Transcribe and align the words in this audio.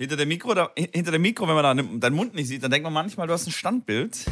Hinter 0.00 0.16
dem 0.16 0.28
Mikro, 0.28 0.54
da, 0.54 0.70
hinter 0.74 1.12
dem 1.12 1.20
Mikro, 1.20 1.46
wenn 1.46 1.56
man 1.56 1.76
da 1.76 1.82
deinen 1.98 2.16
Mund 2.16 2.34
nicht 2.34 2.48
sieht, 2.48 2.62
dann 2.62 2.70
denkt 2.70 2.84
man 2.84 2.94
manchmal, 2.94 3.26
du 3.26 3.34
hast 3.34 3.46
ein 3.46 3.50
Standbild. 3.50 4.24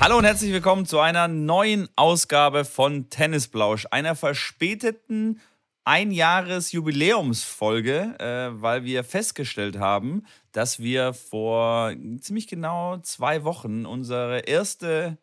Hallo 0.00 0.16
und 0.16 0.24
herzlich 0.24 0.54
willkommen 0.54 0.86
zu 0.86 1.00
einer 1.00 1.28
neuen 1.28 1.90
Ausgabe 1.96 2.64
von 2.64 3.10
Tennisblausch, 3.10 3.86
einer 3.90 4.16
verspäteten 4.16 5.42
Einjahres-Jubiläumsfolge, 5.84 8.16
äh, 8.18 8.48
weil 8.62 8.84
wir 8.84 9.04
festgestellt 9.04 9.78
haben, 9.78 10.24
dass 10.52 10.78
wir 10.78 11.12
vor 11.12 11.92
ziemlich 12.20 12.48
genau 12.48 12.96
zwei 13.02 13.44
Wochen 13.44 13.84
unsere 13.84 14.38
erste 14.38 15.18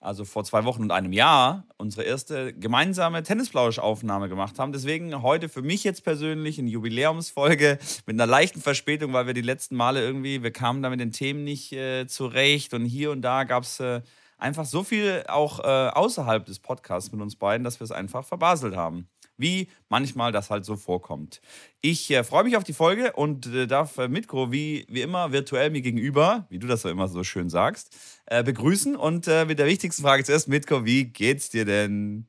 also 0.00 0.24
vor 0.24 0.44
zwei 0.44 0.64
Wochen 0.64 0.82
und 0.82 0.90
einem 0.90 1.12
Jahr, 1.12 1.64
unsere 1.76 2.04
erste 2.04 2.54
gemeinsame 2.54 3.22
Tennisplausch-Aufnahme 3.22 4.30
gemacht 4.30 4.58
haben. 4.58 4.72
Deswegen 4.72 5.22
heute 5.22 5.50
für 5.50 5.60
mich 5.60 5.84
jetzt 5.84 6.04
persönlich 6.04 6.58
eine 6.58 6.70
Jubiläumsfolge 6.70 7.78
mit 8.06 8.14
einer 8.14 8.26
leichten 8.26 8.60
Verspätung, 8.62 9.12
weil 9.12 9.26
wir 9.26 9.34
die 9.34 9.42
letzten 9.42 9.76
Male 9.76 10.02
irgendwie, 10.02 10.42
wir 10.42 10.52
kamen 10.52 10.82
da 10.82 10.88
mit 10.88 11.00
den 11.00 11.12
Themen 11.12 11.44
nicht 11.44 11.72
äh, 11.72 12.06
zurecht 12.06 12.72
und 12.72 12.86
hier 12.86 13.10
und 13.10 13.20
da 13.22 13.44
gab 13.44 13.64
es 13.64 13.78
äh, 13.78 14.00
einfach 14.38 14.64
so 14.64 14.82
viel 14.82 15.24
auch 15.28 15.60
äh, 15.60 15.90
außerhalb 15.90 16.46
des 16.46 16.60
Podcasts 16.60 17.12
mit 17.12 17.20
uns 17.20 17.36
beiden, 17.36 17.62
dass 17.62 17.78
wir 17.78 17.84
es 17.84 17.92
einfach 17.92 18.24
verbaselt 18.24 18.74
haben 18.74 19.06
wie 19.40 19.68
manchmal 19.88 20.32
das 20.32 20.50
halt 20.50 20.64
so 20.64 20.76
vorkommt. 20.76 21.40
Ich 21.80 22.10
äh, 22.10 22.24
freue 22.24 22.44
mich 22.44 22.56
auf 22.56 22.64
die 22.64 22.72
Folge 22.72 23.12
und 23.12 23.46
äh, 23.46 23.66
darf 23.66 23.98
äh, 23.98 24.08
Mitko 24.08 24.52
wie, 24.52 24.86
wie 24.88 25.00
immer 25.00 25.32
virtuell 25.32 25.70
mir 25.70 25.82
gegenüber, 25.82 26.46
wie 26.50 26.58
du 26.58 26.66
das 26.66 26.82
so 26.82 26.88
immer 26.88 27.08
so 27.08 27.24
schön 27.24 27.48
sagst, 27.48 27.96
äh, 28.26 28.42
begrüßen. 28.44 28.96
Und 28.96 29.26
äh, 29.28 29.44
mit 29.44 29.58
der 29.58 29.66
wichtigsten 29.66 30.02
Frage 30.02 30.24
zuerst, 30.24 30.48
Mitko, 30.48 30.84
wie 30.84 31.06
geht's 31.06 31.50
dir 31.50 31.64
denn? 31.64 32.26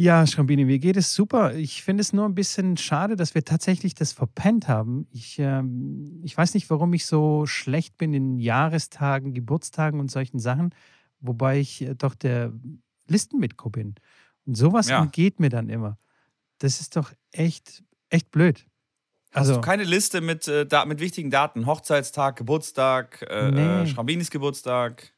Ja, 0.00 0.24
Schrambini, 0.28 0.64
mir 0.64 0.78
geht 0.78 0.96
es 0.96 1.12
super. 1.12 1.56
Ich 1.56 1.82
finde 1.82 2.02
es 2.02 2.12
nur 2.12 2.24
ein 2.24 2.36
bisschen 2.36 2.76
schade, 2.76 3.16
dass 3.16 3.34
wir 3.34 3.44
tatsächlich 3.44 3.96
das 3.96 4.12
verpennt 4.12 4.68
haben. 4.68 5.08
Ich, 5.10 5.40
ähm, 5.40 6.20
ich 6.22 6.38
weiß 6.38 6.54
nicht, 6.54 6.70
warum 6.70 6.94
ich 6.94 7.04
so 7.04 7.46
schlecht 7.46 7.98
bin 7.98 8.14
in 8.14 8.38
Jahrestagen, 8.38 9.34
Geburtstagen 9.34 9.98
und 9.98 10.08
solchen 10.08 10.38
Sachen, 10.38 10.72
wobei 11.18 11.58
ich 11.58 11.82
äh, 11.82 11.96
doch 11.96 12.14
der 12.14 12.52
Listenmitko 13.08 13.70
bin. 13.70 13.96
Und 14.48 14.54
sowas 14.54 14.88
ja. 14.88 15.02
entgeht 15.02 15.40
mir 15.40 15.50
dann 15.50 15.68
immer. 15.68 15.98
Das 16.56 16.80
ist 16.80 16.96
doch 16.96 17.12
echt, 17.32 17.84
echt 18.08 18.30
blöd. 18.30 18.66
Also, 19.30 19.52
Hast 19.52 19.56
du 19.58 19.60
keine 19.60 19.84
Liste 19.84 20.22
mit, 20.22 20.48
äh, 20.48 20.66
mit 20.86 21.00
wichtigen 21.00 21.30
Daten? 21.30 21.66
Hochzeitstag, 21.66 22.36
Geburtstag, 22.36 23.26
äh, 23.28 23.50
nee. 23.50 23.82
äh, 23.82 23.86
Schrambinis 23.86 24.30
Geburtstag? 24.30 25.12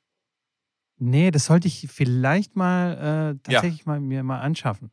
Nee, 0.99 1.31
das 1.31 1.45
sollte 1.45 1.69
ich 1.69 1.87
vielleicht 1.93 2.57
mal 2.57 3.37
äh, 3.37 3.39
tatsächlich 3.49 3.87
ja. 3.87 3.93
mal, 3.93 4.01
mir 4.01 4.25
mal 4.25 4.41
anschaffen. 4.41 4.91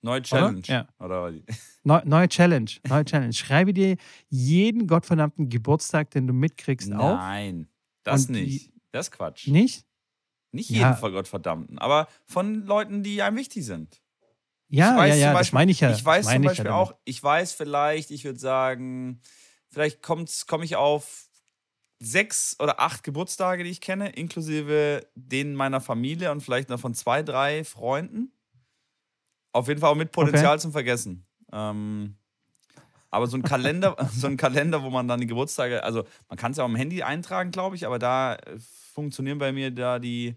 Neue 0.00 0.22
Challenge. 0.22 0.58
Oder? 0.60 0.72
Ja. 0.72 0.88
Oder? 0.98 1.32
Neu, 1.84 2.00
neue 2.06 2.28
Challenge. 2.28 2.70
Neue 2.88 3.04
Challenge. 3.04 3.32
Schreibe 3.34 3.74
dir 3.74 3.96
jeden 4.30 4.86
gottverdammten 4.86 5.50
Geburtstag, 5.50 6.10
den 6.12 6.26
du 6.26 6.32
mitkriegst, 6.32 6.88
Nein, 6.88 6.98
auf. 7.00 7.18
Nein, 7.18 7.68
das 8.04 8.30
nicht. 8.30 8.72
Das 8.92 9.08
ist 9.08 9.10
Quatsch. 9.12 9.48
Nicht? 9.48 9.85
Nicht 10.52 10.70
jeden 10.70 10.82
ja. 10.82 10.94
von 10.94 11.12
Gottverdammten, 11.12 11.78
aber 11.78 12.08
von 12.26 12.64
Leuten, 12.66 13.02
die 13.02 13.22
einem 13.22 13.36
wichtig 13.36 13.64
sind. 13.64 14.00
Ja, 14.68 15.06
ja, 15.06 15.14
ja, 15.14 15.32
Beispiel, 15.32 15.38
das 15.38 15.52
meine 15.52 15.70
ich 15.72 15.80
ja. 15.80 15.90
Ich 15.92 16.04
weiß 16.04 16.26
zum 16.26 16.42
Beispiel 16.42 16.64
ja 16.66 16.74
auch, 16.74 16.94
ich 17.04 17.22
weiß 17.22 17.52
vielleicht, 17.52 18.10
ich 18.10 18.24
würde 18.24 18.38
sagen, 18.38 19.20
vielleicht 19.68 20.02
komme 20.02 20.26
ich 20.62 20.76
auf 20.76 21.28
sechs 21.98 22.56
oder 22.60 22.80
acht 22.80 23.02
Geburtstage, 23.02 23.64
die 23.64 23.70
ich 23.70 23.80
kenne, 23.80 24.10
inklusive 24.10 25.06
denen 25.14 25.54
meiner 25.54 25.80
Familie 25.80 26.30
und 26.32 26.42
vielleicht 26.42 26.68
noch 26.68 26.80
von 26.80 26.94
zwei, 26.94 27.22
drei 27.22 27.64
Freunden. 27.64 28.32
Auf 29.52 29.68
jeden 29.68 29.80
Fall 29.80 29.90
auch 29.90 29.96
mit 29.96 30.12
Potenzial 30.12 30.54
okay. 30.54 30.60
zum 30.60 30.72
Vergessen. 30.72 31.26
Ähm, 31.52 32.16
aber 33.10 33.26
so 33.26 33.36
ein 33.36 33.42
Kalender, 33.42 33.96
so 34.12 34.26
ein 34.26 34.36
Kalender, 34.36 34.82
wo 34.82 34.90
man 34.90 35.08
dann 35.08 35.20
die 35.20 35.26
Geburtstage, 35.26 35.82
also 35.82 36.04
man 36.28 36.36
kann 36.36 36.50
es 36.50 36.58
ja 36.58 36.64
auch 36.64 36.68
am 36.68 36.76
Handy 36.76 37.02
eintragen, 37.02 37.50
glaube 37.50 37.76
ich, 37.76 37.86
aber 37.86 37.98
da 37.98 38.34
äh, 38.34 38.58
funktionieren 38.96 39.38
bei 39.38 39.52
mir 39.52 39.70
da 39.70 39.98
die, 39.98 40.36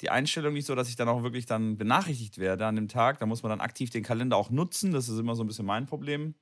die 0.00 0.08
Einstellungen 0.08 0.54
nicht 0.54 0.66
so, 0.66 0.74
dass 0.74 0.88
ich 0.88 0.96
dann 0.96 1.08
auch 1.08 1.22
wirklich 1.22 1.44
dann 1.44 1.76
benachrichtigt 1.76 2.38
werde 2.38 2.66
an 2.66 2.74
dem 2.74 2.88
Tag. 2.88 3.18
Da 3.18 3.26
muss 3.26 3.42
man 3.42 3.50
dann 3.50 3.60
aktiv 3.60 3.90
den 3.90 4.02
Kalender 4.02 4.38
auch 4.38 4.50
nutzen. 4.50 4.90
Das 4.90 5.08
ist 5.08 5.18
immer 5.18 5.36
so 5.36 5.44
ein 5.44 5.46
bisschen 5.46 5.66
mein 5.66 5.84
Problem. 5.84 6.34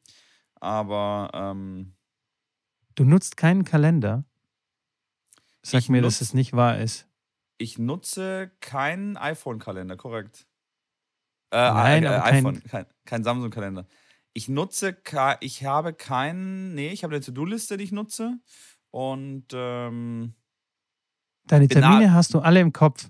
Aber 0.60 1.30
ähm, 1.34 1.94
du 2.94 3.04
nutzt 3.04 3.36
keinen 3.36 3.64
Kalender? 3.64 4.24
Sag 5.62 5.88
mir, 5.88 6.00
nutz, 6.00 6.20
dass 6.20 6.28
es 6.28 6.34
nicht 6.34 6.52
wahr 6.52 6.78
ist. 6.78 7.08
Ich 7.58 7.76
nutze 7.76 8.52
keinen 8.60 9.16
iPhone-Kalender, 9.16 9.96
korrekt. 9.96 10.46
Äh, 11.50 11.56
Nein, 11.56 12.04
äh, 12.04 12.08
iPhone, 12.08 12.62
kein, 12.62 12.86
kein 13.04 13.24
Samsung-Kalender. 13.24 13.86
Ich 14.32 14.48
nutze, 14.48 14.96
ich 15.40 15.64
habe 15.64 15.92
keinen, 15.92 16.74
nee, 16.76 16.90
ich 16.90 17.02
habe 17.02 17.16
eine 17.16 17.24
To-Do-Liste, 17.24 17.76
die 17.76 17.84
ich 17.84 17.92
nutze. 17.92 18.38
Und 18.90 19.46
ähm, 19.52 20.34
Deine 21.48 21.68
Termine 21.68 22.12
hast 22.12 22.34
du 22.34 22.40
alle 22.40 22.60
im 22.60 22.72
Kopf. 22.72 23.08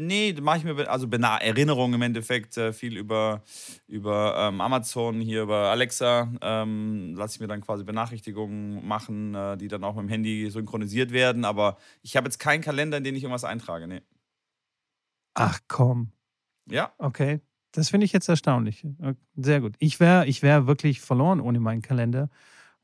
Nee, 0.00 0.32
mache 0.40 0.58
ich 0.58 0.64
mir 0.64 0.88
also 0.88 1.08
Erinnerungen 1.08 1.94
im 1.94 2.02
Endeffekt 2.02 2.56
äh, 2.56 2.72
viel 2.72 2.96
über, 2.96 3.42
über 3.88 4.36
ähm, 4.38 4.60
Amazon, 4.60 5.20
hier 5.20 5.42
über 5.42 5.70
Alexa. 5.70 6.30
Ähm, 6.40 7.14
Lasse 7.16 7.34
ich 7.34 7.40
mir 7.40 7.48
dann 7.48 7.60
quasi 7.62 7.82
Benachrichtigungen 7.82 8.86
machen, 8.86 9.34
äh, 9.34 9.56
die 9.56 9.66
dann 9.66 9.82
auch 9.82 9.96
mit 9.96 10.04
dem 10.04 10.08
Handy 10.08 10.50
synchronisiert 10.50 11.10
werden. 11.10 11.44
Aber 11.44 11.78
ich 12.02 12.16
habe 12.16 12.26
jetzt 12.26 12.38
keinen 12.38 12.60
Kalender, 12.60 12.98
in 12.98 13.04
den 13.04 13.16
ich 13.16 13.24
irgendwas 13.24 13.44
eintrage. 13.44 13.88
Nee. 13.88 14.02
Ach 15.34 15.58
komm. 15.66 16.12
Ja. 16.70 16.92
Okay. 16.98 17.40
Das 17.72 17.90
finde 17.90 18.04
ich 18.06 18.12
jetzt 18.12 18.28
erstaunlich. 18.28 18.86
Sehr 19.36 19.60
gut. 19.60 19.74
Ich 19.78 20.00
wäre 20.00 20.26
ich 20.26 20.42
wär 20.42 20.66
wirklich 20.66 21.00
verloren 21.00 21.40
ohne 21.40 21.60
meinen 21.60 21.82
Kalender, 21.82 22.30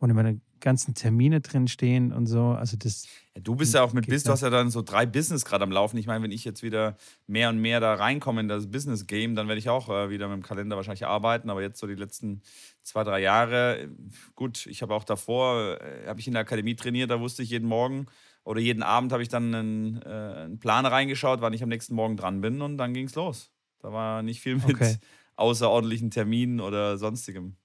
ohne 0.01 0.15
meine 0.15 0.41
ganzen 0.65 0.95
Termine 0.95 1.41
drin 1.43 1.69
stehen 1.69 2.13
und 2.13 2.27
so. 2.27 2.47
Also 2.47 2.77
das. 2.77 3.07
Ja, 3.37 3.43
du 3.43 3.55
bist 3.55 3.75
ja 3.75 3.83
auch 3.83 3.93
mit 3.93 4.07
Business, 4.07 4.25
du 4.25 4.33
hast 4.33 4.41
ja 4.41 4.51
dann 4.51 4.71
so 4.71 4.83
drei 4.83 5.07
Business 5.07 5.45
gerade 5.45 5.63
am 5.63 5.71
Laufen. 5.71 5.99
Ich 5.99 6.07
meine, 6.07 6.25
wenn 6.25 6.33
ich 6.33 6.45
jetzt 6.45 6.63
wieder 6.63 6.97
mehr 7.27 7.51
und 7.51 7.59
mehr 7.59 7.81
da 7.81 7.95
reinkomme 7.95 8.41
in 8.41 8.49
das 8.49 8.71
Business 8.71 9.07
Game, 9.07 9.35
dann 9.35 9.47
werde 9.47 9.59
ich 9.59 9.69
auch 9.69 9.89
äh, 9.91 10.11
wieder 10.11 10.27
mit 10.27 10.37
dem 10.39 10.43
Kalender 10.43 10.77
wahrscheinlich 10.77 11.07
arbeiten. 11.07 11.51
Aber 11.51 11.63
jetzt 11.63 11.79
so 11.79 11.87
die 11.87 11.95
letzten 11.95 12.43
zwei, 12.83 13.05
drei 13.05 13.21
Jahre, 13.21 13.91
gut, 14.35 14.67
ich 14.67 14.83
habe 14.83 14.95
auch 14.95 15.05
davor, 15.05 15.81
äh, 15.81 16.09
habe 16.09 16.19
ich 16.19 16.27
in 16.27 16.33
der 16.33 16.43
Akademie 16.43 16.75
trainiert, 16.75 17.11
da 17.11 17.21
wusste 17.21 17.43
ich 17.43 17.51
jeden 17.51 17.69
Morgen 17.69 18.07
oder 18.43 18.61
jeden 18.61 18.83
Abend 18.83 19.13
habe 19.13 19.23
ich 19.23 19.29
dann 19.29 19.55
einen, 19.55 20.03
äh, 20.03 20.09
einen, 20.09 20.59
Plan 20.59 20.87
reingeschaut, 20.87 21.41
wann 21.41 21.53
ich 21.53 21.63
am 21.63 21.69
nächsten 21.69 21.95
Morgen 21.95 22.17
dran 22.17 22.41
bin 22.41 22.63
und 22.63 22.79
dann 22.79 22.95
ging 22.95 23.07
es 23.07 23.15
los. 23.15 23.51
Da 23.81 23.93
war 23.93 24.23
nicht 24.23 24.41
viel 24.41 24.57
mit 24.57 24.75
okay. 24.75 24.97
außerordentlichen 25.37 26.11
Terminen 26.11 26.61
oder 26.61 26.97
sonstigem. 26.97 27.57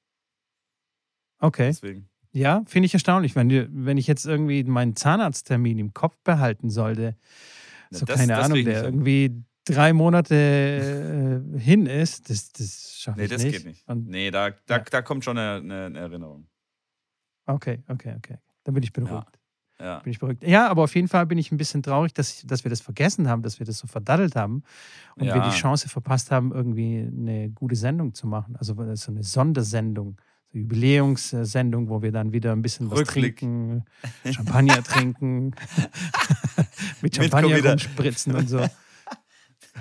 Okay. 1.40 1.68
Deswegen. 1.68 2.10
Ja, 2.32 2.64
finde 2.68 2.86
ich 2.86 2.94
erstaunlich. 2.94 3.36
Wenn, 3.36 3.50
wenn 3.86 3.98
ich 3.98 4.08
jetzt 4.08 4.26
irgendwie 4.26 4.64
meinen 4.64 4.96
Zahnarzttermin 4.96 5.80
im 5.80 5.94
Kopf 5.94 6.18
behalten 6.24 6.70
sollte, 6.70 7.16
so 7.90 8.06
das, 8.06 8.18
keine 8.18 8.34
das 8.34 8.46
Ahnung, 8.46 8.64
der 8.66 8.84
irgendwie 8.84 9.44
drei 9.66 9.94
Monate 9.94 10.36
äh, 11.56 11.60
hin 11.60 11.86
ist, 11.86 12.30
das, 12.30 12.52
das 12.52 13.00
schaffe 13.00 13.20
nee, 13.20 13.26
ich 13.26 13.32
nicht. 13.32 13.40
Nee, 13.40 13.52
das 13.52 13.58
geht 13.58 13.66
nicht. 13.66 13.88
Und, 13.88 14.08
nee, 14.08 14.32
da, 14.32 14.52
da, 14.68 14.78
ja. 14.78 14.84
da 14.84 15.02
kommt 15.02 15.24
schon 15.24 15.38
eine, 15.38 15.88
eine, 15.88 15.98
Erinnerung. 15.98 16.48
Okay, 17.48 17.84
okay, 17.88 18.14
okay. 18.18 18.38
Dann 18.64 18.76
bin 18.76 18.84
ich 18.84 18.94
beruhigt. 18.94 19.40
Ja. 19.80 19.86
ja. 19.86 20.00
Bin 20.00 20.12
ich 20.12 20.20
beruhigt. 20.20 20.44
Ja, 20.44 20.68
aber 20.70 20.84
auf 20.84 20.94
jeden 20.94 21.08
Fall 21.08 21.26
bin 21.26 21.40
ich 21.40 21.52
ein 21.52 21.58
bisschen 21.58 21.82
traurig, 21.82 22.14
dass, 22.14 22.46
dass 22.46 22.64
wir 22.64 22.70
das 22.70 22.82
vergessen 22.82 23.28
haben, 23.28 23.42
dass 23.42 23.58
wir 23.58 23.66
das 23.66 23.80
so 23.80 23.88
verdaddelt 23.88 24.36
haben 24.36 24.64
und 25.16 25.26
ja. 25.26 25.34
wir 25.34 25.42
die 25.42 25.58
Chance 25.58 25.90
verpasst 25.90 26.30
haben, 26.30 26.52
irgendwie 26.52 27.00
eine 27.00 27.50
gute 27.50 27.76
Sendung 27.76 28.14
zu 28.14 28.28
machen. 28.28 28.56
Also 28.56 28.76
so 28.96 29.12
eine 29.12 29.24
Sondersendung 29.24 30.18
so 30.18 30.29
Jubiläumssendung, 30.52 31.90
wo 31.90 32.02
wir 32.02 32.12
dann 32.12 32.34
wieder 32.34 32.52
ein 32.54 32.62
bisschen 32.62 32.90
was 32.90 33.04
trinken, 33.04 33.86
Champagner 34.26 34.84
trinken, 34.84 35.52
mit 37.02 37.16
Champagner 37.16 37.64
rumspritzen 37.64 38.36
und 38.36 38.50
so. 38.50 38.66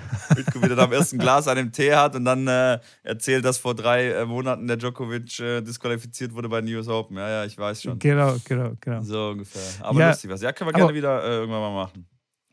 Mitko 0.35 0.61
wieder 0.61 0.77
am 0.77 0.91
ersten 0.91 1.17
Glas 1.17 1.47
an 1.47 1.57
dem 1.57 1.71
Tee 1.71 1.93
hat 1.93 2.15
und 2.15 2.25
dann 2.25 2.47
äh, 2.47 2.79
erzählt, 3.03 3.45
dass 3.45 3.57
vor 3.57 3.75
drei 3.75 4.11
äh, 4.11 4.25
Monaten 4.25 4.67
der 4.67 4.77
Djokovic 4.77 5.39
äh, 5.39 5.61
disqualifiziert 5.61 6.33
wurde 6.33 6.49
bei 6.49 6.61
den 6.61 6.73
US 6.75 6.87
Open. 6.87 7.17
Ja, 7.17 7.29
ja, 7.29 7.45
ich 7.45 7.57
weiß 7.57 7.81
schon. 7.83 7.99
Genau, 7.99 8.37
genau, 8.43 8.73
genau. 8.79 9.01
So 9.01 9.29
ungefähr. 9.29 9.61
Aber 9.85 9.99
ja, 9.99 10.09
lustig 10.09 10.29
was. 10.29 10.41
Ja, 10.41 10.51
können 10.51 10.69
wir 10.69 10.73
gerne 10.73 10.93
wieder 10.93 11.23
äh, 11.23 11.37
irgendwann 11.39 11.61
mal 11.61 11.73
machen. 11.73 12.07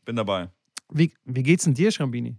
Bin 0.05 0.15
dabei. 0.15 0.49
Wie, 0.89 1.13
wie 1.25 1.43
geht's 1.43 1.65
denn 1.65 1.73
dir, 1.73 1.91
Schrambini? 1.91 2.37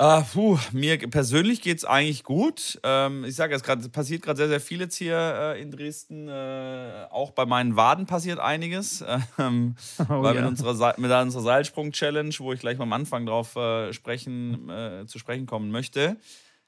Uh, 0.00 0.22
puh, 0.32 0.58
mir 0.70 0.96
persönlich 0.96 1.60
geht 1.60 1.78
es 1.78 1.84
eigentlich 1.84 2.22
gut. 2.22 2.78
Ähm, 2.84 3.24
ich 3.24 3.34
sage, 3.34 3.56
es 3.56 3.64
grad, 3.64 3.90
passiert 3.90 4.22
gerade 4.22 4.36
sehr, 4.36 4.46
sehr 4.46 4.60
viel 4.60 4.78
jetzt 4.78 4.94
hier 4.94 5.16
äh, 5.16 5.60
in 5.60 5.72
Dresden. 5.72 6.28
Äh, 6.28 7.06
auch 7.10 7.32
bei 7.32 7.46
meinen 7.46 7.74
Waden 7.74 8.06
passiert 8.06 8.38
einiges. 8.38 9.04
Ähm, 9.38 9.76
oh, 9.98 10.22
weil 10.22 10.34
ja. 10.34 10.42
mit, 10.42 10.50
unserer, 10.50 10.94
mit 10.98 11.10
unserer 11.10 11.42
Seilsprung-Challenge, 11.42 12.34
wo 12.38 12.52
ich 12.52 12.60
gleich 12.60 12.78
mal 12.78 12.84
am 12.84 12.92
Anfang 12.92 13.24
drauf 13.26 13.54
äh, 13.56 13.92
sprechen, 13.92 14.68
äh, 14.68 15.06
zu 15.06 15.18
sprechen 15.18 15.46
kommen 15.46 15.70
möchte, 15.70 16.16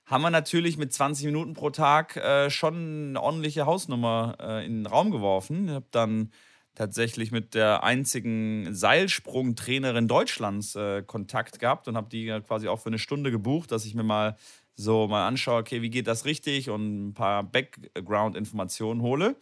haben 0.07 0.23
wir 0.23 0.31
natürlich 0.31 0.77
mit 0.77 0.93
20 0.93 1.27
Minuten 1.27 1.55
pro 1.55 1.71
Tag 1.71 2.17
äh, 2.17 2.51
schon 2.51 3.11
eine 3.11 3.23
ordentliche 3.23 3.67
Hausnummer 3.67 4.37
äh, 4.41 4.67
in 4.67 4.79
den 4.79 4.87
Raum 4.87 5.11
geworfen. 5.11 5.69
Ich 5.69 5.75
habe 5.75 5.87
dann 5.91 6.31
tatsächlich 6.75 7.33
mit 7.33 7.55
der 7.55 7.83
einzigen 7.83 8.75
Seilsprungtrainerin 8.75 10.09
Deutschlands 10.09 10.77
äh, 10.77 11.03
Kontakt 11.03 11.59
gehabt 11.59 11.89
und 11.89 11.97
habe 11.97 12.09
die 12.09 12.27
quasi 12.47 12.69
auch 12.69 12.81
für 12.81 12.89
eine 12.89 12.99
Stunde 12.99 13.31
gebucht, 13.31 13.73
dass 13.73 13.85
ich 13.85 13.95
mir 13.95 14.03
mal 14.03 14.37
so 14.77 15.07
mal 15.09 15.27
anschaue, 15.27 15.61
okay, 15.61 15.83
wie 15.83 15.91
geht 15.91 16.07
das 16.07 16.25
richtig 16.25 16.71
und 16.71 17.09
ein 17.09 17.15
paar 17.15 17.43
Background-Informationen 17.43 19.03
hole. 19.03 19.37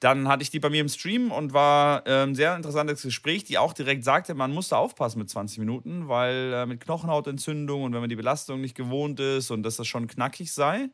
Dann 0.00 0.28
hatte 0.28 0.42
ich 0.42 0.50
die 0.50 0.60
bei 0.60 0.68
mir 0.68 0.82
im 0.82 0.88
Stream 0.88 1.32
und 1.32 1.54
war 1.54 2.06
äh, 2.06 2.24
ein 2.24 2.34
sehr 2.34 2.54
interessantes 2.54 3.02
Gespräch, 3.02 3.44
die 3.44 3.56
auch 3.56 3.72
direkt 3.72 4.04
sagte, 4.04 4.34
man 4.34 4.52
muss 4.52 4.68
da 4.68 4.76
aufpassen 4.76 5.18
mit 5.18 5.30
20 5.30 5.58
Minuten, 5.58 6.08
weil 6.08 6.52
äh, 6.52 6.66
mit 6.66 6.80
Knochenhautentzündung 6.80 7.84
und 7.84 7.94
wenn 7.94 8.00
man 8.00 8.10
die 8.10 8.16
Belastung 8.16 8.60
nicht 8.60 8.74
gewohnt 8.74 9.18
ist 9.18 9.50
und 9.50 9.62
dass 9.62 9.76
das 9.76 9.86
schon 9.86 10.06
knackig 10.06 10.52
sei. 10.52 10.90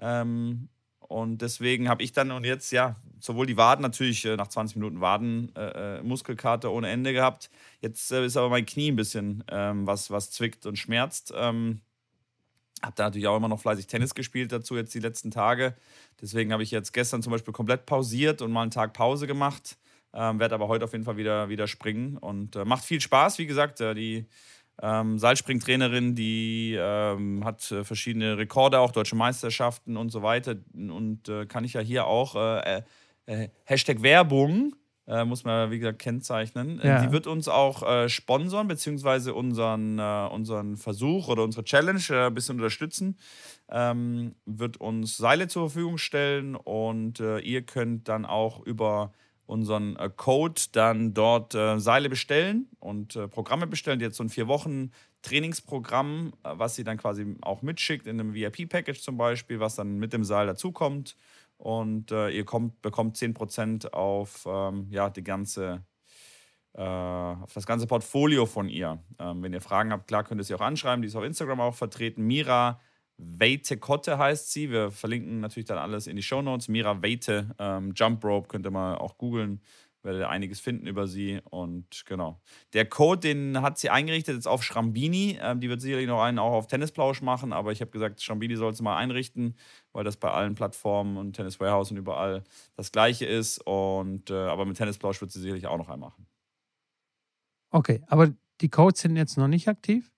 Ähm, 0.00 0.68
und 1.14 1.42
deswegen 1.42 1.88
habe 1.88 2.02
ich 2.02 2.10
dann 2.10 2.32
und 2.32 2.42
jetzt, 2.42 2.72
ja, 2.72 2.96
sowohl 3.20 3.46
die 3.46 3.56
Waden 3.56 3.82
natürlich 3.82 4.24
äh, 4.24 4.34
nach 4.34 4.48
20 4.48 4.74
Minuten 4.74 5.00
Waden, 5.00 5.54
äh, 5.54 5.98
äh, 5.98 6.02
Muskelkater 6.02 6.72
ohne 6.72 6.88
Ende 6.88 7.12
gehabt. 7.12 7.50
Jetzt 7.80 8.10
äh, 8.10 8.26
ist 8.26 8.36
aber 8.36 8.48
mein 8.48 8.66
Knie 8.66 8.90
ein 8.90 8.96
bisschen, 8.96 9.44
ähm, 9.48 9.86
was, 9.86 10.10
was 10.10 10.32
zwickt 10.32 10.66
und 10.66 10.76
schmerzt. 10.76 11.32
Ähm, 11.36 11.82
habe 12.82 12.94
da 12.96 13.04
natürlich 13.04 13.28
auch 13.28 13.36
immer 13.36 13.46
noch 13.46 13.60
fleißig 13.60 13.86
Tennis 13.86 14.16
gespielt 14.16 14.50
dazu 14.50 14.74
jetzt 14.74 14.92
die 14.92 14.98
letzten 14.98 15.30
Tage. 15.30 15.76
Deswegen 16.20 16.52
habe 16.52 16.64
ich 16.64 16.72
jetzt 16.72 16.92
gestern 16.92 17.22
zum 17.22 17.30
Beispiel 17.30 17.52
komplett 17.52 17.86
pausiert 17.86 18.42
und 18.42 18.50
mal 18.50 18.62
einen 18.62 18.72
Tag 18.72 18.92
Pause 18.92 19.28
gemacht. 19.28 19.78
Ähm, 20.12 20.40
Werde 20.40 20.56
aber 20.56 20.66
heute 20.66 20.84
auf 20.84 20.92
jeden 20.92 21.04
Fall 21.04 21.16
wieder, 21.16 21.48
wieder 21.48 21.68
springen 21.68 22.16
und 22.16 22.56
äh, 22.56 22.64
macht 22.64 22.84
viel 22.84 23.00
Spaß. 23.00 23.38
Wie 23.38 23.46
gesagt, 23.46 23.80
äh, 23.80 23.94
die 23.94 24.26
ähm, 24.82 25.18
Seilspringtrainerin, 25.18 26.14
die 26.14 26.76
ähm, 26.78 27.44
hat 27.44 27.70
äh, 27.70 27.84
verschiedene 27.84 28.38
Rekorde, 28.38 28.80
auch 28.80 28.92
deutsche 28.92 29.16
Meisterschaften 29.16 29.96
und 29.96 30.10
so 30.10 30.22
weiter. 30.22 30.56
Und 30.74 31.28
äh, 31.28 31.46
kann 31.46 31.64
ich 31.64 31.74
ja 31.74 31.80
hier 31.80 32.06
auch 32.06 32.34
äh, 32.36 32.82
äh, 33.26 33.48
Hashtag 33.64 34.02
Werbung 34.02 34.74
äh, 35.06 35.24
muss 35.24 35.44
man, 35.44 35.70
wie 35.70 35.78
gesagt, 35.78 35.98
kennzeichnen. 35.98 36.80
Äh, 36.80 36.88
ja. 36.88 37.06
Die 37.06 37.12
wird 37.12 37.26
uns 37.26 37.48
auch 37.48 37.82
äh, 37.82 38.08
sponsern, 38.08 38.68
beziehungsweise 38.68 39.34
unseren, 39.34 39.98
äh, 39.98 40.28
unseren 40.32 40.76
Versuch 40.76 41.28
oder 41.28 41.44
unsere 41.44 41.64
Challenge 41.64 42.02
äh, 42.10 42.26
ein 42.26 42.34
bisschen 42.34 42.56
unterstützen. 42.56 43.18
Ähm, 43.70 44.34
wird 44.46 44.78
uns 44.78 45.16
Seile 45.16 45.48
zur 45.48 45.70
Verfügung 45.70 45.98
stellen 45.98 46.54
und 46.54 47.20
äh, 47.20 47.38
ihr 47.40 47.62
könnt 47.62 48.08
dann 48.08 48.24
auch 48.24 48.64
über 48.64 49.12
unseren 49.46 49.98
Code 50.16 50.60
dann 50.72 51.12
dort 51.14 51.52
Seile 51.52 52.08
bestellen 52.08 52.68
und 52.80 53.18
Programme 53.30 53.66
bestellen. 53.66 53.98
Die 53.98 54.04
jetzt 54.04 54.16
so 54.16 54.24
ein 54.24 54.30
vier 54.30 54.48
Wochen 54.48 54.90
Trainingsprogramm, 55.22 56.32
was 56.42 56.76
sie 56.76 56.84
dann 56.84 56.98
quasi 56.98 57.36
auch 57.42 57.62
mitschickt 57.62 58.06
in 58.06 58.20
einem 58.20 58.34
VIP-Package 58.34 59.00
zum 59.00 59.16
Beispiel, 59.16 59.60
was 59.60 59.74
dann 59.74 59.98
mit 59.98 60.12
dem 60.12 60.24
Seil 60.24 60.46
dazukommt 60.46 61.16
und 61.56 62.10
äh, 62.10 62.30
ihr 62.30 62.44
kommt, 62.44 62.82
bekommt 62.82 63.16
10% 63.16 63.92
auf 63.92 64.46
ähm, 64.46 64.86
ja, 64.90 65.10
die 65.10 65.24
ganze, 65.24 65.84
äh, 66.74 66.82
auf 66.82 67.52
das 67.54 67.66
ganze 67.66 67.86
Portfolio 67.86 68.46
von 68.46 68.68
ihr. 68.68 69.02
Ähm, 69.18 69.42
wenn 69.42 69.52
ihr 69.52 69.60
Fragen 69.60 69.92
habt, 69.92 70.06
klar 70.06 70.24
könnt 70.24 70.40
ihr 70.40 70.44
sie 70.44 70.54
auch 70.54 70.60
anschreiben. 70.60 71.02
Die 71.02 71.08
ist 71.08 71.16
auf 71.16 71.24
Instagram 71.24 71.60
auch 71.60 71.74
vertreten. 71.74 72.22
Mira 72.26 72.80
Weite-Kotte 73.18 74.18
heißt 74.18 74.52
sie. 74.52 74.70
Wir 74.70 74.90
verlinken 74.90 75.40
natürlich 75.40 75.66
dann 75.66 75.78
alles 75.78 76.06
in 76.06 76.16
die 76.16 76.22
Show 76.22 76.42
Notes. 76.42 76.68
Mira 76.68 77.02
Weite, 77.02 77.54
ähm, 77.58 77.92
Jump 77.94 78.24
Rope, 78.24 78.48
könnt 78.48 78.66
ihr 78.66 78.70
mal 78.70 78.96
auch 78.96 79.18
googeln 79.18 79.60
werdet 80.04 80.22
ihr 80.22 80.28
einiges 80.28 80.60
finden 80.60 80.86
über 80.86 81.06
sie. 81.06 81.40
Und 81.50 82.04
genau. 82.06 82.40
Der 82.72 82.86
Code, 82.86 83.20
den 83.20 83.62
hat 83.62 83.78
sie 83.78 83.90
eingerichtet 83.90 84.36
jetzt 84.36 84.46
auf 84.46 84.62
Schrambini. 84.62 85.38
Ähm, 85.40 85.60
die 85.60 85.68
wird 85.68 85.80
sicherlich 85.80 86.06
noch 86.06 86.22
einen 86.22 86.38
auch 86.38 86.52
auf 86.52 86.66
Tennisplausch 86.66 87.22
machen, 87.22 87.52
aber 87.52 87.72
ich 87.72 87.80
habe 87.80 87.90
gesagt, 87.90 88.22
Schrambini 88.22 88.56
soll 88.56 88.72
es 88.72 88.82
mal 88.82 88.96
einrichten, 88.96 89.56
weil 89.92 90.04
das 90.04 90.16
bei 90.16 90.30
allen 90.30 90.54
Plattformen 90.54 91.16
und 91.16 91.34
Tennis 91.34 91.58
Warehouse 91.58 91.90
und 91.90 91.96
überall 91.96 92.44
das 92.76 92.92
gleiche 92.92 93.26
ist. 93.26 93.58
Und 93.66 94.30
äh, 94.30 94.34
aber 94.34 94.64
mit 94.66 94.76
Tennisplausch 94.76 95.20
wird 95.20 95.32
sie 95.32 95.40
sicherlich 95.40 95.66
auch 95.66 95.78
noch 95.78 95.88
einen 95.88 96.00
machen. 96.00 96.26
Okay, 97.70 98.02
aber 98.06 98.32
die 98.60 98.68
Codes 98.68 99.00
sind 99.00 99.16
jetzt 99.16 99.36
noch 99.36 99.48
nicht 99.48 99.68
aktiv? 99.68 100.13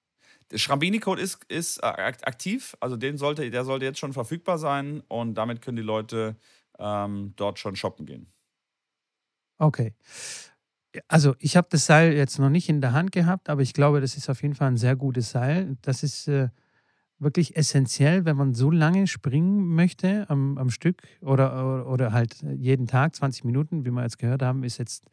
Der 0.50 0.58
Schrambini-Code 0.58 1.20
ist, 1.20 1.44
ist 1.48 1.78
äh, 1.78 1.87
aktiv, 1.87 2.76
also 2.81 2.96
den 2.96 3.19
sollte, 3.19 3.50
der 3.50 3.64
sollte 3.64 3.84
jetzt 3.84 3.98
schon 3.98 4.12
verfügbar 4.12 4.58
sein 4.58 5.02
und 5.08 5.34
damit 5.34 5.60
können 5.60 5.76
die 5.76 5.82
Leute 5.82 6.37
ähm, 6.78 7.32
dort 7.37 7.58
schon 7.58 7.76
shoppen 7.76 8.06
gehen. 8.06 8.32
Okay. 9.58 9.94
Also 11.08 11.34
ich 11.38 11.56
habe 11.56 11.69
das 11.70 11.87
Seil 11.87 12.12
jetzt 12.14 12.38
noch 12.38 12.48
nicht 12.48 12.69
in 12.69 12.81
der 12.81 12.93
Hand 12.93 13.12
gehabt, 13.12 13.48
aber 13.48 13.62
ich 13.62 13.75
glaube, 13.75 14.00
das 14.00 14.16
ist 14.16 14.31
auf 14.31 14.43
jeden 14.43 14.54
Fall 14.54 14.69
ein 14.69 14.76
sehr 14.76 14.96
gutes 14.96 15.31
Seil. 15.31 15.76
Das 15.82 16.02
ist 16.02 16.28
äh, 16.28 16.48
wirklich 17.19 17.56
essentiell, 17.56 18.25
wenn 18.25 18.37
man 18.37 18.54
so 18.54 18.70
lange 18.70 19.06
springen 19.06 19.75
möchte 19.75 20.26
am, 20.28 20.58
am 20.58 20.70
Stück 20.70 21.02
oder, 21.20 21.87
oder 21.87 22.12
halt 22.12 22.43
jeden 22.56 22.87
Tag 22.87 23.14
20 23.14 23.44
Minuten, 23.44 23.84
wie 23.84 23.90
wir 23.90 24.02
jetzt 24.02 24.19
gehört 24.19 24.43
haben, 24.43 24.64
ist 24.64 24.78
jetzt 24.78 25.04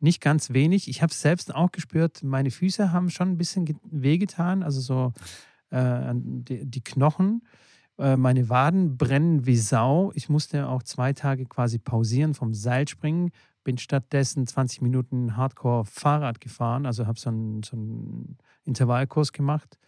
nicht 0.00 0.20
ganz 0.20 0.50
wenig. 0.50 0.88
Ich 0.88 1.02
habe 1.02 1.10
es 1.10 1.20
selbst 1.20 1.54
auch 1.54 1.70
gespürt, 1.70 2.22
meine 2.22 2.50
Füße 2.50 2.92
haben 2.92 3.10
schon 3.10 3.30
ein 3.30 3.38
bisschen 3.38 3.78
wehgetan, 3.84 4.62
also 4.62 4.80
so 4.80 5.12
äh, 5.70 6.12
die, 6.14 6.64
die 6.64 6.82
Knochen. 6.82 7.42
Äh, 7.98 8.16
meine 8.16 8.48
Waden 8.48 8.96
brennen 8.96 9.46
wie 9.46 9.56
Sau. 9.56 10.10
Ich 10.14 10.28
musste 10.28 10.68
auch 10.68 10.82
zwei 10.82 11.12
Tage 11.12 11.44
quasi 11.44 11.78
pausieren 11.78 12.34
vom 12.34 12.54
Seilspringen, 12.54 13.30
bin 13.62 13.78
stattdessen 13.78 14.46
20 14.46 14.80
Minuten 14.80 15.36
Hardcore 15.36 15.84
Fahrrad 15.84 16.40
gefahren, 16.40 16.86
also 16.86 17.06
habe 17.06 17.20
so 17.20 17.28
einen, 17.28 17.62
so 17.62 17.76
einen 17.76 18.38
Intervallkurs 18.64 19.32
gemacht. 19.32 19.78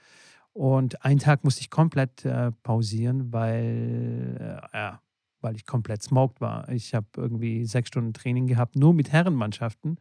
Und 0.53 1.03
einen 1.03 1.19
Tag 1.19 1.45
musste 1.45 1.63
ich 1.63 1.71
komplett 1.71 2.27
äh, 2.27 2.53
pausieren, 2.63 3.33
weil, 3.33 4.61
äh, 4.73 4.77
ja, 4.77 5.01
weil 5.43 5.57
ich 5.57 5.67
komplett 5.67 6.03
smoked 6.03 6.41
war. 6.41 6.69
Ich 6.69 6.95
habe 6.95 7.07
irgendwie 7.17 7.65
sechs 7.65 7.89
Stunden 7.89 8.13
Training 8.13 8.47
gehabt, 8.47 8.77
nur 8.77 8.95
mit 8.95 9.13
Herrenmannschaften. 9.13 9.99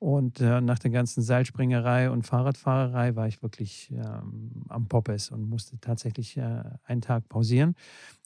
Und 0.00 0.40
äh, 0.40 0.60
nach 0.60 0.78
der 0.78 0.92
ganzen 0.92 1.22
Seilspringerei 1.22 2.08
und 2.10 2.24
Fahrradfahrerei 2.24 3.16
war 3.16 3.26
ich 3.26 3.42
wirklich 3.42 3.90
ähm, 3.90 4.62
am 4.68 4.86
Poppes 4.86 5.30
und 5.30 5.48
musste 5.48 5.80
tatsächlich 5.80 6.36
äh, 6.36 6.62
einen 6.84 7.00
Tag 7.00 7.28
pausieren. 7.28 7.74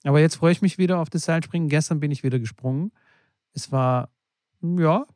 Aber 0.04 0.20
jetzt 0.20 0.36
freue 0.36 0.52
ich 0.52 0.60
mich 0.60 0.76
wieder 0.76 0.98
auf 0.98 1.08
das 1.08 1.22
Seilspringen. 1.22 1.70
Gestern 1.70 1.98
bin 1.98 2.10
ich 2.10 2.24
wieder 2.24 2.38
gesprungen. 2.38 2.92
Es 3.54 3.72
war 3.72 4.10
ja, 4.60 5.06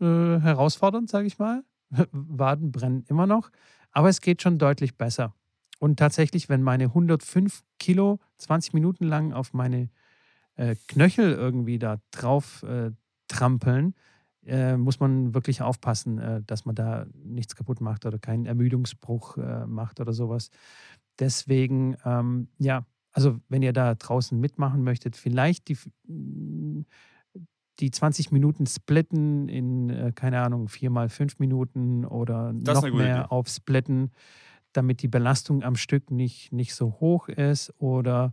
äh, 0.00 0.04
herausfordernd, 0.40 1.08
sage 1.08 1.26
ich 1.26 1.38
mal. 1.38 1.64
Waden 2.12 2.70
brennen 2.70 3.04
immer 3.08 3.26
noch, 3.26 3.50
aber 3.90 4.08
es 4.08 4.20
geht 4.20 4.42
schon 4.42 4.58
deutlich 4.58 4.96
besser. 4.96 5.34
Und 5.78 5.98
tatsächlich, 5.98 6.48
wenn 6.48 6.62
meine 6.62 6.84
105 6.84 7.62
Kilo 7.78 8.20
20 8.38 8.74
Minuten 8.74 9.04
lang 9.04 9.32
auf 9.32 9.52
meine 9.52 9.90
äh, 10.56 10.76
Knöchel 10.88 11.32
irgendwie 11.32 11.78
da 11.78 11.98
drauf 12.10 12.62
äh, 12.62 12.90
trampeln, 13.28 13.94
äh, 14.46 14.76
muss 14.76 15.00
man 15.00 15.34
wirklich 15.34 15.62
aufpassen, 15.62 16.18
äh, 16.18 16.42
dass 16.46 16.64
man 16.64 16.74
da 16.74 17.06
nichts 17.14 17.56
kaputt 17.56 17.80
macht 17.80 18.06
oder 18.06 18.18
keinen 18.18 18.46
Ermüdungsbruch 18.46 19.38
äh, 19.38 19.66
macht 19.66 20.00
oder 20.00 20.12
sowas. 20.12 20.50
Deswegen, 21.18 21.96
ähm, 22.04 22.48
ja, 22.58 22.84
also 23.12 23.38
wenn 23.48 23.62
ihr 23.62 23.72
da 23.72 23.94
draußen 23.94 24.38
mitmachen 24.38 24.82
möchtet, 24.82 25.16
vielleicht 25.16 25.68
die 25.68 25.78
die 27.80 27.90
20 27.90 28.30
Minuten 28.30 28.66
splitten 28.66 29.48
in, 29.48 30.12
keine 30.14 30.40
Ahnung, 30.42 30.68
vier 30.68 30.90
mal 30.90 31.08
fünf 31.08 31.40
Minuten 31.40 32.04
oder 32.04 32.52
das 32.54 32.82
noch 32.82 32.92
mehr 32.92 33.18
Idee. 33.18 33.30
aufsplitten, 33.30 34.12
damit 34.72 35.02
die 35.02 35.08
Belastung 35.08 35.64
am 35.64 35.74
Stück 35.74 36.12
nicht, 36.12 36.52
nicht 36.52 36.72
so 36.76 37.00
hoch 37.00 37.28
ist 37.28 37.74
oder, 37.78 38.32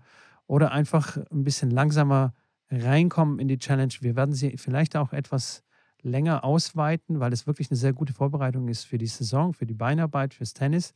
oder 0.52 0.74
einfach 0.74 1.16
ein 1.32 1.46
bisschen 1.46 1.72
langsamer 1.72 2.34
reinkommen 2.70 3.40
in 3.40 3.48
die 3.48 3.58
Challenge. 3.58 3.94
Wir 4.02 4.18
werden 4.18 4.34
sie 4.34 4.58
vielleicht 4.58 4.98
auch 4.98 5.14
etwas 5.14 5.64
länger 6.02 6.44
ausweiten, 6.44 7.22
weil 7.22 7.32
es 7.32 7.48
wirklich 7.48 7.72
eine 7.72 7.78
sehr 7.78 7.94
gute 7.94 8.12
Vorbereitung 8.12 8.68
ist 8.68 8.84
für 8.84 8.98
die 8.98 9.08
Saison, 9.08 9.54
für 9.54 9.66
die 9.66 9.74
Beinarbeit, 9.74 10.34
fürs 10.34 10.54
Tennis. 10.54 10.94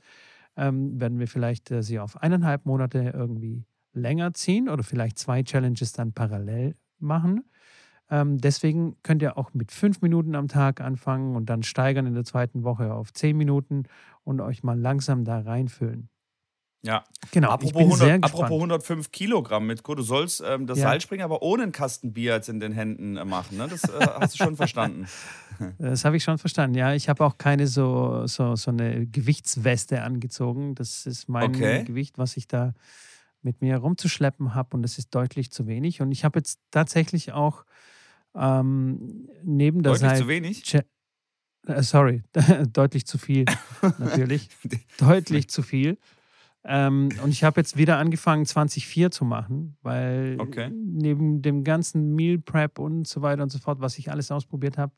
Ähm, 0.57 0.99
werden 0.99 1.19
wir 1.19 1.29
vielleicht 1.29 1.71
äh, 1.71 1.83
sie 1.83 1.99
auf 1.99 2.21
eineinhalb 2.21 2.65
Monate 2.65 3.13
irgendwie 3.15 3.63
länger 3.93 4.33
ziehen 4.33 4.67
oder 4.67 4.83
vielleicht 4.83 5.17
zwei 5.17 5.41
Challenges 5.41 5.93
dann 5.93 6.11
parallel 6.11 6.75
machen. 6.99 7.45
Ähm, 8.09 8.39
deswegen 8.39 8.97
könnt 9.03 9.21
ihr 9.21 9.37
auch 9.37 9.53
mit 9.53 9.71
fünf 9.71 10.01
Minuten 10.01 10.35
am 10.35 10.49
Tag 10.49 10.81
anfangen 10.81 11.37
und 11.37 11.49
dann 11.49 11.63
steigern 11.63 12.05
in 12.05 12.13
der 12.13 12.25
zweiten 12.25 12.65
Woche 12.65 12.93
auf 12.93 13.13
zehn 13.13 13.37
Minuten 13.37 13.83
und 14.25 14.41
euch 14.41 14.63
mal 14.63 14.77
langsam 14.77 15.23
da 15.23 15.39
reinfüllen. 15.39 16.09
Ja, 16.85 17.03
genau. 17.31 17.49
Apropos, 17.49 17.99
100, 17.99 18.23
apropos 18.23 18.51
105 18.51 19.11
Kilogramm 19.11 19.65
mit 19.65 19.81
Du 19.85 20.01
sollst 20.01 20.43
ähm, 20.45 20.67
das 20.67 20.77
ja. 20.77 20.89
Seilspringen 20.89 21.23
aber 21.23 21.41
ohne 21.41 21.63
einen 21.63 21.71
Kasten 21.71 22.13
Bier 22.13 22.35
jetzt 22.35 22.49
in 22.49 22.59
den 22.59 22.73
Händen 22.73 23.17
äh, 23.17 23.25
machen. 23.25 23.57
Ne? 23.57 23.67
Das 23.67 23.83
äh, 23.85 24.07
hast 24.19 24.33
du 24.39 24.43
schon 24.43 24.55
verstanden. 24.55 25.07
Das 25.79 26.03
habe 26.03 26.17
ich 26.17 26.23
schon 26.25 26.37
verstanden. 26.37 26.75
Ja, 26.75 26.93
ich 26.93 27.07
habe 27.07 27.23
auch 27.23 27.37
keine 27.37 27.67
so, 27.67 28.27
so, 28.27 28.57
so 28.57 28.71
eine 28.71 29.05
Gewichtsweste 29.05 30.01
angezogen. 30.01 30.75
Das 30.75 31.05
ist 31.05 31.29
mein 31.29 31.55
okay. 31.55 31.85
Gewicht, 31.85 32.17
was 32.17 32.35
ich 32.35 32.49
da 32.49 32.73
mit 33.41 33.61
mir 33.61 33.77
rumzuschleppen 33.77 34.53
habe 34.53 34.75
und 34.75 34.83
das 34.83 34.97
ist 34.97 35.15
deutlich 35.15 35.53
zu 35.53 35.65
wenig. 35.65 36.01
Und 36.01 36.11
ich 36.11 36.25
habe 36.25 36.39
jetzt 36.39 36.59
tatsächlich 36.71 37.31
auch 37.31 37.63
ähm, 38.35 39.29
neben 39.43 39.81
der 39.81 39.93
Deutlich 39.93 40.09
Seite. 40.09 40.21
zu 40.23 40.27
wenig? 40.27 40.75
Äh, 41.67 41.83
sorry, 41.83 42.23
deutlich 42.73 43.05
zu 43.05 43.17
viel, 43.17 43.45
natürlich. 43.97 44.49
deutlich 44.99 45.49
zu 45.49 45.61
viel. 45.61 45.97
Ähm, 46.67 47.09
und 47.23 47.29
ich 47.29 47.43
habe 47.43 47.59
jetzt 47.59 47.77
wieder 47.77 47.99
angefangen, 47.99 48.45
2004 48.45 49.11
zu 49.11 49.23
machen, 49.23 49.77
weil 49.83 50.37
okay. 50.39 50.71
neben 50.71 51.43
dem 51.43 51.63
ganzen 51.63 52.15
Meal 52.15 52.39
Prep 52.39 52.79
und 52.79 53.07
so 53.07 53.21
weiter 53.21 53.43
und 53.43 53.51
so 53.51 53.59
fort, 53.59 53.81
was 53.81 53.99
ich 53.99 54.09
alles 54.09 54.31
ausprobiert 54.31 54.77
habe, 54.79 54.93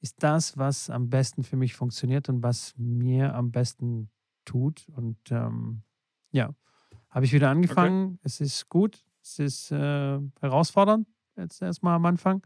ist 0.00 0.22
das, 0.24 0.58
was 0.58 0.90
am 0.90 1.08
besten 1.10 1.44
für 1.44 1.56
mich 1.56 1.74
funktioniert 1.74 2.28
und 2.28 2.42
was 2.42 2.74
mir 2.76 3.34
am 3.34 3.52
besten 3.52 4.10
tut. 4.44 4.88
Und 4.96 5.16
ähm, 5.30 5.82
ja, 6.32 6.52
habe 7.10 7.24
ich 7.24 7.32
wieder 7.32 7.48
angefangen. 7.48 8.06
Okay. 8.06 8.18
Es 8.24 8.40
ist 8.40 8.68
gut, 8.68 9.04
es 9.22 9.38
ist 9.38 9.70
äh, 9.70 10.18
herausfordernd, 10.40 11.06
jetzt 11.36 11.62
erstmal 11.62 11.94
am 11.94 12.06
Anfang. 12.06 12.44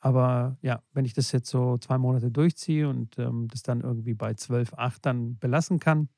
Aber 0.00 0.58
ja, 0.60 0.82
wenn 0.92 1.04
ich 1.04 1.14
das 1.14 1.30
jetzt 1.30 1.48
so 1.48 1.78
zwei 1.78 1.98
Monate 1.98 2.32
durchziehe 2.32 2.88
und 2.88 3.16
ähm, 3.18 3.46
das 3.48 3.62
dann 3.62 3.80
irgendwie 3.80 4.14
bei 4.14 4.34
12, 4.34 4.74
8 4.74 5.06
dann 5.06 5.38
belassen 5.38 5.78
kann, 5.78 6.08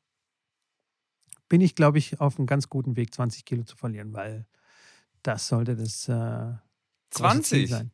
bin 1.49 1.61
ich, 1.61 1.75
glaube 1.75 1.99
ich, 1.99 2.21
auf 2.21 2.39
einem 2.39 2.47
ganz 2.47 2.69
guten 2.69 2.97
Weg, 2.97 3.15
20 3.15 3.45
Kilo 3.45 3.63
zu 3.65 3.77
verlieren, 3.77 4.13
weil 4.13 4.47
das 5.23 5.49
sollte 5.49 5.77
das 5.77 6.09
äh, 6.09 6.53
20 7.11 7.71
sein. 7.71 7.91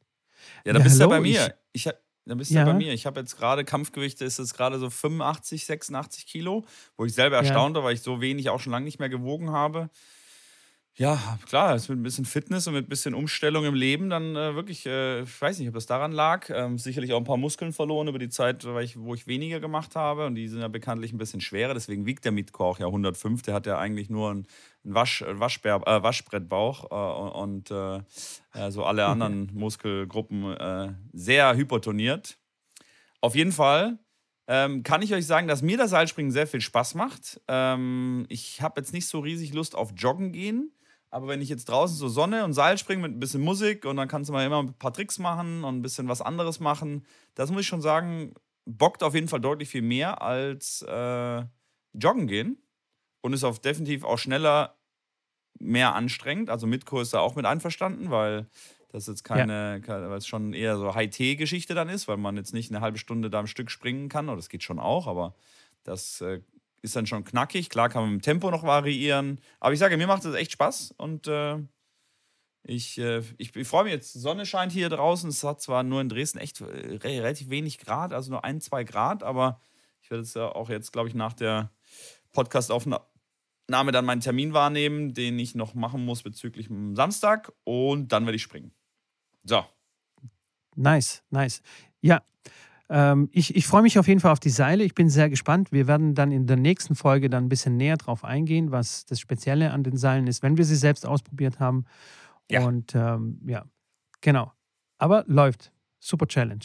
Ja, 0.65 0.73
da 0.73 0.79
ja, 0.79 0.85
bist 0.85 0.97
du 0.97 1.01
ja 1.03 1.07
bei 1.07 1.21
mir. 1.21 1.55
Ich, 1.73 1.87
ich 1.87 1.93
da 2.25 2.35
bist 2.37 2.51
du 2.51 2.55
ja. 2.55 2.65
bei 2.65 2.75
mir. 2.75 2.93
Ich 2.93 3.05
habe 3.07 3.19
jetzt 3.21 3.37
gerade 3.37 3.65
Kampfgewichte, 3.65 4.25
ist 4.25 4.39
es 4.39 4.55
gerade 4.55 4.79
so 4.79 4.91
85, 4.91 5.65
86 5.65 6.27
Kilo, 6.27 6.65
wo 6.97 7.05
ich 7.05 7.15
selber 7.15 7.37
erstaunt 7.37 7.75
war, 7.75 7.85
weil 7.85 7.95
ich 7.95 8.03
so 8.03 8.21
wenig 8.21 8.49
auch 8.49 8.61
schon 8.61 8.73
lange 8.73 8.85
nicht 8.85 9.01
mehr 9.01 9.09
gewogen 9.09 9.51
habe. 9.51 9.91
Ja, 10.95 11.39
klar, 11.47 11.75
ist 11.75 11.89
mit 11.89 11.99
ein 11.99 12.03
bisschen 12.03 12.27
Fitness 12.27 12.67
und 12.67 12.75
mit 12.75 12.85
ein 12.85 12.89
bisschen 12.89 13.15
Umstellung 13.15 13.65
im 13.65 13.75
Leben 13.75 14.11
dann 14.11 14.37
äh, 14.37 14.55
wirklich, 14.55 14.85
äh, 14.85 15.23
ich 15.23 15.41
weiß 15.41 15.59
nicht, 15.59 15.69
ob 15.69 15.75
das 15.75 15.87
daran 15.87 16.13
lag. 16.13 16.51
Ähm, 16.51 16.77
sicherlich 16.77 17.15
auch 17.15 17.19
ein 17.19 17.25
paar 17.25 17.39
Muskeln 17.39 17.73
verloren 17.73 18.09
über 18.09 18.19
die 18.19 18.29
Zeit, 18.29 18.67
ich, 18.83 19.01
wo 19.01 19.15
ich 19.15 19.27
weniger 19.27 19.59
gemacht 19.59 19.97
habe. 19.97 20.27
Und 20.27 20.35
die 20.35 20.49
sind 20.49 20.61
ja 20.61 20.69
bekanntlich 20.69 21.15
ein 21.15 21.19
bisschen 21.19 21.41
schwerer. 21.41 21.73
Deswegen 21.73 22.05
wiegt 22.05 22.27
der 22.27 22.33
Mitko 22.33 22.67
auch 22.67 22.79
ja 22.79 22.87
105. 22.87 23.41
Der 23.41 23.55
hat 23.55 23.65
ja 23.67 23.79
eigentlich 23.79 24.11
nur 24.11 24.31
einen, 24.31 24.47
Wasch, 24.85 25.25
Waschbär, 25.27 25.81
äh, 25.87 26.03
Waschbrettbauch 26.03 26.91
äh, 26.91 27.39
und 27.39 27.71
äh, 27.71 28.01
so 28.71 28.85
alle 28.85 29.07
anderen 29.07 29.51
Muskelgruppen 29.55 30.53
äh, 30.53 30.93
sehr 31.15 31.57
hypertoniert. 31.57 32.37
Auf 33.23 33.35
jeden 33.35 33.53
Fall 33.53 33.99
ähm, 34.47 34.83
kann 34.83 35.01
ich 35.01 35.15
euch 35.15 35.27
sagen, 35.27 35.49
dass 35.49 35.63
mir 35.63 35.79
das 35.79 35.91
Seilspringen 35.91 36.33
sehr 36.33 36.47
viel 36.47 36.61
Spaß 36.61 36.97
macht. 36.97 37.41
Ähm, 37.49 38.27
ich 38.29 38.61
habe 38.61 38.81
jetzt 38.81 38.93
nicht 38.93 39.07
so 39.07 39.21
riesig 39.21 39.55
Lust 39.55 39.75
auf 39.75 39.93
Joggen 39.97 40.33
gehen. 40.33 40.73
Aber 41.13 41.29
wenn 41.29 41.43
ich 41.43 41.51
jetzt 41.51 41.69
draußen 41.69 41.95
so 41.95 42.09
Sonne 42.09 42.43
und 42.43 42.55
Seil 42.55 42.79
springe 42.79 43.03
mit 43.03 43.13
ein 43.13 43.21
bisschen 43.21 43.43
Musik 43.43 43.85
und 43.85 43.97
dann 43.97 44.09
kannst 44.09 44.31
du 44.31 44.33
mal 44.33 44.47
immer 44.47 44.63
ein 44.63 44.73
paar 44.73 44.95
Tricks 44.95 45.19
machen 45.19 45.63
und 45.63 45.77
ein 45.77 45.83
bisschen 45.83 46.09
was 46.09 46.23
anderes 46.23 46.59
machen, 46.59 47.05
das 47.35 47.51
muss 47.51 47.61
ich 47.61 47.67
schon 47.67 47.83
sagen, 47.83 48.33
bockt 48.65 49.03
auf 49.03 49.15
jeden 49.15 49.29
Fall 49.29 49.41
deutlich 49.41 49.69
viel 49.69 49.83
mehr 49.83 50.23
als 50.23 50.81
äh, 50.89 51.45
Joggen 51.93 52.27
gehen 52.27 52.57
und 53.21 53.35
ist 53.35 53.45
auf 53.45 53.59
definitiv 53.59 54.05
auch 54.05 54.17
schneller 54.17 54.79
mehr 55.59 55.95
anstrengend. 55.95 56.49
Also 56.49 56.67
Mitko 56.67 57.03
ist 57.03 57.13
da 57.13 57.21
auch 57.21 57.37
mit 57.37 57.45
einverstanden, 57.45 58.11
weil 58.11 58.47
das 58.89 59.07
jetzt 59.07 59.23
keine, 59.23 59.83
ja. 59.87 60.11
weil 60.11 60.17
es 60.17 60.27
schon 60.27 60.55
eher 60.55 60.79
so 60.79 60.95
High-T-Geschichte 60.95 61.75
dann 61.75 61.91
ist, 61.91 62.09
weil 62.09 62.17
man 62.17 62.39
jetzt 62.39 62.55
nicht 62.55 62.71
eine 62.71 62.81
halbe 62.81 62.97
Stunde 62.97 63.29
da 63.29 63.41
am 63.41 63.47
Stück 63.47 63.71
springen 63.71 64.09
kann. 64.09 64.31
Oder 64.31 64.37
das 64.37 64.49
geht 64.49 64.63
schon 64.63 64.79
auch, 64.79 65.07
aber 65.07 65.35
das 65.85 66.23
äh, 66.23 66.41
ist 66.83 66.97
dann 66.97 67.07
schon 67.07 67.25
knackig. 67.25 67.71
Klar 67.71 67.89
kann 67.89 68.03
man 68.03 68.13
mit 68.13 68.23
dem 68.23 68.25
Tempo 68.25 68.51
noch 68.51 68.65
variieren. 68.65 69.41
Aber 69.61 69.73
ich 69.73 69.79
sage, 69.79 69.97
mir 69.97 70.07
macht 70.07 70.25
es 70.25 70.35
echt 70.35 70.53
Spaß 70.53 70.95
und 70.99 71.29
äh, 71.29 71.59
ich, 72.65 72.99
äh, 72.99 73.23
ich, 73.39 73.55
ich 73.57 73.67
freue 73.67 73.85
mich 73.85 73.93
jetzt. 73.93 74.13
Sonne 74.13 74.47
scheint 74.47 74.73
hier 74.73 74.89
draußen. 74.89 75.31
Es 75.31 75.43
hat 75.45 75.61
zwar 75.61 75.83
nur 75.83 76.01
in 76.01 76.09
Dresden 76.09 76.39
echt 76.39 76.61
äh, 76.61 76.97
relativ 76.97 77.51
wenig 77.51 77.79
Grad, 77.79 78.13
also 78.13 78.31
nur 78.31 78.45
ein, 78.45 78.61
zwei 78.61 78.85
Grad, 78.85 79.23
aber 79.23 79.61
ich 80.03 80.11
werde 80.11 80.23
es 80.23 80.35
ja 80.35 80.49
auch 80.49 80.69
jetzt, 80.69 80.93
glaube 80.93 81.09
ich, 81.09 81.15
nach 81.15 81.33
der 81.33 81.73
Podcast-Aufnahme 82.33 83.01
dann 83.69 84.05
meinen 84.05 84.21
Termin 84.21 84.53
wahrnehmen, 84.53 85.15
den 85.15 85.39
ich 85.39 85.55
noch 85.55 85.75
machen 85.75 86.05
muss 86.05 86.23
bezüglich 86.23 86.69
Samstag 86.95 87.53
und 87.65 88.13
dann 88.13 88.27
werde 88.27 88.37
ich 88.37 88.43
springen. 88.43 88.73
So. 89.45 89.65
Nice, 90.75 91.23
nice. 91.31 91.63
Ja, 92.01 92.23
ähm, 92.93 93.31
ich, 93.33 93.57
ich 93.57 93.67
freue 93.67 93.81
mich 93.81 93.99
auf 93.99 94.07
jeden 94.07 94.21
Fall 94.21 94.33
auf 94.33 94.41
die 94.41 94.51
Seile. 94.51 94.85
Ich 94.85 94.95
bin 94.95 95.09
sehr 95.09 95.31
gespannt. 95.31 95.73
Wir 95.73 95.87
werden 95.87 96.15
dann 96.15 96.31
in 96.31 96.47
der 96.47 96.59
nächsten 96.59 96.95
Folge 96.95 97.31
dann 97.31 97.47
ein 97.47 97.49
bisschen 97.49 97.79
näher 97.79 97.97
drauf 97.97 98.23
eingehen, 98.23 98.71
was 98.71 99.07
das 99.07 99.19
Spezielle 99.19 99.71
an 99.71 99.83
den 99.83 99.97
Seilen 99.97 100.27
ist, 100.27 100.43
wenn 100.43 100.59
wir 100.59 100.67
sie 100.67 100.77
selbst 100.77 101.07
ausprobiert 101.07 101.59
haben. 101.59 101.87
Ja. 102.51 102.65
Und 102.67 102.95
ähm, 102.95 103.41
ja, 103.47 103.65
genau. 104.21 104.53
Aber 104.99 105.25
läuft. 105.27 105.73
Super 106.01 106.27
Challenge. 106.27 106.65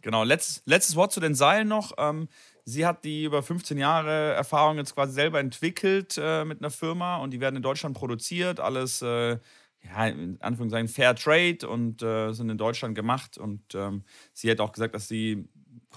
Genau. 0.00 0.24
Letztes, 0.24 0.62
letztes 0.64 0.96
Wort 0.96 1.12
zu 1.12 1.20
den 1.20 1.34
Seilen 1.34 1.68
noch. 1.68 1.92
Ähm, 1.98 2.28
sie 2.64 2.86
hat 2.86 3.04
die 3.04 3.24
über 3.24 3.42
15 3.42 3.76
Jahre 3.76 4.32
Erfahrung 4.32 4.78
jetzt 4.78 4.94
quasi 4.94 5.12
selber 5.12 5.38
entwickelt 5.38 6.18
äh, 6.18 6.46
mit 6.46 6.60
einer 6.60 6.70
Firma 6.70 7.16
und 7.16 7.30
die 7.30 7.40
werden 7.40 7.56
in 7.56 7.62
Deutschland 7.62 7.94
produziert. 7.94 8.58
Alles. 8.58 9.02
Äh, 9.02 9.38
ja, 9.84 10.06
in 10.06 10.40
Anführungszeichen 10.40 10.88
Fair 10.88 11.14
Trade 11.14 11.68
und 11.68 12.02
äh, 12.02 12.32
sind 12.32 12.50
in 12.50 12.58
Deutschland 12.58 12.94
gemacht. 12.94 13.38
Und 13.38 13.74
ähm, 13.74 14.04
sie 14.32 14.50
hat 14.50 14.60
auch 14.60 14.72
gesagt, 14.72 14.94
dass 14.94 15.08
sie, 15.08 15.48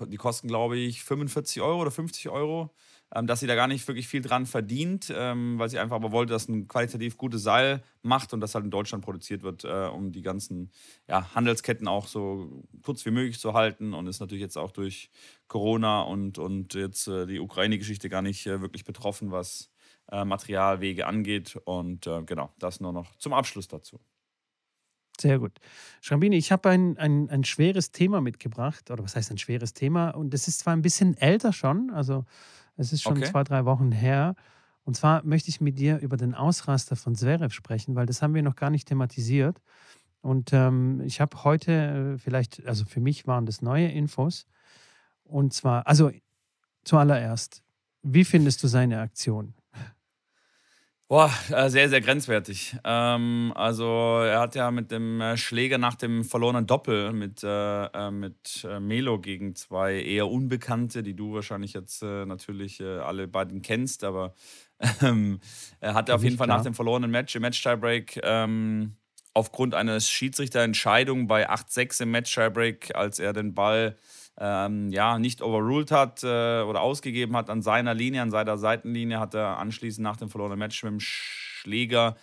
die 0.07 0.17
kosten, 0.17 0.47
glaube 0.47 0.77
ich, 0.77 1.03
45 1.03 1.61
Euro 1.61 1.81
oder 1.81 1.91
50 1.91 2.29
Euro, 2.29 2.73
ähm, 3.13 3.27
dass 3.27 3.39
sie 3.41 3.47
da 3.47 3.53
gar 3.55 3.67
nicht 3.67 3.87
wirklich 3.87 4.07
viel 4.07 4.21
dran 4.21 4.47
verdient, 4.47 5.13
ähm, 5.15 5.59
weil 5.59 5.69
sie 5.69 5.77
einfach 5.77 5.97
aber 5.97 6.11
wollte, 6.11 6.33
dass 6.33 6.47
ein 6.49 6.67
qualitativ 6.67 7.17
gutes 7.17 7.43
Seil 7.43 7.83
macht 8.01 8.33
und 8.33 8.41
das 8.41 8.55
halt 8.55 8.65
in 8.65 8.71
Deutschland 8.71 9.05
produziert 9.05 9.43
wird, 9.43 9.63
äh, 9.63 9.87
um 9.93 10.11
die 10.11 10.23
ganzen 10.23 10.71
ja, 11.07 11.33
Handelsketten 11.35 11.87
auch 11.87 12.07
so 12.07 12.63
kurz 12.81 13.05
wie 13.05 13.11
möglich 13.11 13.39
zu 13.39 13.53
halten. 13.53 13.93
Und 13.93 14.07
ist 14.07 14.19
natürlich 14.19 14.41
jetzt 14.41 14.57
auch 14.57 14.71
durch 14.71 15.11
Corona 15.47 16.01
und, 16.01 16.39
und 16.39 16.73
jetzt 16.73 17.07
äh, 17.07 17.27
die 17.27 17.39
Ukraine-Geschichte 17.39 18.09
gar 18.09 18.23
nicht 18.23 18.47
äh, 18.47 18.61
wirklich 18.61 18.83
betroffen, 18.83 19.31
was 19.31 19.69
äh, 20.11 20.25
Materialwege 20.25 21.07
angeht. 21.07 21.55
Und 21.65 22.07
äh, 22.07 22.23
genau, 22.23 22.51
das 22.59 22.79
nur 22.79 22.93
noch 22.93 23.15
zum 23.17 23.33
Abschluss 23.33 23.67
dazu. 23.67 23.99
Sehr 25.19 25.39
gut. 25.39 25.59
Schrambini, 26.01 26.35
ich 26.37 26.51
habe 26.51 26.69
ein, 26.69 26.97
ein, 26.97 27.29
ein 27.29 27.43
schweres 27.43 27.91
Thema 27.91 28.21
mitgebracht. 28.21 28.91
Oder 28.91 29.03
was 29.03 29.15
heißt 29.15 29.31
ein 29.31 29.37
schweres 29.37 29.73
Thema? 29.73 30.09
Und 30.09 30.33
das 30.33 30.47
ist 30.47 30.59
zwar 30.59 30.73
ein 30.73 30.81
bisschen 30.81 31.15
älter 31.17 31.53
schon, 31.53 31.89
also 31.91 32.25
es 32.77 32.91
ist 32.91 33.01
schon 33.01 33.17
okay. 33.17 33.31
zwei, 33.31 33.43
drei 33.43 33.65
Wochen 33.65 33.91
her. 33.91 34.35
Und 34.83 34.95
zwar 34.95 35.23
möchte 35.23 35.49
ich 35.49 35.61
mit 35.61 35.79
dir 35.79 35.99
über 35.99 36.17
den 36.17 36.35
Ausraster 36.35 36.95
von 36.95 37.15
Zverev 37.15 37.53
sprechen, 37.53 37.95
weil 37.95 38.05
das 38.05 38.21
haben 38.21 38.33
wir 38.33 38.43
noch 38.43 38.55
gar 38.55 38.69
nicht 38.69 38.87
thematisiert. 38.87 39.61
Und 40.21 40.53
ähm, 40.53 41.01
ich 41.01 41.21
habe 41.21 41.43
heute 41.43 41.71
äh, 42.15 42.17
vielleicht, 42.17 42.65
also 42.67 42.85
für 42.85 42.99
mich 42.99 43.25
waren 43.25 43.45
das 43.45 43.61
neue 43.61 43.87
Infos. 43.87 44.45
Und 45.23 45.53
zwar, 45.53 45.87
also 45.87 46.11
zuallererst, 46.83 47.63
wie 48.03 48.25
findest 48.25 48.61
du 48.63 48.67
seine 48.67 48.99
Aktion? 48.99 49.55
Boah, 51.07 51.31
äh, 51.51 51.69
sehr, 51.69 51.87
sehr 51.87 52.01
grenzwertig. 52.01 52.77
Ähm, 52.83 53.53
also 53.55 54.21
er 54.23 54.39
hat 54.39 54.55
ja 54.55 54.71
mit 54.71 54.89
dem 54.89 55.21
äh, 55.21 55.37
Schläger 55.37 55.77
nach 55.77 55.93
dem 55.93 56.23
verlorenen 56.23 56.65
Doppel 56.65 57.13
mit, 57.13 57.43
äh, 57.43 57.85
äh 57.85 58.09
mit 58.09 58.67
äh, 58.67 58.79
Melo 58.79 59.19
gegen 59.19 59.55
zwei 59.55 60.01
eher 60.01 60.27
Unbekannte, 60.27 61.03
die 61.03 61.15
du 61.15 61.35
wahrscheinlich 61.35 61.73
jetzt 61.73 62.01
äh, 62.01 62.25
natürlich 62.25 62.81
alle 62.81 63.27
beiden 63.27 63.61
kennst, 63.61 64.03
aber 64.03 64.33
ähm, 65.03 65.39
er 65.79 65.93
hatte 65.93 66.15
auf 66.15 66.23
jeden 66.23 66.37
Fall 66.37 66.47
klar. 66.47 66.57
nach 66.57 66.63
dem 66.63 66.73
verlorenen 66.73 67.11
Match, 67.11 67.35
im 67.35 67.43
Match-Tiebreak, 67.43 68.19
ähm, 68.23 68.95
aufgrund 69.35 69.75
eines 69.75 70.09
Schiedsrichterentscheidung 70.09 71.27
bei 71.27 71.47
8-6 71.47 72.01
im 72.01 72.11
Match-Tiebreak, 72.11 72.95
als 72.95 73.19
er 73.19 73.33
den 73.33 73.53
Ball 73.53 73.95
ähm, 74.37 74.91
ja, 74.91 75.17
nicht 75.17 75.41
overruled 75.41 75.91
hat 75.91 76.23
äh, 76.23 76.61
oder 76.61 76.81
ausgegeben 76.81 77.35
hat 77.37 77.49
an 77.49 77.61
seiner 77.61 77.93
Linie, 77.93 78.21
an 78.21 78.31
seiner 78.31 78.57
Seitenlinie, 78.57 79.19
hat 79.19 79.33
er 79.33 79.57
anschließend 79.57 80.03
nach 80.03 80.17
dem 80.17 80.29
verlorenen 80.29 80.59
Match 80.59 80.83
mit 80.83 80.91
dem 80.91 80.99
Schläger 80.99 82.17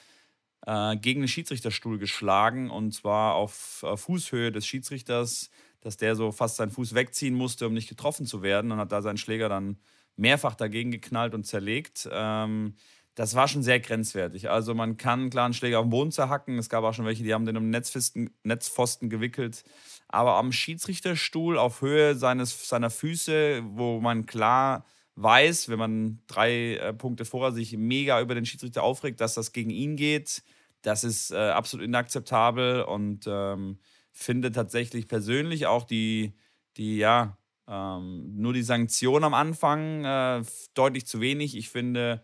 äh, 0.66 0.96
gegen 0.96 1.20
den 1.22 1.28
Schiedsrichterstuhl 1.28 1.98
geschlagen 1.98 2.70
und 2.70 2.92
zwar 2.92 3.34
auf 3.34 3.82
äh, 3.86 3.96
Fußhöhe 3.96 4.52
des 4.52 4.66
Schiedsrichters, 4.66 5.50
dass 5.80 5.96
der 5.96 6.14
so 6.14 6.32
fast 6.32 6.56
seinen 6.56 6.70
Fuß 6.70 6.94
wegziehen 6.94 7.34
musste, 7.34 7.66
um 7.66 7.74
nicht 7.74 7.88
getroffen 7.88 8.26
zu 8.26 8.42
werden 8.42 8.72
und 8.72 8.78
hat 8.78 8.92
da 8.92 9.02
seinen 9.02 9.16
Schläger 9.16 9.48
dann 9.48 9.78
mehrfach 10.16 10.54
dagegen 10.54 10.90
geknallt 10.90 11.34
und 11.34 11.44
zerlegt. 11.44 12.08
Ähm, 12.12 12.74
das 13.14 13.34
war 13.34 13.46
schon 13.48 13.62
sehr 13.62 13.80
grenzwertig. 13.80 14.50
Also 14.50 14.74
man 14.74 14.96
kann 14.96 15.30
klar 15.30 15.44
einen 15.44 15.54
Schläger 15.54 15.78
auf 15.78 15.84
den 15.84 15.90
Boden 15.90 16.12
zerhacken. 16.12 16.58
Es 16.58 16.68
gab 16.68 16.84
auch 16.84 16.94
schon 16.94 17.04
welche, 17.04 17.22
die 17.22 17.34
haben 17.34 17.44
den 17.44 17.56
um 17.56 17.68
Netzpfosten, 17.70 18.30
Netzpfosten 18.42 19.10
gewickelt 19.10 19.64
aber 20.12 20.36
am 20.36 20.52
Schiedsrichterstuhl 20.52 21.58
auf 21.58 21.80
Höhe 21.80 22.14
seines, 22.14 22.68
seiner 22.68 22.90
Füße, 22.90 23.62
wo 23.64 23.98
man 24.00 24.26
klar 24.26 24.84
weiß, 25.16 25.68
wenn 25.70 25.78
man 25.78 26.20
drei 26.26 26.76
äh, 26.76 26.92
Punkte 26.92 27.24
vorher 27.24 27.52
sich 27.52 27.76
mega 27.76 28.20
über 28.20 28.34
den 28.34 28.44
Schiedsrichter 28.46 28.82
aufregt, 28.82 29.20
dass 29.20 29.34
das 29.34 29.52
gegen 29.52 29.70
ihn 29.70 29.96
geht, 29.96 30.42
das 30.82 31.02
ist 31.02 31.32
äh, 31.32 31.36
absolut 31.36 31.86
inakzeptabel 31.86 32.82
und 32.82 33.24
ähm, 33.26 33.78
finde 34.12 34.52
tatsächlich 34.52 35.08
persönlich 35.08 35.66
auch 35.66 35.84
die, 35.84 36.34
die 36.76 36.98
ja, 36.98 37.38
ähm, 37.66 38.34
nur 38.36 38.52
die 38.52 38.62
Sanktion 38.62 39.24
am 39.24 39.34
Anfang 39.34 40.04
äh, 40.04 40.42
deutlich 40.74 41.06
zu 41.06 41.20
wenig. 41.20 41.56
Ich 41.56 41.70
finde, 41.70 42.22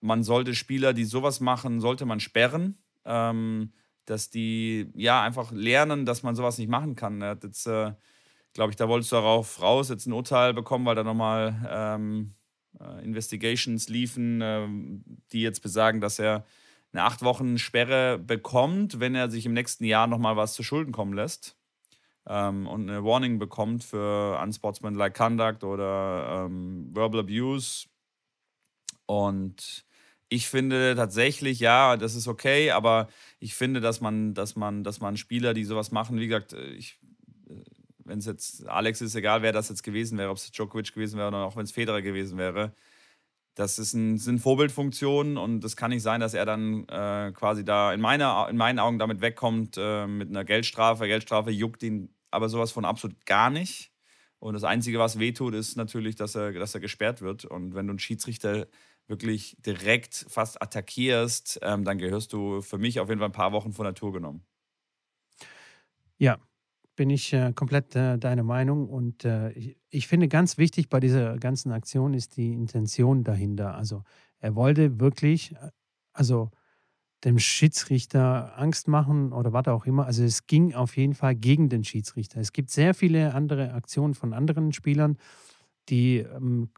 man 0.00 0.22
sollte 0.22 0.54
Spieler, 0.54 0.92
die 0.92 1.04
sowas 1.04 1.40
machen, 1.40 1.80
sollte 1.80 2.06
man 2.06 2.20
sperren. 2.20 2.78
Ähm, 3.04 3.72
dass 4.10 4.28
die 4.28 4.90
ja 4.94 5.22
einfach 5.22 5.52
lernen, 5.52 6.04
dass 6.04 6.22
man 6.22 6.34
sowas 6.34 6.58
nicht 6.58 6.68
machen 6.68 6.96
kann. 6.96 7.22
Er 7.22 7.30
hat 7.30 7.44
jetzt, 7.44 7.66
äh, 7.66 7.92
glaube 8.54 8.70
ich, 8.70 8.76
da 8.76 8.88
wolltest 8.88 9.12
du 9.12 9.16
darauf 9.16 9.62
raus, 9.62 9.88
jetzt 9.88 10.06
ein 10.06 10.12
Urteil 10.12 10.52
bekommen, 10.52 10.84
weil 10.84 10.96
da 10.96 11.04
nochmal 11.04 11.54
ähm, 11.70 12.34
äh, 12.80 13.04
Investigations 13.04 13.88
liefen, 13.88 14.40
äh, 14.40 14.66
die 15.32 15.42
jetzt 15.42 15.60
besagen, 15.62 16.00
dass 16.00 16.18
er 16.18 16.44
eine 16.92 17.04
acht 17.04 17.22
Wochen 17.22 17.56
Sperre 17.56 18.18
bekommt, 18.18 18.98
wenn 18.98 19.14
er 19.14 19.30
sich 19.30 19.46
im 19.46 19.52
nächsten 19.52 19.84
Jahr 19.84 20.08
nochmal 20.08 20.36
was 20.36 20.54
zu 20.54 20.64
Schulden 20.64 20.92
kommen 20.92 21.12
lässt 21.12 21.56
ähm, 22.26 22.66
und 22.66 22.90
eine 22.90 23.04
Warning 23.04 23.38
bekommt 23.38 23.84
für 23.84 24.40
unsportsmanlike 24.42 25.16
conduct 25.16 25.62
oder 25.62 26.46
ähm, 26.46 26.90
verbal 26.92 27.20
abuse. 27.20 27.86
Und 29.06 29.84
ich 30.30 30.48
finde 30.48 30.94
tatsächlich, 30.96 31.60
ja, 31.60 31.96
das 31.96 32.14
ist 32.14 32.28
okay, 32.28 32.70
aber 32.70 33.08
ich 33.40 33.54
finde, 33.54 33.80
dass 33.80 34.00
man, 34.00 34.32
dass 34.32 34.56
man, 34.56 34.84
dass 34.84 35.00
man 35.00 35.16
Spieler, 35.16 35.54
die 35.54 35.64
sowas 35.64 35.90
machen, 35.90 36.18
wie 36.18 36.28
gesagt, 36.28 36.52
äh, 36.52 36.70
ich, 36.70 36.98
äh, 37.48 37.54
wenn 38.04 38.20
es 38.20 38.26
jetzt 38.26 38.66
Alex 38.66 39.00
ist, 39.00 39.14
egal 39.16 39.42
wer 39.42 39.52
das 39.52 39.68
jetzt 39.68 39.82
gewesen 39.82 40.18
wäre, 40.18 40.30
ob 40.30 40.36
es 40.36 40.50
Djokovic 40.50 40.94
gewesen 40.94 41.18
wäre 41.18 41.28
oder 41.28 41.44
auch 41.44 41.56
wenn 41.56 41.64
es 41.64 41.72
Federer 41.72 42.00
gewesen 42.00 42.38
wäre, 42.38 42.72
das 43.56 43.78
ist 43.80 43.92
ein, 43.92 44.18
sind 44.18 44.38
Vorbildfunktionen 44.38 45.36
und 45.36 45.64
es 45.64 45.76
kann 45.76 45.90
nicht 45.90 46.02
sein, 46.02 46.20
dass 46.20 46.34
er 46.34 46.46
dann 46.46 46.84
äh, 46.88 47.32
quasi 47.32 47.64
da 47.64 47.92
in, 47.92 48.00
meiner, 48.00 48.48
in 48.48 48.56
meinen 48.56 48.78
Augen 48.78 49.00
damit 49.00 49.20
wegkommt 49.20 49.76
äh, 49.78 50.06
mit 50.06 50.28
einer 50.28 50.44
Geldstrafe. 50.44 51.08
Geldstrafe 51.08 51.50
juckt 51.50 51.82
ihn 51.82 52.14
aber 52.30 52.48
sowas 52.48 52.70
von 52.70 52.84
absolut 52.84 53.26
gar 53.26 53.50
nicht. 53.50 53.90
Und 54.38 54.54
das 54.54 54.64
Einzige, 54.64 54.98
was 55.00 55.18
wehtut, 55.18 55.54
ist 55.54 55.76
natürlich, 55.76 56.14
dass 56.14 56.36
er, 56.36 56.52
dass 56.52 56.74
er 56.74 56.80
gesperrt 56.80 57.20
wird. 57.20 57.44
Und 57.44 57.74
wenn 57.74 57.86
du 57.86 57.90
einen 57.90 57.98
Schiedsrichter 57.98 58.68
wirklich 59.10 59.56
direkt 59.66 60.24
fast 60.28 60.62
attackierst, 60.62 61.58
ähm, 61.62 61.84
dann 61.84 61.98
gehörst 61.98 62.32
du 62.32 62.62
für 62.62 62.78
mich 62.78 63.00
auf 63.00 63.08
jeden 63.08 63.18
Fall 63.18 63.28
ein 63.28 63.32
paar 63.32 63.52
Wochen 63.52 63.72
von 63.72 63.84
der 63.84 63.94
Tour 63.94 64.12
genommen. 64.12 64.42
Ja, 66.16 66.38
bin 66.96 67.10
ich 67.10 67.32
äh, 67.32 67.52
komplett 67.54 67.96
äh, 67.96 68.18
deiner 68.18 68.42
Meinung. 68.42 68.88
Und 68.88 69.24
äh, 69.24 69.52
ich, 69.52 69.76
ich, 69.88 70.06
finde 70.06 70.28
ganz 70.28 70.58
wichtig 70.58 70.88
bei 70.88 71.00
dieser 71.00 71.36
ganzen 71.38 71.72
Aktion 71.72 72.14
ist 72.14 72.36
die 72.36 72.52
Intention 72.52 73.24
dahinter. 73.24 73.74
Also 73.74 74.04
er 74.38 74.54
wollte 74.54 75.00
wirklich, 75.00 75.52
äh, 75.52 75.70
also 76.12 76.50
dem 77.24 77.38
Schiedsrichter 77.38 78.58
Angst 78.58 78.88
machen 78.88 79.32
oder 79.32 79.52
was 79.52 79.66
auch 79.68 79.86
immer. 79.86 80.06
Also 80.06 80.22
es 80.24 80.46
ging 80.46 80.74
auf 80.74 80.96
jeden 80.96 81.14
Fall 81.14 81.34
gegen 81.34 81.68
den 81.68 81.84
Schiedsrichter. 81.84 82.40
Es 82.40 82.52
gibt 82.52 82.70
sehr 82.70 82.94
viele 82.94 83.34
andere 83.34 83.72
Aktionen 83.72 84.14
von 84.14 84.32
anderen 84.32 84.72
Spielern, 84.72 85.18
die 85.88 86.18
ähm, 86.18 86.70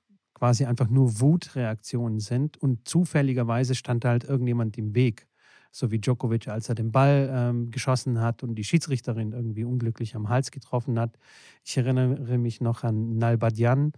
quasi 0.42 0.64
einfach 0.64 0.88
nur 0.88 1.20
Wutreaktionen 1.20 2.18
sind 2.18 2.56
und 2.56 2.88
zufälligerweise 2.88 3.76
stand 3.76 4.04
halt 4.04 4.24
irgendjemand 4.24 4.76
im 4.76 4.92
Weg. 4.92 5.28
So 5.70 5.92
wie 5.92 6.00
Djokovic, 6.00 6.48
als 6.48 6.68
er 6.68 6.74
den 6.74 6.90
Ball 6.90 7.30
ähm, 7.32 7.70
geschossen 7.70 8.20
hat 8.20 8.42
und 8.42 8.56
die 8.56 8.64
Schiedsrichterin 8.64 9.30
irgendwie 9.30 9.62
unglücklich 9.62 10.16
am 10.16 10.28
Hals 10.28 10.50
getroffen 10.50 10.98
hat. 10.98 11.16
Ich 11.62 11.76
erinnere 11.76 12.38
mich 12.38 12.60
noch 12.60 12.82
an 12.82 13.18
Nalbadian, 13.18 13.92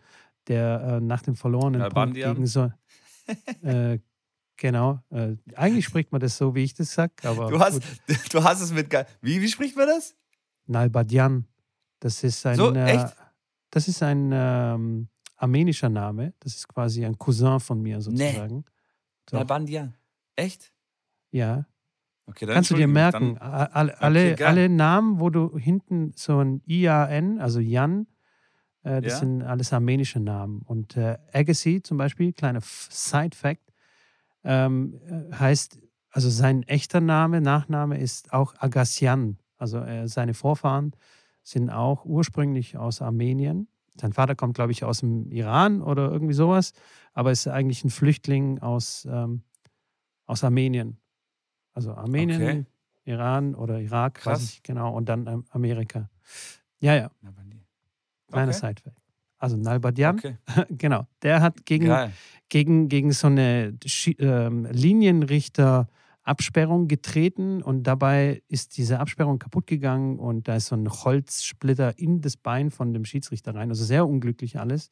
der 0.47 0.83
äh, 0.83 1.01
nach 1.01 1.23
dem 1.23 1.35
verlorenen 1.35 1.89
Punkt 1.89 2.15
gegen 2.15 2.47
so 2.47 2.71
äh, 3.63 3.99
Genau. 4.59 5.01
Äh, 5.09 5.37
eigentlich 5.57 5.87
spricht 5.87 6.13
man 6.13 6.21
das 6.21 6.37
so, 6.37 6.55
wie 6.55 6.65
ich 6.65 6.75
das 6.75 6.93
sage. 6.93 7.15
du, 7.23 7.59
hast, 7.59 7.81
du 8.33 8.45
hast 8.45 8.61
es 8.61 8.71
mit. 8.71 8.93
Wie, 9.23 9.41
wie 9.41 9.49
spricht 9.49 9.77
man 9.79 9.87
das? 9.87 10.15
Nalbadian. 10.67 11.47
Das 12.01 12.23
ist 12.23 12.45
ein. 12.45 12.57
So, 12.57 12.75
echt? 12.75 13.07
Äh, 13.07 13.11
das 13.71 13.89
ist 13.89 14.03
ein 14.03 14.31
ähm, 14.33 15.09
armenischer 15.37 15.89
Name. 15.89 16.35
Das 16.41 16.55
ist 16.55 16.69
quasi 16.69 17.05
ein 17.05 17.19
Cousin 17.19 17.61
von 17.61 17.81
mir 17.81 18.01
sozusagen. 18.01 18.57
Nee. 18.57 19.39
Nalbandian. 19.39 19.95
Echt? 20.37 20.73
Ja. 21.31 21.67
Okay, 22.27 22.47
Kannst 22.47 22.71
du 22.71 22.75
dir 22.75 22.89
merken, 22.89 23.35
dann, 23.35 23.69
alle, 23.69 24.33
okay, 24.33 24.45
alle, 24.45 24.69
Namen, 24.71 25.21
wo 25.21 25.29
du 25.29 25.59
hinten 25.59 26.13
so 26.17 26.39
ein 26.39 26.63
IAN, 26.67 27.39
also 27.39 27.61
Jan, 27.61 28.07
äh, 28.83 29.03
das 29.03 29.15
ja? 29.15 29.19
sind 29.19 29.43
alles 29.43 29.73
armenische 29.73 30.21
Namen. 30.21 30.63
Und 30.63 30.97
äh, 30.97 31.19
Agassi 31.33 31.83
zum 31.83 31.99
Beispiel, 31.99 32.33
kleiner 32.33 32.61
Side-Fact, 32.63 33.73
ähm, 34.43 35.01
äh, 35.07 35.35
heißt, 35.35 35.79
also 36.11 36.31
sein 36.31 36.63
echter 36.63 37.01
Name, 37.01 37.41
Nachname 37.41 37.99
ist 37.99 38.33
auch 38.33 38.55
Agassian. 38.59 39.39
Also 39.59 39.79
äh, 39.79 40.09
seine 40.09 40.33
Vorfahren 40.33 40.93
sind 41.43 41.71
auch 41.71 42.05
ursprünglich 42.05 42.79
aus 42.79 43.03
Armenien. 43.03 43.69
Sein 44.01 44.13
Vater 44.13 44.35
kommt, 44.35 44.55
glaube 44.55 44.73
ich, 44.73 44.85
aus 44.85 45.01
dem 45.01 45.31
Iran 45.31 45.81
oder 45.83 46.11
irgendwie 46.11 46.35
sowas, 46.35 46.73
aber 47.13 47.31
ist 47.31 47.47
eigentlich 47.47 47.85
ein 47.85 47.91
Flüchtling 47.91 48.59
aus, 48.59 49.07
ähm, 49.11 49.43
aus 50.27 50.43
Armenien. 50.43 50.99
Also 51.73 51.93
Armenien, 51.95 52.43
okay. 52.43 52.65
Iran 53.05 53.55
oder 53.55 53.81
Irak, 53.81 54.15
Krass. 54.15 54.41
weiß 54.41 54.53
ich 54.55 54.63
genau, 54.63 54.95
und 54.95 55.09
dann 55.09 55.27
ähm, 55.27 55.45
Amerika. 55.51 56.09
Ja, 56.81 56.95
ja. 56.95 57.11
Kleiner 58.29 58.49
okay. 58.49 58.53
Sidefact. 58.53 58.97
Also 59.39 59.57
Nalbadian, 59.57 60.19
okay. 60.19 60.37
genau, 60.71 61.07
der 61.23 61.41
hat 61.41 61.67
gegen, 61.67 62.13
gegen, 62.49 62.89
gegen 62.89 63.13
so 63.13 63.27
eine 63.27 63.77
ähm, 64.19 64.67
Linienrichter 64.71 65.89
Absperrung 66.25 66.89
getreten 66.89 67.63
und 67.63 67.85
dabei 67.85 68.43
ist 68.49 68.77
diese 68.77 68.99
Absperrung 68.99 69.39
kaputt 69.39 69.67
gegangen 69.67 70.19
und 70.19 70.49
da 70.49 70.57
ist 70.57 70.67
so 70.67 70.77
ein 70.77 70.89
Holzsplitter 70.89 71.99
in 71.99 72.21
das 72.21 72.37
Bein 72.37 72.71
von 72.71 72.93
dem 72.93 73.05
Schiedsrichter 73.05 73.55
rein. 73.55 73.69
Also 73.69 73.85
sehr 73.85 74.07
unglücklich 74.07 74.59
alles. 74.59 74.91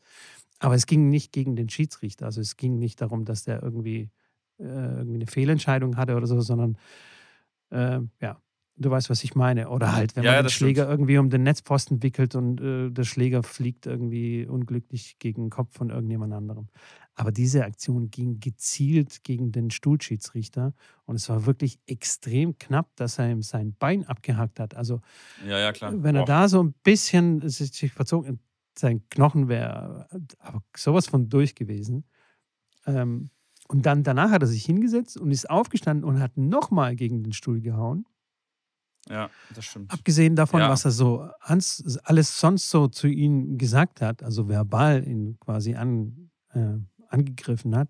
Aber 0.59 0.75
es 0.75 0.87
ging 0.87 1.09
nicht 1.09 1.33
gegen 1.33 1.57
den 1.57 1.69
Schiedsrichter. 1.69 2.27
Also 2.27 2.41
es 2.41 2.57
ging 2.57 2.79
nicht 2.79 3.01
darum, 3.01 3.25
dass 3.25 3.45
der 3.45 3.63
irgendwie, 3.63 4.11
äh, 4.59 4.65
irgendwie 4.65 5.17
eine 5.17 5.27
Fehlentscheidung 5.27 5.97
hatte 5.97 6.17
oder 6.17 6.27
so, 6.27 6.41
sondern 6.41 6.77
äh, 7.71 8.01
ja, 8.21 8.41
Du 8.77 8.91
weißt, 8.91 9.11
was 9.11 9.23
ich 9.23 9.35
meine. 9.35 9.69
Oder 9.69 9.95
halt, 9.95 10.17
wenn 10.17 10.25
ja, 10.25 10.33
man 10.33 10.45
den 10.45 10.51
Schläger 10.51 10.83
stimmt. 10.83 10.93
irgendwie 10.93 11.19
um 11.19 11.31
den 11.31 11.43
Netzposten 11.43 12.03
wickelt 12.03 12.35
und 12.35 12.61
äh, 12.61 12.91
der 12.91 13.05
Schläger 13.05 13.43
fliegt 13.43 13.87
irgendwie 13.87 14.47
unglücklich 14.47 15.17
gegen 15.19 15.45
den 15.45 15.51
Kopf 15.51 15.77
von 15.77 15.91
irgendjemand 15.91 16.33
anderem. 16.33 16.69
Aber 17.15 17.31
diese 17.31 17.65
Aktion 17.65 18.11
ging 18.11 18.41
gezielt 18.41 19.23
gegen 19.23 19.53
den 19.53 19.71
Stuhlschiedsrichter 19.71 20.75
und 21.05 21.17
es 21.17 21.29
war 21.29 21.45
wirklich 21.45 21.79
extrem 21.87 22.59
knapp, 22.59 22.95
dass 22.97 23.19
er 23.19 23.31
ihm 23.31 23.43
sein 23.43 23.75
Bein 23.79 24.07
abgehackt 24.07 24.59
hat. 24.59 24.75
Also, 24.75 25.01
ja, 25.47 25.59
ja, 25.59 25.73
klar. 25.73 25.93
wenn 26.03 26.17
er 26.17 26.23
Boah. 26.23 26.27
da 26.27 26.49
so 26.49 26.63
ein 26.63 26.73
bisschen 26.83 27.47
sich 27.49 27.93
verzogen, 27.93 28.41
sein 28.79 29.07
Knochen 29.11 29.49
wäre 29.49 30.09
aber 30.39 30.63
sowas 30.75 31.07
von 31.07 31.29
durch 31.29 31.55
gewesen. 31.55 32.05
Ähm, 32.87 33.31
und 33.69 33.87
dann 33.87 34.03
danach 34.03 34.31
hat 34.31 34.43
er 34.43 34.49
sich 34.49 34.65
hingesetzt 34.65 35.17
und 35.17 35.31
ist 35.31 35.49
aufgestanden 35.49 36.05
und 36.05 36.21
hat 36.21 36.37
nochmal 36.37 36.97
gegen 36.97 37.23
den 37.23 37.33
Stuhl 37.33 37.61
gehauen. 37.61 38.07
Ja, 39.09 39.31
das 39.55 39.65
stimmt. 39.65 39.93
Abgesehen 39.93 40.37
davon, 40.37 40.61
ja. 40.61 40.69
was 40.69 40.85
er 40.85 40.93
so 40.93 41.29
alles 41.41 42.39
sonst 42.39 42.71
so 42.71 42.89
zu 42.89 43.09
ihm 43.09 43.59
gesagt 43.59 44.01
hat, 44.01 44.23
also 44.23 44.49
verbal 44.49 45.07
ihn 45.07 45.39
quasi 45.41 45.75
an, 45.75 46.31
äh, 46.51 46.75
angegriffen 47.13 47.77
hat, 47.77 47.89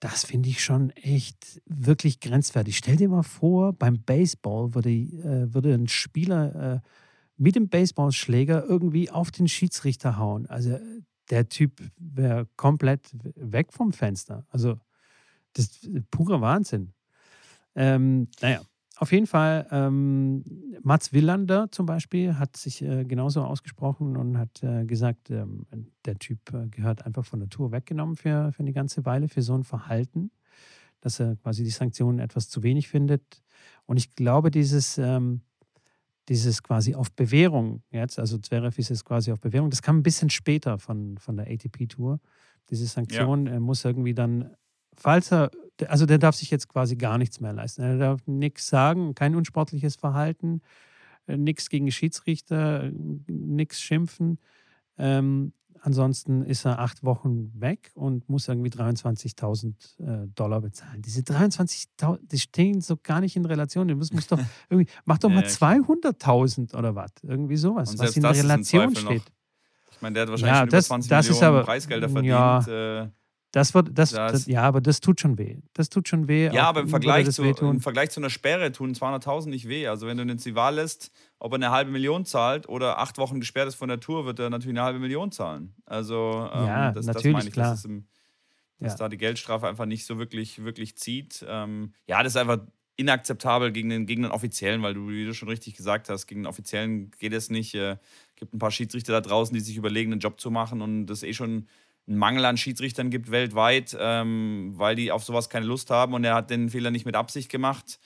das 0.00 0.24
finde 0.24 0.48
ich 0.48 0.62
schon 0.62 0.90
echt 0.90 1.60
wirklich 1.64 2.20
grenzwertig. 2.20 2.76
Stell 2.76 2.96
dir 2.96 3.08
mal 3.08 3.22
vor, 3.22 3.72
beim 3.72 4.02
Baseball 4.02 4.74
würde, 4.74 4.90
äh, 4.90 5.54
würde 5.54 5.72
ein 5.72 5.88
Spieler 5.88 6.74
äh, 6.74 6.88
mit 7.38 7.56
dem 7.56 7.68
Baseballschläger 7.68 8.64
irgendwie 8.64 9.10
auf 9.10 9.30
den 9.30 9.48
Schiedsrichter 9.48 10.18
hauen. 10.18 10.46
Also 10.46 10.78
der 11.30 11.48
Typ 11.48 11.80
wäre 11.98 12.46
komplett 12.56 13.10
weg 13.36 13.72
vom 13.72 13.92
Fenster. 13.92 14.46
Also 14.50 14.78
das 15.54 15.66
ist 15.82 16.10
purer 16.10 16.40
Wahnsinn. 16.40 16.92
Ähm, 17.74 18.28
naja, 18.40 18.62
auf 18.98 19.12
jeden 19.12 19.26
Fall, 19.26 19.66
ähm, 19.70 20.42
Mats 20.82 21.12
Willander 21.12 21.70
zum 21.70 21.84
Beispiel 21.84 22.38
hat 22.38 22.56
sich 22.56 22.80
äh, 22.80 23.04
genauso 23.04 23.42
ausgesprochen 23.42 24.16
und 24.16 24.38
hat 24.38 24.62
äh, 24.62 24.86
gesagt, 24.86 25.30
ähm, 25.30 25.66
der 26.06 26.18
Typ 26.18 26.38
äh, 26.54 26.66
gehört 26.68 27.04
einfach 27.04 27.26
von 27.26 27.40
der 27.40 27.50
Tour 27.50 27.72
weggenommen 27.72 28.16
für, 28.16 28.52
für 28.52 28.60
eine 28.60 28.72
ganze 28.72 29.04
Weile, 29.04 29.28
für 29.28 29.42
so 29.42 29.54
ein 29.54 29.64
Verhalten, 29.64 30.30
dass 31.02 31.20
er 31.20 31.36
quasi 31.36 31.62
die 31.62 31.70
Sanktionen 31.70 32.20
etwas 32.20 32.48
zu 32.48 32.62
wenig 32.62 32.88
findet. 32.88 33.42
Und 33.84 33.98
ich 33.98 34.14
glaube, 34.14 34.50
dieses, 34.50 34.96
ähm, 34.96 35.42
dieses 36.30 36.62
quasi 36.62 36.94
auf 36.94 37.12
Bewährung 37.12 37.82
jetzt, 37.90 38.18
also 38.18 38.38
Zverev 38.38 38.80
ist 38.80 38.90
es 38.90 39.04
quasi 39.04 39.30
auf 39.30 39.40
Bewährung, 39.40 39.68
das 39.68 39.82
kam 39.82 39.98
ein 39.98 40.02
bisschen 40.02 40.30
später 40.30 40.78
von, 40.78 41.18
von 41.18 41.36
der 41.36 41.48
ATP-Tour. 41.50 42.18
Diese 42.70 42.86
Sanktion 42.86 43.46
ja. 43.46 43.60
muss 43.60 43.84
irgendwie 43.84 44.14
dann, 44.14 44.56
falls 44.96 45.32
er 45.32 45.50
also 45.88 46.06
der 46.06 46.18
darf 46.18 46.34
sich 46.36 46.50
jetzt 46.50 46.68
quasi 46.68 46.96
gar 46.96 47.18
nichts 47.18 47.40
mehr 47.40 47.52
leisten. 47.52 47.82
Er 47.82 47.98
darf 47.98 48.26
nichts 48.26 48.66
sagen, 48.66 49.14
kein 49.14 49.34
unsportliches 49.34 49.96
Verhalten, 49.96 50.62
äh, 51.26 51.36
nichts 51.36 51.68
gegen 51.68 51.90
Schiedsrichter, 51.90 52.90
nichts 53.26 53.80
schimpfen. 53.80 54.38
Ähm, 54.98 55.52
ansonsten 55.80 56.42
ist 56.42 56.64
er 56.64 56.78
acht 56.78 57.04
Wochen 57.04 57.52
weg 57.54 57.92
und 57.94 58.28
muss 58.28 58.48
irgendwie 58.48 58.70
23.000 58.70 59.74
äh, 60.00 60.28
Dollar 60.34 60.62
bezahlen. 60.62 61.02
Diese 61.02 61.20
23.000, 61.20 62.18
die 62.22 62.38
stehen 62.38 62.80
so 62.80 62.96
gar 62.96 63.20
nicht 63.20 63.36
in 63.36 63.44
Relation. 63.44 63.86
Du 63.88 63.94
musst, 63.94 64.14
musst 64.14 64.32
doch 64.32 64.40
irgendwie, 64.70 64.90
mach 65.04 65.18
doch 65.18 65.28
mal 65.28 65.42
ja, 65.42 65.48
200.000 65.48 66.76
oder 66.76 66.94
was. 66.94 67.10
Irgendwie 67.22 67.56
sowas, 67.56 67.98
was 67.98 68.16
in 68.16 68.24
Relation 68.24 68.96
steht. 68.96 69.22
Ich 69.92 70.02
meine, 70.02 70.14
der 70.14 70.22
hat 70.24 70.30
wahrscheinlich 70.30 70.58
ja, 70.58 70.66
das, 70.66 70.86
über 70.86 71.00
20 71.00 71.08
das 71.08 71.28
Millionen 71.28 71.46
aber, 71.46 71.64
Preisgelder 71.64 72.08
verdient. 72.08 72.26
Ja, 72.30 73.02
äh, 73.02 73.08
Das 73.56 73.72
wird, 73.72 73.98
das, 73.98 74.10
das, 74.10 74.32
das, 74.32 74.46
ja, 74.48 74.60
aber 74.64 74.82
das 74.82 75.00
tut 75.00 75.18
schon 75.18 75.38
weh. 75.38 75.56
Das 75.72 75.88
tut 75.88 76.06
schon 76.06 76.28
weh. 76.28 76.50
Ja, 76.52 76.64
aber 76.64 76.80
im 76.80 76.90
Vergleich, 76.90 77.30
zu, 77.30 77.42
im 77.42 77.80
Vergleich 77.80 78.10
zu 78.10 78.20
einer 78.20 78.28
Sperre 78.28 78.70
tun 78.70 78.92
200.000 78.92 79.48
nicht 79.48 79.66
weh. 79.66 79.86
Also 79.86 80.06
wenn 80.06 80.18
du 80.18 80.26
den 80.26 80.38
Zival 80.38 80.74
lässt, 80.74 81.10
ob 81.38 81.52
er 81.52 81.54
eine 81.54 81.70
halbe 81.70 81.90
Million 81.90 82.26
zahlt 82.26 82.68
oder 82.68 82.98
acht 82.98 83.16
Wochen 83.16 83.40
gesperrt 83.40 83.68
ist 83.68 83.76
von 83.76 83.88
der 83.88 83.98
Tour, 83.98 84.26
wird 84.26 84.40
er 84.40 84.50
natürlich 84.50 84.76
eine 84.76 84.84
halbe 84.84 84.98
Million 84.98 85.32
zahlen. 85.32 85.72
Also 85.86 86.50
ähm, 86.52 86.66
ja, 86.66 86.92
das, 86.92 87.06
natürlich, 87.06 87.24
das 87.24 87.32
meine 87.32 87.48
ich, 87.48 87.54
klar. 87.54 87.70
dass, 87.70 87.86
im, 87.86 88.04
dass 88.78 88.92
ja. 88.92 88.98
da 88.98 89.08
die 89.08 89.16
Geldstrafe 89.16 89.66
einfach 89.66 89.86
nicht 89.86 90.04
so 90.04 90.18
wirklich, 90.18 90.62
wirklich 90.62 90.98
zieht. 90.98 91.42
Ähm, 91.48 91.94
ja, 92.06 92.22
das 92.22 92.34
ist 92.34 92.36
einfach 92.36 92.58
inakzeptabel 92.96 93.72
gegen 93.72 93.88
den, 93.88 94.04
gegen 94.04 94.24
den 94.24 94.32
Offiziellen, 94.32 94.82
weil 94.82 94.92
du, 94.92 95.08
wie 95.08 95.24
du 95.24 95.32
schon 95.32 95.48
richtig 95.48 95.76
gesagt 95.76 96.10
hast, 96.10 96.26
gegen 96.26 96.42
den 96.42 96.46
Offiziellen 96.46 97.10
geht 97.12 97.32
es 97.32 97.48
nicht. 97.48 97.74
Es 97.74 97.94
äh, 97.94 97.96
gibt 98.34 98.52
ein 98.52 98.58
paar 98.58 98.70
Schiedsrichter 98.70 99.14
da 99.14 99.22
draußen, 99.22 99.54
die 99.54 99.60
sich 99.60 99.78
überlegen, 99.78 100.12
einen 100.12 100.20
Job 100.20 100.38
zu 100.38 100.50
machen 100.50 100.82
und 100.82 101.06
das 101.06 101.22
eh 101.22 101.32
schon 101.32 101.68
einen 102.08 102.18
Mangel 102.18 102.44
an 102.44 102.56
Schiedsrichtern 102.56 103.10
gibt 103.10 103.30
weltweit, 103.30 103.96
ähm, 103.98 104.72
weil 104.76 104.94
die 104.94 105.10
auf 105.10 105.24
sowas 105.24 105.48
keine 105.48 105.66
Lust 105.66 105.90
haben 105.90 106.14
und 106.14 106.24
er 106.24 106.34
hat 106.34 106.50
den 106.50 106.70
Fehler 106.70 106.90
nicht 106.90 107.06
mit 107.06 107.16
Absicht 107.16 107.50
gemacht. 107.50 107.98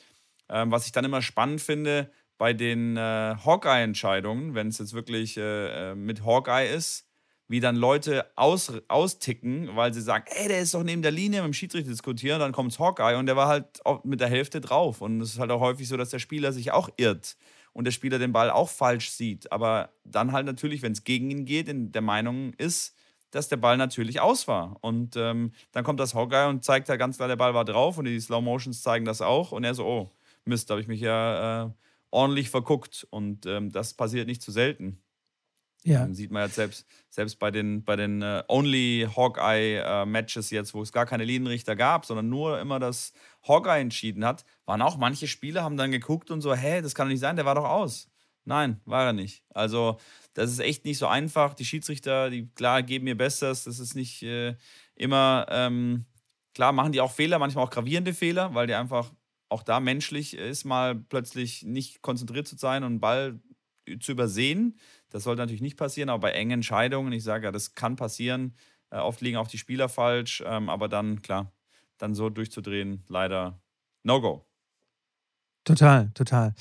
Ähm, 0.48 0.70
was 0.70 0.86
ich 0.86 0.92
dann 0.92 1.04
immer 1.04 1.22
spannend 1.22 1.60
finde 1.60 2.10
bei 2.38 2.54
den 2.54 2.96
äh, 2.96 3.36
Hawkeye-Entscheidungen, 3.44 4.54
wenn 4.54 4.68
es 4.68 4.78
jetzt 4.78 4.94
wirklich 4.94 5.36
äh, 5.36 5.90
äh, 5.90 5.94
mit 5.94 6.24
Hawkeye 6.24 6.74
ist, 6.74 7.06
wie 7.48 7.60
dann 7.60 7.76
Leute 7.76 8.26
aus, 8.36 8.72
austicken, 8.88 9.76
weil 9.76 9.92
sie 9.92 10.00
sagen, 10.00 10.24
ey, 10.28 10.48
der 10.48 10.60
ist 10.60 10.72
doch 10.72 10.82
neben 10.82 11.02
der 11.02 11.10
Linie 11.10 11.42
mit 11.42 11.48
dem 11.48 11.52
Schiedsrichter 11.52 11.90
diskutieren, 11.90 12.40
dann 12.40 12.52
kommt 12.52 12.78
Hawkeye 12.78 13.18
und 13.18 13.26
der 13.26 13.36
war 13.36 13.48
halt 13.48 13.66
mit 14.04 14.20
der 14.20 14.28
Hälfte 14.28 14.60
drauf. 14.60 15.00
Und 15.00 15.20
es 15.20 15.34
ist 15.34 15.38
halt 15.38 15.50
auch 15.50 15.60
häufig 15.60 15.88
so, 15.88 15.96
dass 15.96 16.10
der 16.10 16.20
Spieler 16.20 16.52
sich 16.52 16.72
auch 16.72 16.88
irrt 16.96 17.36
und 17.72 17.84
der 17.84 17.92
Spieler 17.92 18.18
den 18.18 18.32
Ball 18.32 18.50
auch 18.50 18.68
falsch 18.68 19.10
sieht. 19.10 19.52
Aber 19.52 19.90
dann 20.04 20.32
halt 20.32 20.46
natürlich, 20.46 20.82
wenn 20.82 20.92
es 20.92 21.04
gegen 21.04 21.30
ihn 21.30 21.44
geht, 21.44 21.68
in 21.68 21.92
der 21.92 22.02
Meinung 22.02 22.52
ist, 22.54 22.94
dass 23.30 23.48
der 23.48 23.56
Ball 23.56 23.76
natürlich 23.76 24.20
aus 24.20 24.48
war. 24.48 24.76
Und 24.80 25.16
ähm, 25.16 25.52
dann 25.72 25.84
kommt 25.84 26.00
das 26.00 26.14
Hawkeye 26.14 26.48
und 26.48 26.64
zeigt 26.64 26.88
da 26.88 26.96
ganz 26.96 27.16
klar, 27.16 27.28
der 27.28 27.36
Ball 27.36 27.54
war 27.54 27.64
drauf 27.64 27.98
und 27.98 28.04
die 28.04 28.20
Slow 28.20 28.42
Motions 28.42 28.82
zeigen 28.82 29.04
das 29.04 29.20
auch. 29.20 29.52
Und 29.52 29.64
er 29.64 29.74
so, 29.74 29.86
oh, 29.86 30.10
Mist, 30.44 30.70
da 30.70 30.74
habe 30.74 30.82
ich 30.82 30.88
mich 30.88 31.00
ja 31.00 31.66
äh, 31.66 31.70
ordentlich 32.10 32.50
verguckt. 32.50 33.06
Und 33.10 33.46
ähm, 33.46 33.70
das 33.70 33.94
passiert 33.94 34.26
nicht 34.26 34.42
zu 34.42 34.50
selten. 34.50 35.02
Ja. 35.84 36.00
Dann 36.00 36.14
sieht 36.14 36.30
man 36.30 36.42
jetzt 36.42 36.56
selbst, 36.56 36.86
selbst 37.08 37.38
bei 37.38 37.50
den, 37.50 37.84
bei 37.84 37.96
den 37.96 38.22
uh, 38.22 38.42
Only 38.48 39.08
Hawkeye-Matches 39.16 40.52
uh, 40.52 40.54
jetzt, 40.54 40.74
wo 40.74 40.82
es 40.82 40.92
gar 40.92 41.06
keine 41.06 41.24
Linienrichter 41.24 41.74
gab, 41.74 42.04
sondern 42.04 42.28
nur 42.28 42.60
immer 42.60 42.78
das 42.78 43.14
Hawkeye 43.48 43.80
entschieden 43.80 44.24
hat, 44.24 44.44
waren 44.66 44.82
auch 44.82 44.98
manche 44.98 45.26
Spieler, 45.26 45.62
haben 45.62 45.78
dann 45.78 45.90
geguckt 45.90 46.30
und 46.30 46.42
so, 46.42 46.54
hä, 46.54 46.82
das 46.82 46.94
kann 46.94 47.06
doch 47.06 47.12
nicht 47.12 47.20
sein, 47.20 47.36
der 47.36 47.46
war 47.46 47.54
doch 47.54 47.64
aus. 47.64 48.09
Nein, 48.44 48.81
war 48.85 49.07
er 49.07 49.12
nicht. 49.12 49.44
Also 49.50 49.98
das 50.35 50.50
ist 50.50 50.61
echt 50.61 50.85
nicht 50.85 50.98
so 50.98 51.07
einfach. 51.07 51.55
Die 51.55 51.64
Schiedsrichter, 51.64 52.31
die 52.31 52.48
klar 52.55 52.83
geben 52.83 53.07
ihr 53.07 53.16
Bestes. 53.16 53.64
Das 53.64 53.79
ist 53.79 53.94
nicht 53.94 54.22
äh, 54.22 54.57
immer, 54.94 55.46
ähm, 55.50 56.07
klar 56.55 56.72
machen 56.72 56.92
die 56.92 57.00
auch 57.00 57.12
Fehler, 57.12 57.38
manchmal 57.38 57.64
auch 57.64 57.70
gravierende 57.70 58.14
Fehler, 58.14 58.55
weil 58.55 58.66
die 58.66 58.74
einfach 58.74 59.12
auch 59.48 59.62
da 59.62 59.81
menschlich 59.81 60.35
ist, 60.35 60.64
mal 60.64 60.94
plötzlich 60.94 61.64
nicht 61.64 62.03
konzentriert 62.03 62.46
zu 62.46 62.57
sein 62.57 62.85
und 62.85 62.92
einen 62.92 63.00
Ball 63.00 63.40
zu 64.00 64.12
übersehen. 64.12 64.79
Das 65.11 65.24
sollte 65.24 65.42
natürlich 65.42 65.61
nicht 65.62 65.76
passieren, 65.76 66.09
aber 66.09 66.20
bei 66.20 66.33
engen 66.33 66.53
Entscheidungen, 66.53 67.12
ich 67.12 67.24
sage 67.24 67.46
ja, 67.46 67.53
das 67.53 67.74
kann 67.74 67.96
passieren. 67.96 68.55
Äh, 68.90 68.98
oft 68.98 69.20
liegen 69.20 69.37
auch 69.37 69.48
die 69.48 69.59
Spieler 69.59 69.88
falsch, 69.88 70.42
ähm, 70.46 70.68
aber 70.68 70.88
dann, 70.88 71.22
klar, 71.22 71.53
dann 71.98 72.14
so 72.14 72.31
durchzudrehen, 72.31 73.05
leider 73.09 73.61
No-Go. 74.05 74.49
Total, 75.64 76.10
total. 76.14 76.54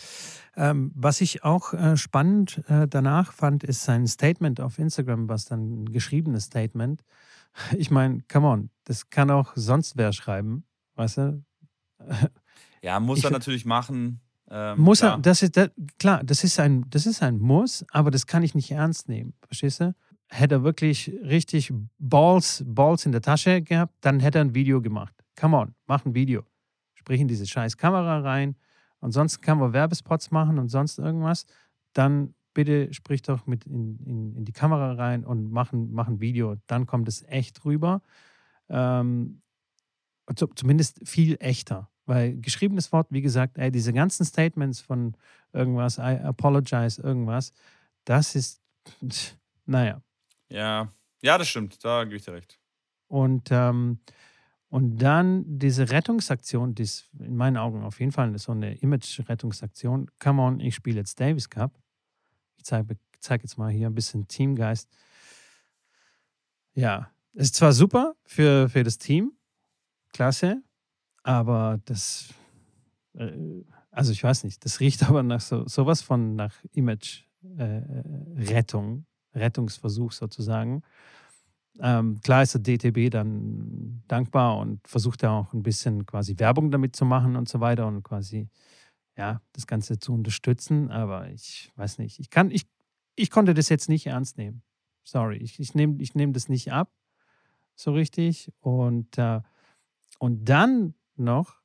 Ähm, 0.55 0.91
was 0.93 1.21
ich 1.21 1.43
auch 1.43 1.73
äh, 1.73 1.95
spannend 1.95 2.63
äh, 2.67 2.87
danach 2.87 3.31
fand, 3.31 3.63
ist 3.63 3.83
sein 3.83 4.07
Statement 4.07 4.59
auf 4.59 4.77
Instagram, 4.77 5.29
was 5.29 5.45
dann 5.45 5.83
ein 5.83 5.91
geschriebenes 5.91 6.45
Statement. 6.45 7.03
Ich 7.77 7.89
meine, 7.89 8.21
come 8.31 8.47
on, 8.47 8.69
das 8.83 9.09
kann 9.09 9.31
auch 9.31 9.53
sonst 9.55 9.97
wer 9.97 10.13
schreiben, 10.13 10.65
weißt 10.95 11.17
du? 11.17 11.43
Ja, 12.81 12.99
muss 13.01 13.19
ich, 13.19 13.25
er 13.25 13.31
natürlich 13.31 13.65
machen. 13.65 14.21
Ähm, 14.49 14.79
muss 14.79 15.01
er, 15.01 15.17
das 15.17 15.41
ist 15.41 15.57
das, 15.57 15.69
klar, 15.97 16.23
das 16.23 16.43
ist 16.43 16.59
ein, 16.59 16.85
das 16.89 17.05
ist 17.05 17.21
ein 17.21 17.39
Muss, 17.39 17.85
aber 17.91 18.09
das 18.09 18.25
kann 18.25 18.43
ich 18.43 18.55
nicht 18.55 18.71
ernst 18.71 19.09
nehmen, 19.09 19.33
verstehst 19.45 19.81
du? 19.81 19.93
Hätte 20.29 20.55
er 20.55 20.63
wirklich 20.63 21.11
richtig 21.23 21.73
Balls, 21.97 22.63
Balls 22.65 23.05
in 23.05 23.11
der 23.11 23.21
Tasche 23.21 23.61
gehabt, 23.61 23.93
dann 24.01 24.19
hätte 24.19 24.39
er 24.39 24.45
ein 24.45 24.55
Video 24.55 24.81
gemacht. 24.81 25.13
Come 25.37 25.57
on, 25.57 25.75
mach 25.87 26.05
ein 26.05 26.13
Video. 26.13 26.43
Sprich 26.93 27.19
in 27.19 27.27
diese 27.27 27.45
scheiß 27.45 27.77
Kamera 27.77 28.19
rein, 28.19 28.55
Ansonsten 29.01 29.41
kann 29.41 29.57
man 29.59 29.73
Werbespots 29.73 30.31
machen 30.31 30.59
und 30.59 30.69
sonst 30.69 30.99
irgendwas. 30.99 31.45
Dann 31.93 32.33
bitte 32.53 32.93
sprich 32.93 33.21
doch 33.21 33.45
mit 33.45 33.65
in, 33.65 33.99
in, 34.05 34.35
in 34.35 34.45
die 34.45 34.51
Kamera 34.51 34.93
rein 34.93 35.23
und 35.23 35.51
mach 35.51 35.71
ein, 35.71 35.91
mach 35.91 36.07
ein 36.07 36.19
Video. 36.19 36.55
Dann 36.67 36.85
kommt 36.85 37.07
es 37.07 37.23
echt 37.23 37.63
rüber. 37.65 38.01
Ähm, 38.69 39.41
zumindest 40.55 41.07
viel 41.07 41.37
echter. 41.39 41.89
Weil 42.05 42.37
geschriebenes 42.37 42.91
Wort, 42.91 43.07
wie 43.11 43.21
gesagt, 43.21 43.57
ey, 43.57 43.71
diese 43.71 43.93
ganzen 43.93 44.25
Statements 44.25 44.81
von 44.81 45.15
irgendwas, 45.53 45.99
I 45.99 46.19
apologize, 46.23 47.01
irgendwas, 47.01 47.53
das 48.03 48.35
ist, 48.35 48.61
naja. 49.65 50.01
Ja, 50.49 50.91
ja, 51.21 51.37
das 51.37 51.47
stimmt, 51.47 51.83
da 51.85 52.03
gebe 52.05 52.15
ich 52.15 52.25
dir 52.25 52.33
recht. 52.33 52.59
Und 53.07 53.49
ähm, 53.51 53.99
und 54.69 54.97
dann 54.97 55.43
diese 55.57 55.89
Rettungsaktion, 55.89 56.75
die 56.75 56.83
ist 56.83 57.09
in 57.19 57.35
meinen 57.35 57.57
Augen 57.57 57.83
auf 57.83 57.99
jeden 57.99 58.11
Fall 58.11 58.37
so 58.37 58.51
eine 58.51 58.75
Image-Rettungsaktion. 58.75 60.11
Come 60.19 60.41
on, 60.41 60.59
ich 60.59 60.75
spiele 60.75 60.99
jetzt 60.99 61.19
Davis 61.19 61.49
Cup. 61.49 61.73
Ich 62.57 62.65
zeige 62.65 62.95
zeig 63.19 63.41
jetzt 63.41 63.57
mal 63.57 63.71
hier 63.71 63.87
ein 63.87 63.95
bisschen 63.95 64.27
Teamgeist. 64.27 64.87
Ja, 66.73 67.09
ist 67.33 67.55
zwar 67.55 67.73
super 67.73 68.13
für, 68.25 68.69
für 68.69 68.83
das 68.83 68.99
Team, 68.99 69.33
klasse, 70.13 70.61
aber 71.23 71.79
das, 71.85 72.31
äh, 73.15 73.31
also 73.91 74.11
ich 74.11 74.23
weiß 74.23 74.43
nicht, 74.43 74.63
das 74.65 74.79
riecht 74.79 75.01
aber 75.09 75.23
nach 75.23 75.41
so, 75.41 75.67
sowas 75.67 76.03
von 76.03 76.35
nach 76.35 76.53
Image-Rettung, 76.73 79.07
äh, 79.33 79.39
Rettungsversuch 79.39 80.11
sozusagen. 80.11 80.83
Ähm, 81.81 82.19
klar 82.21 82.43
ist 82.43 82.53
der 82.53 82.61
DTB 82.61 83.09
dann 83.09 84.03
dankbar 84.07 84.57
und 84.57 84.85
versucht 84.87 85.23
ja 85.23 85.31
auch 85.31 85.53
ein 85.53 85.63
bisschen 85.63 86.05
quasi 86.05 86.37
Werbung 86.37 86.71
damit 86.71 86.95
zu 86.95 87.05
machen 87.05 87.35
und 87.35 87.47
so 87.47 87.59
weiter 87.59 87.87
und 87.87 88.03
quasi 88.03 88.49
ja, 89.17 89.41
das 89.53 89.67
Ganze 89.67 89.99
zu 89.99 90.13
unterstützen. 90.13 90.91
Aber 90.91 91.29
ich 91.29 91.71
weiß 91.75 91.99
nicht, 91.99 92.19
ich 92.19 92.29
kann, 92.29 92.51
ich, 92.51 92.67
ich 93.15 93.29
konnte 93.29 93.53
das 93.53 93.69
jetzt 93.69 93.89
nicht 93.89 94.07
ernst 94.07 94.37
nehmen. 94.37 94.63
Sorry, 95.03 95.37
ich, 95.37 95.59
ich 95.59 95.73
nehme 95.73 96.01
ich 96.01 96.15
nehm 96.15 96.33
das 96.33 96.49
nicht 96.49 96.71
ab, 96.71 96.91
so 97.75 97.93
richtig. 97.93 98.51
Und, 98.59 99.17
äh, 99.17 99.41
und 100.19 100.45
dann 100.45 100.95
noch, 101.15 101.59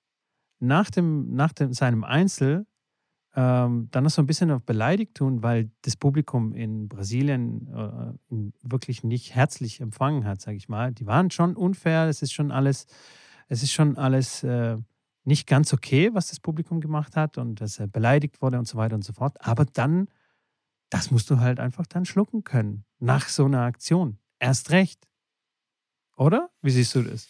nach, 0.60 0.90
dem, 0.90 1.34
nach 1.34 1.52
dem, 1.52 1.72
seinem 1.72 2.04
Einzel, 2.04 2.66
ähm, 3.36 3.88
dann 3.90 4.04
noch 4.04 4.10
so 4.10 4.22
ein 4.22 4.26
bisschen 4.26 4.50
auf 4.50 4.62
beleidigt 4.62 5.16
tun, 5.16 5.42
weil 5.42 5.70
das 5.82 5.96
Publikum 5.96 6.52
in 6.52 6.88
Brasilien 6.88 7.68
äh, 7.68 8.36
wirklich 8.62 9.02
nicht 9.02 9.34
herzlich 9.34 9.80
empfangen 9.80 10.24
hat, 10.24 10.40
sage 10.40 10.56
ich 10.56 10.68
mal. 10.68 10.92
Die 10.92 11.06
waren 11.06 11.30
schon 11.30 11.56
unfair, 11.56 12.08
es 12.08 12.22
ist 12.22 12.32
schon 12.32 12.52
alles, 12.52 12.86
es 13.48 13.62
ist 13.62 13.72
schon 13.72 13.96
alles 13.96 14.44
äh, 14.44 14.76
nicht 15.24 15.46
ganz 15.46 15.72
okay, 15.72 16.10
was 16.12 16.28
das 16.28 16.38
Publikum 16.38 16.80
gemacht 16.80 17.16
hat 17.16 17.38
und 17.38 17.60
dass 17.60 17.78
er 17.78 17.86
beleidigt 17.86 18.40
wurde 18.40 18.58
und 18.58 18.68
so 18.68 18.78
weiter 18.78 18.94
und 18.94 19.04
so 19.04 19.12
fort. 19.12 19.36
Aber 19.40 19.64
dann, 19.64 20.08
das 20.90 21.10
musst 21.10 21.28
du 21.30 21.40
halt 21.40 21.58
einfach 21.58 21.86
dann 21.86 22.04
schlucken 22.04 22.44
können, 22.44 22.84
nach 23.00 23.28
so 23.28 23.46
einer 23.46 23.62
Aktion. 23.62 24.18
Erst 24.38 24.70
recht. 24.70 25.08
Oder? 26.16 26.50
Wie 26.62 26.70
siehst 26.70 26.94
du 26.94 27.02
das? 27.02 27.26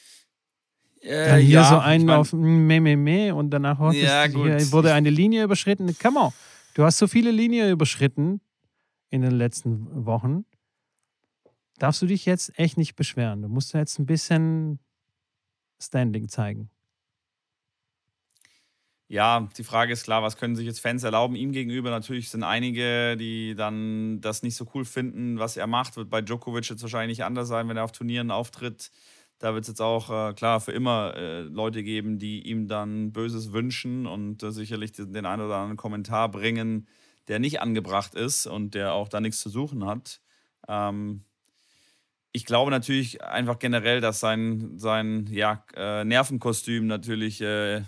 Äh, 1.04 1.28
Dann 1.28 1.40
hier 1.40 1.60
ja, 1.60 1.68
so 1.68 1.78
einen 1.78 2.00
ich 2.00 2.06
mein, 2.06 2.16
auf 2.16 2.32
meh, 2.32 2.80
meh, 2.80 2.96
meh 2.96 3.30
und 3.30 3.50
danach 3.50 3.78
oh, 3.78 3.90
ja, 3.90 4.24
wurde 4.72 4.94
eine 4.94 5.10
Linie 5.10 5.44
überschritten. 5.44 5.94
Come 5.98 6.18
on, 6.18 6.32
du 6.74 6.84
hast 6.84 6.96
so 6.96 7.06
viele 7.06 7.30
Linien 7.30 7.70
überschritten 7.70 8.40
in 9.10 9.20
den 9.20 9.32
letzten 9.32 10.06
Wochen. 10.06 10.46
Darfst 11.78 12.00
du 12.00 12.06
dich 12.06 12.24
jetzt 12.24 12.58
echt 12.58 12.78
nicht 12.78 12.96
beschweren. 12.96 13.42
Du 13.42 13.48
musst 13.48 13.74
jetzt 13.74 13.98
ein 13.98 14.06
bisschen 14.06 14.78
Standing 15.78 16.28
zeigen. 16.28 16.70
Ja, 19.08 19.48
die 19.58 19.64
Frage 19.64 19.92
ist 19.92 20.04
klar, 20.04 20.22
was 20.22 20.38
können 20.38 20.56
sich 20.56 20.64
jetzt 20.64 20.80
Fans 20.80 21.02
erlauben? 21.02 21.36
Ihm 21.36 21.52
gegenüber 21.52 21.90
natürlich 21.90 22.30
sind 22.30 22.42
einige, 22.42 23.16
die 23.18 23.54
dann 23.54 24.22
das 24.22 24.42
nicht 24.42 24.56
so 24.56 24.66
cool 24.74 24.86
finden, 24.86 25.38
was 25.38 25.58
er 25.58 25.66
macht. 25.66 25.96
Wird 25.96 26.08
bei 26.08 26.22
Djokovic 26.22 26.70
jetzt 26.70 26.80
wahrscheinlich 26.80 27.18
nicht 27.18 27.26
anders 27.26 27.48
sein, 27.48 27.68
wenn 27.68 27.76
er 27.76 27.84
auf 27.84 27.92
Turnieren 27.92 28.30
auftritt. 28.30 28.90
Da 29.38 29.52
wird 29.54 29.64
es 29.64 29.68
jetzt 29.68 29.80
auch 29.82 30.10
äh, 30.10 30.32
klar 30.34 30.60
für 30.60 30.72
immer 30.72 31.14
äh, 31.16 31.40
Leute 31.42 31.82
geben, 31.82 32.18
die 32.18 32.48
ihm 32.48 32.68
dann 32.68 33.12
Böses 33.12 33.52
wünschen 33.52 34.06
und 34.06 34.42
äh, 34.42 34.52
sicherlich 34.52 34.92
den, 34.92 35.26
einen 35.26 35.42
oder 35.42 35.56
anderen 35.56 35.76
Kommentar 35.76 36.30
bringen, 36.30 36.88
der 37.28 37.38
nicht 37.38 37.60
angebracht 37.60 38.14
ist 38.14 38.46
und 38.46 38.74
der 38.74 38.94
auch 38.94 39.08
da 39.08 39.20
nichts 39.20 39.40
zu 39.40 39.48
suchen 39.50 39.84
hat. 39.86 40.20
Ähm, 40.68 41.24
ich 42.32 42.44
glaube 42.44 42.72
natürlich 42.72 43.22
einfach 43.22 43.60
generell, 43.60 44.00
dass 44.00 44.18
sein, 44.18 44.72
sein 44.76 45.28
ja, 45.30 45.64
äh, 45.76 46.04
Nervenkostüm 46.04 46.86
natürlich 46.88 47.40
äh, 47.40 47.82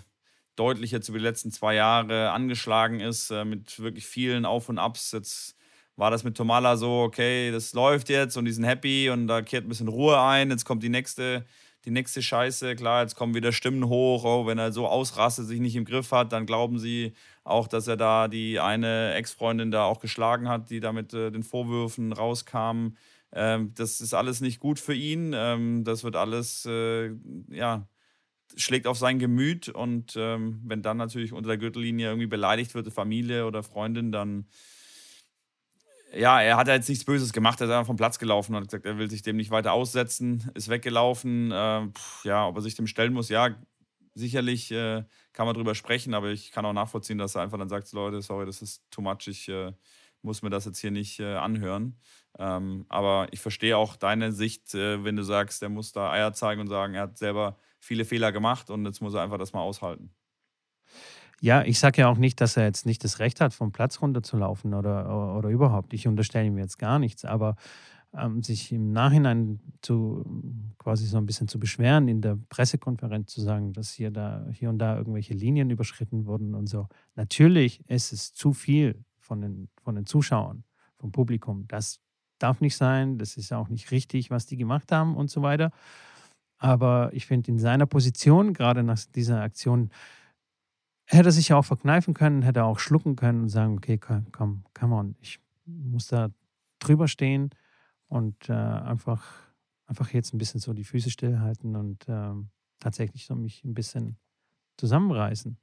deutlich 0.55 0.91
jetzt 0.91 1.09
über 1.09 1.17
die 1.17 1.25
letzten 1.25 1.51
zwei 1.51 1.75
Jahre 1.75 2.31
angeschlagen 2.31 3.01
ist, 3.01 3.29
äh, 3.29 3.43
mit 3.43 3.77
wirklich 3.79 4.05
vielen 4.07 4.45
Auf 4.45 4.69
und 4.69 4.79
Abs. 4.79 5.11
Jetzt 5.11 5.56
war 5.97 6.11
das 6.11 6.23
mit 6.23 6.37
Tomala 6.37 6.77
so, 6.77 7.01
okay, 7.01 7.51
das 7.51 7.73
läuft 7.73 8.09
jetzt 8.09 8.37
und 8.37 8.45
die 8.45 8.51
sind 8.51 8.63
happy 8.63 9.09
und 9.09 9.27
da 9.27 9.41
kehrt 9.41 9.65
ein 9.65 9.69
bisschen 9.69 9.87
Ruhe 9.87 10.21
ein. 10.21 10.51
Jetzt 10.51 10.63
kommt 10.63 10.83
die 10.83 10.89
nächste, 10.89 11.43
die 11.85 11.91
nächste 11.91 12.21
Scheiße. 12.21 12.75
Klar, 12.75 13.01
jetzt 13.01 13.15
kommen 13.15 13.33
wieder 13.33 13.51
Stimmen 13.51 13.89
hoch, 13.89 14.23
oh, 14.23 14.45
wenn 14.45 14.59
er 14.59 14.71
so 14.71 14.87
ausrastet, 14.87 15.47
sich 15.47 15.59
nicht 15.59 15.75
im 15.75 15.85
Griff 15.85 16.11
hat, 16.11 16.31
dann 16.31 16.45
glauben 16.45 16.77
sie 16.77 17.13
auch, 17.43 17.67
dass 17.67 17.87
er 17.87 17.97
da 17.97 18.27
die 18.27 18.59
eine 18.59 19.15
Ex-Freundin 19.15 19.71
da 19.71 19.85
auch 19.85 19.99
geschlagen 19.99 20.47
hat, 20.47 20.69
die 20.69 20.79
da 20.79 20.93
mit 20.93 21.13
äh, 21.13 21.31
den 21.31 21.43
Vorwürfen 21.43 22.13
rauskam. 22.13 22.89
Ähm, 23.33 23.73
das 23.73 23.99
ist 23.99 24.13
alles 24.13 24.39
nicht 24.39 24.59
gut 24.59 24.79
für 24.79 24.93
ihn. 24.93 25.33
Ähm, 25.35 25.83
das 25.83 26.03
wird 26.03 26.15
alles, 26.15 26.65
äh, 26.67 27.11
ja, 27.49 27.87
schlägt 28.55 28.85
auf 28.85 28.99
sein 28.99 29.17
Gemüt 29.17 29.67
und 29.67 30.15
ähm, 30.15 30.61
wenn 30.63 30.83
dann 30.83 30.97
natürlich 30.97 31.33
unter 31.33 31.47
der 31.47 31.57
Gürtellinie 31.57 32.07
irgendwie 32.07 32.27
beleidigt 32.27 32.75
wird, 32.75 32.93
Familie 32.93 33.47
oder 33.47 33.63
Freundin, 33.63 34.11
dann 34.11 34.45
ja, 36.17 36.41
er 36.41 36.57
hat 36.57 36.67
jetzt 36.67 36.89
nichts 36.89 37.05
Böses 37.05 37.33
gemacht, 37.33 37.61
er 37.61 37.67
ist 37.67 37.73
einfach 37.73 37.87
vom 37.87 37.95
Platz 37.95 38.19
gelaufen 38.19 38.53
und 38.55 38.61
hat 38.61 38.69
gesagt, 38.69 38.85
er 38.85 38.97
will 38.97 39.09
sich 39.09 39.21
dem 39.21 39.37
nicht 39.37 39.51
weiter 39.51 39.73
aussetzen, 39.73 40.49
ist 40.55 40.69
weggelaufen. 40.69 41.51
Äh, 41.51 41.87
pff, 41.89 42.25
ja, 42.25 42.47
ob 42.47 42.55
er 42.55 42.61
sich 42.61 42.75
dem 42.75 42.87
stellen 42.87 43.13
muss, 43.13 43.29
ja, 43.29 43.55
sicherlich 44.13 44.71
äh, 44.71 45.03
kann 45.33 45.45
man 45.45 45.55
drüber 45.55 45.75
sprechen, 45.75 46.13
aber 46.13 46.29
ich 46.29 46.51
kann 46.51 46.65
auch 46.65 46.73
nachvollziehen, 46.73 47.17
dass 47.17 47.35
er 47.35 47.41
einfach 47.43 47.57
dann 47.57 47.69
sagt, 47.69 47.91
Leute, 47.93 48.21
sorry, 48.21 48.45
das 48.45 48.61
ist 48.61 48.83
too 48.91 49.01
much, 49.01 49.27
ich 49.27 49.47
äh, 49.49 49.71
muss 50.21 50.41
mir 50.41 50.49
das 50.49 50.65
jetzt 50.65 50.79
hier 50.79 50.91
nicht 50.91 51.19
äh, 51.19 51.35
anhören. 51.35 51.99
Ähm, 52.39 52.85
aber 52.89 53.27
ich 53.31 53.39
verstehe 53.39 53.77
auch 53.77 53.95
deine 53.95 54.31
Sicht, 54.31 54.73
äh, 54.75 55.03
wenn 55.03 55.15
du 55.15 55.23
sagst, 55.23 55.61
er 55.63 55.69
muss 55.69 55.91
da 55.91 56.11
Eier 56.11 56.33
zeigen 56.33 56.61
und 56.61 56.67
sagen, 56.67 56.95
er 56.95 57.03
hat 57.03 57.17
selber 57.17 57.57
viele 57.79 58.05
Fehler 58.05 58.31
gemacht 58.31 58.69
und 58.69 58.85
jetzt 58.85 59.01
muss 59.01 59.13
er 59.13 59.21
einfach 59.21 59.37
das 59.37 59.53
mal 59.53 59.61
aushalten. 59.61 60.11
Ja, 61.41 61.63
ich 61.63 61.79
sage 61.79 62.01
ja 62.01 62.07
auch 62.07 62.17
nicht, 62.17 62.41
dass 62.41 62.57
er 62.57 62.63
jetzt 62.65 62.85
nicht 62.85 63.03
das 63.03 63.19
Recht 63.19 63.41
hat, 63.41 63.53
vom 63.53 63.71
Platz 63.71 64.01
runterzulaufen 64.01 64.73
oder, 64.73 65.35
oder 65.37 65.49
überhaupt. 65.49 65.93
Ich 65.93 66.07
unterstelle 66.07 66.47
ihm 66.47 66.57
jetzt 66.57 66.79
gar 66.79 66.97
nichts, 66.97 67.25
aber 67.25 67.55
ähm, 68.13 68.41
sich 68.41 68.71
im 68.71 68.91
Nachhinein 68.91 69.59
zu 69.81 70.25
quasi 70.77 71.05
so 71.05 71.17
ein 71.17 71.25
bisschen 71.25 71.47
zu 71.47 71.59
beschweren, 71.59 72.07
in 72.07 72.21
der 72.21 72.37
Pressekonferenz 72.49 73.33
zu 73.33 73.41
sagen, 73.41 73.73
dass 73.73 73.91
hier, 73.91 74.11
da, 74.11 74.47
hier 74.51 74.69
und 74.69 74.79
da 74.79 74.97
irgendwelche 74.97 75.33
Linien 75.33 75.69
überschritten 75.69 76.25
wurden 76.25 76.55
und 76.55 76.67
so. 76.67 76.87
Natürlich 77.15 77.87
ist 77.87 78.13
es 78.13 78.33
zu 78.33 78.53
viel 78.53 79.03
von 79.19 79.41
den, 79.41 79.69
von 79.83 79.95
den 79.95 80.05
Zuschauern, 80.05 80.63
vom 80.95 81.11
Publikum. 81.11 81.65
Das 81.67 81.99
darf 82.39 82.61
nicht 82.61 82.77
sein, 82.77 83.17
das 83.17 83.37
ist 83.37 83.53
auch 83.53 83.69
nicht 83.69 83.91
richtig, 83.91 84.31
was 84.31 84.45
die 84.45 84.57
gemacht 84.57 84.91
haben 84.91 85.15
und 85.15 85.29
so 85.29 85.41
weiter. 85.41 85.71
Aber 86.59 87.11
ich 87.13 87.27
finde, 87.27 87.51
in 87.51 87.59
seiner 87.59 87.85
Position, 87.85 88.53
gerade 88.53 88.81
nach 88.81 88.99
dieser 89.13 89.41
Aktion, 89.41 89.91
hätte 91.07 91.31
sich 91.31 91.49
ja 91.49 91.57
auch 91.57 91.65
verkneifen 91.65 92.13
können, 92.13 92.41
hätte 92.41 92.63
auch 92.63 92.79
schlucken 92.79 93.15
können 93.15 93.43
und 93.43 93.49
sagen, 93.49 93.77
okay, 93.77 93.97
komm, 93.97 94.63
come 94.73 94.95
on, 94.95 95.15
ich 95.21 95.39
muss 95.65 96.07
da 96.07 96.29
drüber 96.79 97.07
stehen 97.07 97.49
und 98.07 98.49
äh, 98.49 98.53
einfach, 98.53 99.23
einfach 99.85 100.11
jetzt 100.11 100.33
ein 100.33 100.37
bisschen 100.37 100.59
so 100.59 100.73
die 100.73 100.83
Füße 100.83 101.09
stillhalten 101.09 101.75
und 101.75 102.07
äh, 102.07 102.33
tatsächlich 102.79 103.25
so 103.25 103.35
mich 103.35 103.63
ein 103.63 103.73
bisschen 103.73 104.17
zusammenreißen. 104.77 105.57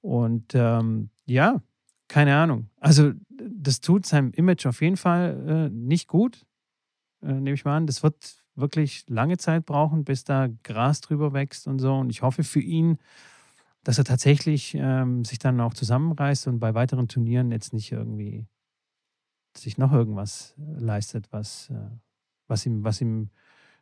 Und 0.00 0.54
ähm, 0.54 1.10
ja, 1.26 1.60
keine 2.08 2.36
Ahnung. 2.36 2.70
Also 2.80 3.12
das 3.28 3.80
tut 3.80 4.06
seinem 4.06 4.32
Image 4.32 4.66
auf 4.66 4.80
jeden 4.80 4.96
Fall 4.96 5.68
äh, 5.68 5.68
nicht 5.68 6.08
gut, 6.08 6.46
äh, 7.22 7.32
nehme 7.32 7.52
ich 7.52 7.64
mal 7.64 7.76
an. 7.76 7.86
Das 7.86 8.02
wird 8.02 8.44
wirklich 8.54 9.04
lange 9.08 9.36
Zeit 9.36 9.66
brauchen, 9.66 10.04
bis 10.04 10.24
da 10.24 10.48
Gras 10.64 11.00
drüber 11.00 11.32
wächst 11.32 11.66
und 11.66 11.78
so. 11.78 11.94
Und 11.94 12.10
ich 12.10 12.22
hoffe 12.22 12.44
für 12.44 12.60
ihn, 12.60 12.98
dass 13.84 13.98
er 13.98 14.04
tatsächlich 14.04 14.74
ähm, 14.74 15.24
sich 15.24 15.38
dann 15.38 15.60
auch 15.60 15.74
zusammenreißt 15.74 16.48
und 16.48 16.58
bei 16.58 16.74
weiteren 16.74 17.08
Turnieren 17.08 17.52
jetzt 17.52 17.72
nicht 17.72 17.92
irgendwie 17.92 18.46
sich 19.56 19.78
noch 19.78 19.92
irgendwas 19.92 20.54
äh, 20.58 20.80
leistet, 20.80 21.28
was, 21.30 21.70
äh, 21.70 21.90
was, 22.46 22.66
ihm, 22.66 22.84
was 22.84 23.00
ihm 23.00 23.30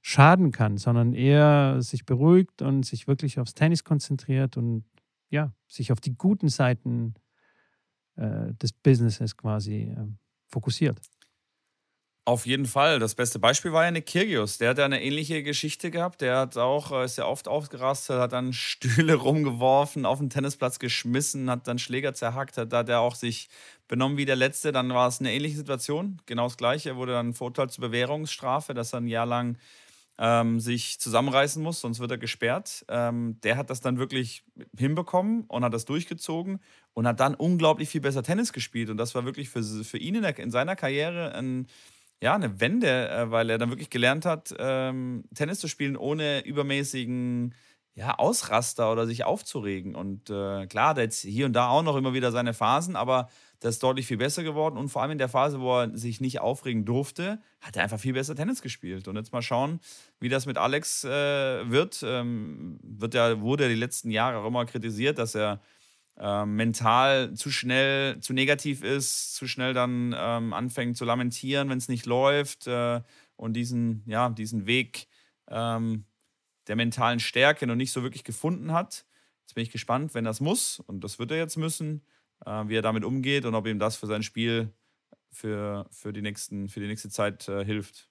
schaden 0.03 0.53
kann, 0.53 0.77
sondern 0.77 1.13
eher 1.13 1.83
sich 1.83 2.07
beruhigt 2.07 2.63
und 2.63 2.85
sich 2.85 3.09
wirklich 3.09 3.41
aufs 3.41 3.55
Tennis 3.55 3.85
konzentriert 3.85 4.57
und 4.57 4.85
ja, 5.31 5.53
sich 5.67 5.91
auf 5.91 6.01
die 6.01 6.15
guten 6.15 6.49
Seiten 6.49 7.15
äh, 8.17 8.55
des 8.55 8.73
Businesses 8.73 9.37
quasi 9.37 9.95
äh, 9.97 10.07
fokussiert. 10.47 11.01
Auf 12.29 12.45
jeden 12.45 12.67
Fall. 12.67 12.99
Das 12.99 13.15
beste 13.15 13.39
Beispiel 13.39 13.73
war 13.73 13.85
ja 13.85 13.93
Nick 13.93 14.07
Kyrgios. 14.07 14.59
Der 14.59 14.71
hat 14.71 14.79
ja 14.79 14.85
eine 14.85 15.01
ähnliche 15.01 15.45
Geschichte 15.45 15.93
gehabt. 15.93 16.21
Der 16.23 16.39
hat 16.39 16.57
auch, 16.57 16.91
äh, 16.91 17.05
ist 17.05 17.19
ja 17.19 17.27
oft 17.27 17.47
aufgerastet, 17.47 18.19
hat 18.19 18.33
dann 18.33 18.53
Stühle 18.53 19.15
rumgeworfen, 19.15 20.05
auf 20.05 20.19
den 20.19 20.29
Tennisplatz 20.29 20.81
geschmissen, 20.81 21.49
hat 21.49 21.69
dann 21.69 21.79
Schläger 21.79 22.15
zerhackt, 22.15 22.59
hat, 22.59 22.73
da 22.73 22.79
hat 22.79 22.89
er 22.89 22.99
auch 22.99 23.15
sich 23.15 23.49
benommen 23.87 24.19
wie 24.19 24.25
der 24.25 24.35
Letzte. 24.35 24.73
Dann 24.73 24.93
war 24.93 25.07
es 25.07 25.21
eine 25.21 25.33
ähnliche 25.33 25.57
Situation. 25.57 26.21
Genau 26.27 26.47
das 26.49 26.57
Gleiche. 26.57 26.89
Er 26.91 26.97
wurde 26.97 27.13
dann 27.13 27.33
verurteilt 27.33 27.71
zur 27.71 27.83
Bewährungsstrafe, 27.83 28.75
dass 28.75 28.93
er 28.93 29.03
ein 29.03 29.07
Jahr 29.07 29.27
lang 29.27 29.57
ähm, 30.19 30.59
sich 30.59 30.99
zusammenreißen 30.99 31.63
muss, 31.63 31.81
sonst 31.81 32.01
wird 32.01 32.11
er 32.11 32.19
gesperrt. 32.19 32.85
Ähm, 32.89 33.39
der 33.45 33.57
hat 33.57 33.71
das 33.71 33.81
dann 33.83 33.99
wirklich 33.99 34.43
hinbekommen 34.77 35.45
und 35.47 35.65
hat 35.65 35.75
das 35.75 35.85
durchgezogen 35.85 36.59
und 36.93 37.07
hat 37.07 37.21
dann 37.21 37.37
unglaublich 37.37 37.89
viel 37.89 38.01
besser 38.01 38.25
Tennis 38.25 38.53
gespielt. 38.53 38.91
Und 38.91 38.97
das 38.97 39.15
war 39.15 39.25
wirklich 39.25 39.49
für, 39.49 39.63
für 39.63 39.99
ihn 39.99 40.17
in, 40.17 40.23
der, 40.23 40.37
in 40.39 40.51
seiner 40.51 40.75
Karriere 40.75 41.33
ein 41.37 41.69
ja, 42.23 42.35
eine 42.35 42.61
Wende, 42.61 43.09
äh, 43.09 43.31
weil 43.31 43.51
er 43.51 43.59
dann 43.59 43.71
wirklich 43.71 43.91
gelernt 43.91 44.25
hat, 44.25 44.55
ähm, 44.59 45.25
Tennis 45.35 45.61
zu 45.61 45.69
spielen, 45.69 45.97
ohne 45.97 46.45
übermäßigen 46.45 47.55
ja, 47.97 48.19
Ausraster 48.19 48.93
oder 48.93 49.07
sich 49.07 49.25
aufzuregen. 49.25 49.95
Und 49.95 50.29
äh, 50.29 50.67
klar, 50.67 50.95
der 50.95 51.05
jetzt 51.05 51.23
hier 51.23 51.47
und 51.47 51.55
da 51.55 51.69
auch 51.69 51.83
noch 51.83 51.97
immer 51.97 52.13
wieder 52.13 52.31
seine 52.31 52.53
Phasen, 52.53 52.95
aber 52.95 53.29
das 53.61 53.77
ist 53.77 53.83
deutlich 53.83 54.07
viel 54.07 54.19
besser 54.19 54.43
geworden. 54.43 54.77
Und 54.77 54.91
vor 54.91 55.01
allem 55.01 55.13
in 55.13 55.19
der 55.19 55.31
Phase, 55.31 55.61
wo 55.61 55.81
er 55.81 55.97
sich 55.97 56.21
nicht 56.21 56.41
aufregen 56.41 56.85
durfte, 56.85 57.41
hat 57.61 57.77
er 57.77 57.83
einfach 57.83 57.99
viel 57.99 58.13
besser 58.13 58.35
Tennis 58.35 58.61
gespielt. 58.61 59.09
Und 59.09 59.17
jetzt 59.17 59.33
mal 59.33 59.41
schauen, 59.41 59.81
wie 60.21 60.29
das 60.29 60.45
mit 60.45 60.59
Alex 60.59 61.05
äh, 61.05 61.71
wird. 61.71 62.03
Ähm, 62.07 62.79
wird 62.83 63.15
ja, 63.15 63.41
wurde 63.41 63.65
ja 63.65 63.69
die 63.71 63.77
letzten 63.77 64.11
Jahre 64.11 64.39
auch 64.39 64.47
immer 64.47 64.67
kritisiert, 64.67 65.19
dass 65.19 65.35
er 65.35 65.63
äh, 66.19 66.47
mental 66.47 67.35
zu 67.35 67.51
schnell, 67.51 68.21
zu 68.21 68.33
negativ 68.33 68.83
ist, 68.83 69.35
zu 69.35 69.47
schnell 69.47 69.75
dann 69.75 70.15
ähm, 70.17 70.53
anfängt 70.53 70.97
zu 70.97 71.05
lamentieren, 71.05 71.69
wenn 71.69 71.79
es 71.79 71.89
nicht 71.89 72.07
läuft 72.07 72.67
äh, 72.67 73.03
und 73.37 73.55
diesen, 73.55 74.03
ja, 74.07 74.31
diesen 74.31 74.67
Weg 74.67 75.09
ähm, 75.49 76.05
der 76.69 76.77
mentalen 76.77 77.21
Stärke 77.21 77.67
noch 77.67 77.75
nicht 77.75 77.93
so 77.93 78.03
wirklich 78.03 78.25
gefunden 78.25 78.73
hat. 78.73 79.05
Jetzt 79.43 79.55
bin 79.55 79.63
ich 79.63 79.71
gespannt, 79.71 80.15
wenn 80.15 80.25
das 80.25 80.41
muss, 80.41 80.81
und 80.81 81.05
das 81.05 81.19
wird 81.19 81.31
er 81.31 81.37
jetzt 81.37 81.57
müssen, 81.57 82.03
äh, 82.45 82.65
wie 82.67 82.77
er 82.77 82.83
damit 82.83 83.05
umgeht 83.05 83.45
und 83.45 83.55
ob 83.55 83.67
ihm 83.67 83.79
das 83.79 83.97
für 83.97 84.07
sein 84.07 84.23
Spiel 84.23 84.73
für, 85.31 85.87
für, 85.91 86.13
die, 86.13 86.23
nächsten, 86.23 86.69
für 86.69 86.81
die 86.81 86.87
nächste 86.87 87.11
Zeit 87.11 87.49
äh, 87.49 87.65
hilft. 87.65 88.09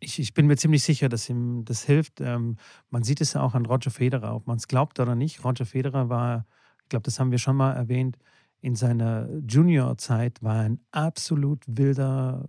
Ich, 0.00 0.18
ich, 0.18 0.34
bin 0.34 0.46
mir 0.46 0.56
ziemlich 0.56 0.82
sicher, 0.82 1.08
dass 1.08 1.28
ihm 1.30 1.64
das 1.64 1.84
hilft. 1.84 2.20
Ähm, 2.20 2.58
man 2.90 3.02
sieht 3.02 3.20
es 3.20 3.32
ja 3.32 3.40
auch 3.40 3.54
an 3.54 3.64
Roger 3.64 3.90
Federer, 3.90 4.34
ob 4.34 4.46
man 4.46 4.58
es 4.58 4.68
glaubt 4.68 5.00
oder 5.00 5.14
nicht. 5.14 5.44
Roger 5.44 5.64
Federer 5.64 6.08
war 6.08 6.46
ich 6.84 6.90
glaube, 6.90 7.04
das 7.04 7.18
haben 7.18 7.30
wir 7.30 7.38
schon 7.38 7.56
mal 7.56 7.72
erwähnt, 7.72 8.16
in 8.60 8.76
seiner 8.76 9.28
Junior-Zeit 9.46 10.42
war 10.42 10.56
er 10.56 10.62
ein 10.62 10.80
absolut 10.90 11.62
wilder 11.66 12.48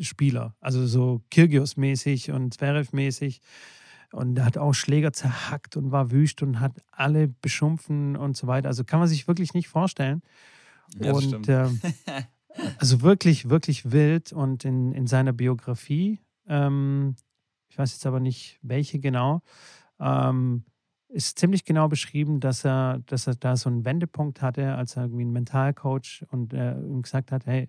Spieler. 0.00 0.54
Also 0.60 0.86
so 0.86 1.22
Kirgios-mäßig 1.30 2.32
und 2.32 2.54
Zverev-mäßig. 2.54 3.40
Und 4.12 4.38
er 4.38 4.44
hat 4.44 4.58
auch 4.58 4.72
Schläger 4.74 5.12
zerhackt 5.12 5.76
und 5.76 5.90
war 5.90 6.10
wüst 6.10 6.42
und 6.42 6.60
hat 6.60 6.82
alle 6.90 7.28
beschumpfen 7.28 8.16
und 8.16 8.36
so 8.36 8.46
weiter. 8.46 8.68
Also 8.68 8.84
kann 8.84 9.00
man 9.00 9.08
sich 9.08 9.26
wirklich 9.26 9.54
nicht 9.54 9.68
vorstellen. 9.68 10.22
Ja, 11.00 11.12
und 11.12 11.48
äh, 11.48 11.68
also 12.78 13.00
wirklich, 13.02 13.48
wirklich 13.48 13.90
wild. 13.90 14.32
Und 14.32 14.64
in, 14.64 14.92
in 14.92 15.06
seiner 15.06 15.32
Biografie, 15.32 16.20
ähm, 16.46 17.16
ich 17.68 17.78
weiß 17.78 17.92
jetzt 17.92 18.06
aber 18.06 18.20
nicht 18.20 18.58
welche 18.62 18.98
genau, 18.98 19.40
ähm, 19.98 20.64
ist 21.12 21.38
ziemlich 21.38 21.64
genau 21.64 21.88
beschrieben, 21.88 22.40
dass 22.40 22.64
er, 22.64 23.00
dass 23.06 23.26
er 23.26 23.34
da 23.34 23.56
so 23.56 23.68
einen 23.68 23.84
Wendepunkt 23.84 24.40
hatte, 24.40 24.74
als 24.74 24.96
er 24.96 25.04
irgendwie 25.04 25.22
einen 25.22 25.32
Mentalcoach 25.32 26.24
und 26.30 26.52
er 26.54 26.82
ihm 26.82 27.02
gesagt 27.02 27.32
hat, 27.32 27.46
hey, 27.46 27.68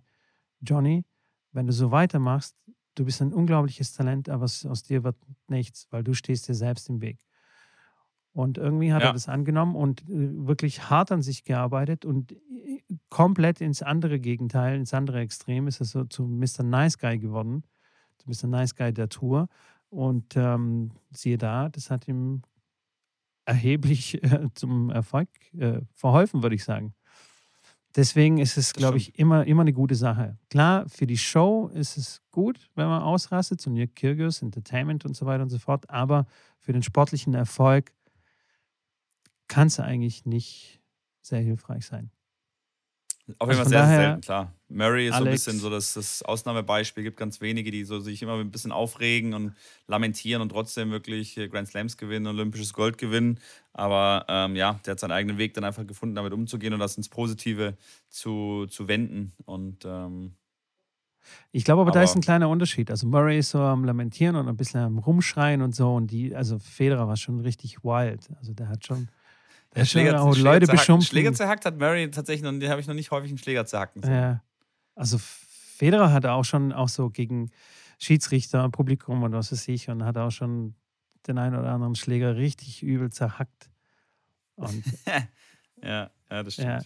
Johnny, 0.61 1.03
wenn 1.51 1.67
du 1.67 1.73
so 1.73 1.91
weitermachst, 1.91 2.55
du 2.95 3.05
bist 3.05 3.21
ein 3.21 3.33
unglaubliches 3.33 3.93
Talent, 3.93 4.29
aber 4.29 4.45
aus 4.45 4.83
dir 4.83 5.03
wird 5.03 5.17
nichts, 5.47 5.87
weil 5.91 6.03
du 6.03 6.13
stehst 6.13 6.47
dir 6.47 6.55
selbst 6.55 6.89
im 6.89 7.01
Weg. 7.01 7.19
Und 8.31 8.57
irgendwie 8.57 8.93
hat 8.93 9.01
ja. 9.01 9.09
er 9.09 9.13
das 9.13 9.29
angenommen 9.29 9.75
und 9.75 10.01
äh, 10.03 10.47
wirklich 10.47 10.89
hart 10.89 11.11
an 11.11 11.21
sich 11.21 11.43
gearbeitet 11.43 12.03
und 12.03 12.31
äh, 12.31 12.81
komplett 13.09 13.61
ins 13.61 13.83
andere 13.83 14.19
Gegenteil, 14.19 14.77
ins 14.77 14.93
andere 14.93 15.19
Extrem 15.19 15.67
ist 15.67 15.81
er 15.81 15.85
so 15.85 16.05
zu 16.05 16.23
Mr. 16.23 16.63
Nice 16.63 16.97
Guy 16.97 17.19
geworden, 17.19 17.63
zu 18.17 18.29
Mr. 18.29 18.47
Nice 18.47 18.75
Guy 18.75 18.91
der 18.91 19.09
Tour. 19.09 19.49
Und 19.89 20.35
ähm, 20.35 20.91
siehe 21.11 21.37
da, 21.37 21.69
das 21.69 21.91
hat 21.91 22.07
ihm 22.07 22.41
erheblich 23.45 24.23
äh, 24.23 24.47
zum 24.53 24.89
Erfolg 24.89 25.29
äh, 25.53 25.81
verholfen, 25.93 26.43
würde 26.43 26.55
ich 26.55 26.63
sagen. 26.63 26.93
Deswegen 27.95 28.39
ist 28.39 28.57
es, 28.57 28.73
glaube 28.73 28.97
ich, 28.97 29.19
immer, 29.19 29.45
immer 29.45 29.61
eine 29.61 29.73
gute 29.73 29.93
Sache. 29.93 30.37
Klar, 30.49 30.89
für 30.89 31.05
die 31.05 31.17
Show 31.17 31.69
ist 31.73 31.95
es 31.95 32.21
gut, 32.31 32.71
wenn 32.73 32.87
man 32.87 33.03
ausrastet, 33.03 33.61
so 33.61 33.69
New 33.69 33.85
Kyrgios, 33.87 34.41
Entertainment 34.41 35.05
und 35.05 35.15
so 35.15 35.27
weiter 35.27 35.43
und 35.43 35.49
so 35.49 35.59
fort, 35.59 35.87
aber 35.91 36.25
für 36.57 36.73
den 36.73 36.81
sportlichen 36.81 37.35
Erfolg 37.35 37.91
kann 39.47 39.67
es 39.67 39.79
eigentlich 39.79 40.25
nicht 40.25 40.81
sehr 41.21 41.41
hilfreich 41.41 41.85
sein. 41.85 42.09
Auf 43.39 43.47
jeden 43.47 43.61
Fall 43.61 43.69
sehr, 43.69 43.87
sehr 43.87 43.95
selten, 43.95 44.21
klar. 44.21 44.53
Murray 44.67 45.07
ist 45.07 45.13
Alex, 45.13 45.45
so 45.45 45.51
ein 45.51 45.53
bisschen 45.55 45.61
so 45.61 45.69
das, 45.69 45.93
das 45.93 46.23
Ausnahmebeispiel. 46.23 47.03
Es 47.03 47.05
gibt 47.05 47.17
ganz 47.17 47.39
wenige, 47.39 47.71
die 47.71 47.85
so 47.85 47.99
sich 48.01 48.21
immer 48.21 48.37
ein 48.37 48.51
bisschen 48.51 48.73
aufregen 48.73 49.33
und 49.33 49.55
lamentieren 49.87 50.41
und 50.41 50.49
trotzdem 50.49 50.91
wirklich 50.91 51.35
Grand 51.35 51.69
Slams 51.69 51.95
gewinnen, 51.95 52.27
olympisches 52.27 52.73
Gold 52.73 52.97
gewinnen. 52.97 53.39
Aber 53.71 54.25
ähm, 54.27 54.57
ja, 54.57 54.79
der 54.85 54.91
hat 54.91 54.99
seinen 54.99 55.11
eigenen 55.11 55.37
Weg 55.37 55.53
dann 55.53 55.63
einfach 55.63 55.87
gefunden, 55.87 56.15
damit 56.15 56.33
umzugehen 56.33 56.73
und 56.73 56.79
das 56.79 56.97
ins 56.97 57.07
Positive 57.07 57.77
zu, 58.09 58.65
zu 58.67 58.89
wenden. 58.89 59.31
Und 59.45 59.85
ähm, 59.85 60.33
ich 61.53 61.63
glaube 61.63 61.81
aber, 61.81 61.91
aber, 61.91 61.99
da 61.99 62.03
ist 62.03 62.15
ein 62.15 62.21
kleiner 62.21 62.49
Unterschied. 62.49 62.91
Also 62.91 63.07
Murray 63.07 63.39
ist 63.39 63.51
so 63.51 63.59
am 63.59 63.85
Lamentieren 63.85 64.35
und 64.35 64.49
ein 64.49 64.57
bisschen 64.57 64.81
am 64.81 64.97
Rumschreien 64.97 65.61
und 65.61 65.73
so. 65.73 65.93
Und 65.93 66.11
die, 66.11 66.35
also 66.35 66.59
Federer 66.59 67.07
war 67.07 67.15
schon 67.15 67.39
richtig 67.39 67.83
wild. 67.83 68.29
Also 68.37 68.53
der 68.53 68.67
hat 68.67 68.85
schon. 68.85 69.07
Der 69.75 69.85
Schläger, 69.85 70.21
auch 70.21 70.33
Schläger 70.33 70.51
Leute 70.51 70.67
beschimpft. 70.67 71.07
Schläger 71.07 71.33
zerhackt 71.33 71.65
hat 71.65 71.77
Murray 71.77 72.09
tatsächlich 72.11 72.43
noch, 72.43 72.57
den 72.57 72.69
habe 72.69 72.79
ich 72.79 72.87
noch 72.87 72.93
nicht 72.93 73.11
häufig 73.11 73.31
einen 73.31 73.37
Schläger 73.37 73.65
zerhacken 73.65 74.03
sehen. 74.03 74.13
Ja. 74.13 74.43
Also 74.95 75.17
Federer 75.17 76.11
hat 76.11 76.25
auch 76.25 76.45
schon 76.45 76.71
auch 76.71 76.89
so 76.89 77.09
gegen 77.09 77.49
Schiedsrichter, 77.97 78.69
Publikum 78.69 79.23
und 79.23 79.33
was 79.33 79.51
weiß 79.51 79.67
ich 79.69 79.89
und 79.89 80.03
hat 80.03 80.17
auch 80.17 80.31
schon 80.31 80.75
den 81.27 81.37
einen 81.37 81.55
oder 81.55 81.71
anderen 81.71 81.95
Schläger 81.95 82.35
richtig 82.35 82.83
übel 82.83 83.11
zerhackt. 83.11 83.69
Ja, 85.83 86.09
ja, 86.31 86.43
das 86.43 86.53
stimmt. 86.53 86.69
Ja. 86.69 86.79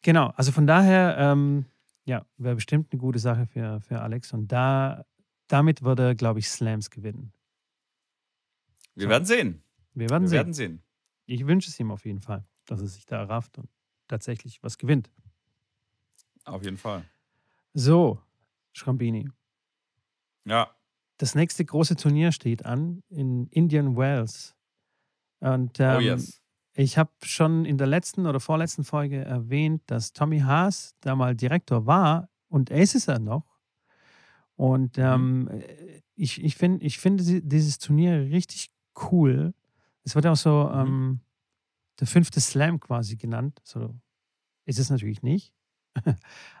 Genau, 0.00 0.28
also 0.36 0.52
von 0.52 0.66
daher, 0.66 1.16
ähm, 1.18 1.66
ja, 2.06 2.24
wäre 2.38 2.54
bestimmt 2.54 2.90
eine 2.92 2.98
gute 2.98 3.18
Sache 3.18 3.46
für, 3.46 3.80
für 3.82 4.00
Alex. 4.00 4.32
Und 4.32 4.48
da, 4.48 5.04
damit 5.48 5.82
würde 5.82 6.08
er, 6.08 6.14
glaube 6.14 6.38
ich, 6.38 6.48
Slams 6.48 6.88
gewinnen. 6.88 7.34
Wir 8.94 9.04
so. 9.04 9.10
werden 9.10 9.24
sehen. 9.26 9.62
Wir 9.92 10.08
werden 10.08 10.22
Wir 10.22 10.28
sehen. 10.28 10.36
Werden 10.36 10.54
sehen. 10.54 10.82
Ich 11.26 11.46
wünsche 11.46 11.70
es 11.70 11.80
ihm 11.80 11.90
auf 11.90 12.04
jeden 12.04 12.20
Fall, 12.20 12.44
dass 12.66 12.80
er 12.80 12.86
sich 12.86 13.06
da 13.06 13.24
rafft 13.24 13.58
und 13.58 13.68
tatsächlich 14.08 14.62
was 14.62 14.78
gewinnt. 14.78 15.10
Auf 16.44 16.62
jeden 16.64 16.76
Fall. 16.76 17.04
So, 17.72 18.20
Schrambini. 18.72 19.28
Ja. 20.44 20.70
Das 21.16 21.34
nächste 21.34 21.64
große 21.64 21.96
Turnier 21.96 22.32
steht 22.32 22.64
an 22.64 23.02
in 23.08 23.46
Indian 23.48 23.96
Wells. 23.96 24.54
Und 25.40 25.80
oh, 25.80 25.82
ähm, 25.82 25.96
oh 25.96 26.00
yes. 26.00 26.42
ich 26.74 26.98
habe 26.98 27.10
schon 27.22 27.64
in 27.64 27.78
der 27.78 27.86
letzten 27.86 28.26
oder 28.26 28.40
vorletzten 28.40 28.84
Folge 28.84 29.24
erwähnt, 29.24 29.82
dass 29.86 30.12
Tommy 30.12 30.40
Haas 30.40 30.94
da 31.00 31.14
mal 31.14 31.34
Direktor 31.34 31.86
war 31.86 32.28
und 32.48 32.70
es 32.70 32.94
ist 32.94 33.08
er 33.08 33.18
noch. 33.18 33.58
Und 34.56 34.96
mhm. 34.96 35.02
ähm, 35.02 35.40
mhm. 35.44 35.62
ich, 36.14 36.42
ich, 36.42 36.56
find, 36.56 36.82
ich 36.82 36.98
finde 36.98 37.42
dieses 37.42 37.78
Turnier 37.78 38.30
richtig 38.30 38.70
cool. 39.10 39.54
Es 40.04 40.14
wird 40.14 40.26
auch 40.26 40.36
so 40.36 40.70
mhm. 40.72 40.80
ähm, 40.80 41.20
der 42.00 42.06
fünfte 42.06 42.40
Slam 42.40 42.80
quasi 42.80 43.16
genannt. 43.16 43.60
So 43.64 43.94
ist 44.64 44.78
es 44.78 44.90
natürlich 44.90 45.22
nicht. 45.22 45.52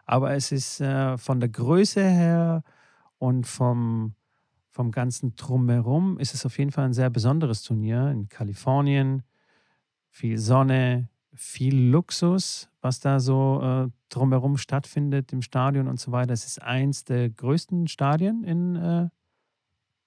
Aber 0.06 0.32
es 0.34 0.52
ist 0.52 0.80
äh, 0.80 1.18
von 1.18 1.40
der 1.40 1.48
Größe 1.48 2.02
her 2.02 2.62
und 3.18 3.46
vom, 3.46 4.14
vom 4.70 4.90
ganzen 4.90 5.34
Drumherum 5.34 6.18
ist 6.18 6.34
es 6.34 6.46
auf 6.46 6.58
jeden 6.58 6.72
Fall 6.72 6.86
ein 6.86 6.92
sehr 6.92 7.10
besonderes 7.10 7.62
Turnier 7.62 8.10
in 8.10 8.28
Kalifornien. 8.28 9.22
Viel 10.10 10.38
Sonne, 10.38 11.08
viel 11.34 11.90
Luxus, 11.90 12.70
was 12.80 13.00
da 13.00 13.18
so 13.18 13.60
äh, 13.62 13.90
drumherum 14.08 14.56
stattfindet 14.56 15.32
im 15.32 15.42
Stadion 15.42 15.88
und 15.88 15.98
so 15.98 16.12
weiter. 16.12 16.32
Es 16.32 16.46
ist 16.46 16.62
eins 16.62 17.04
der 17.04 17.30
größten 17.30 17.88
Stadien 17.88 18.44
in, 18.44 18.76
äh, 18.76 19.08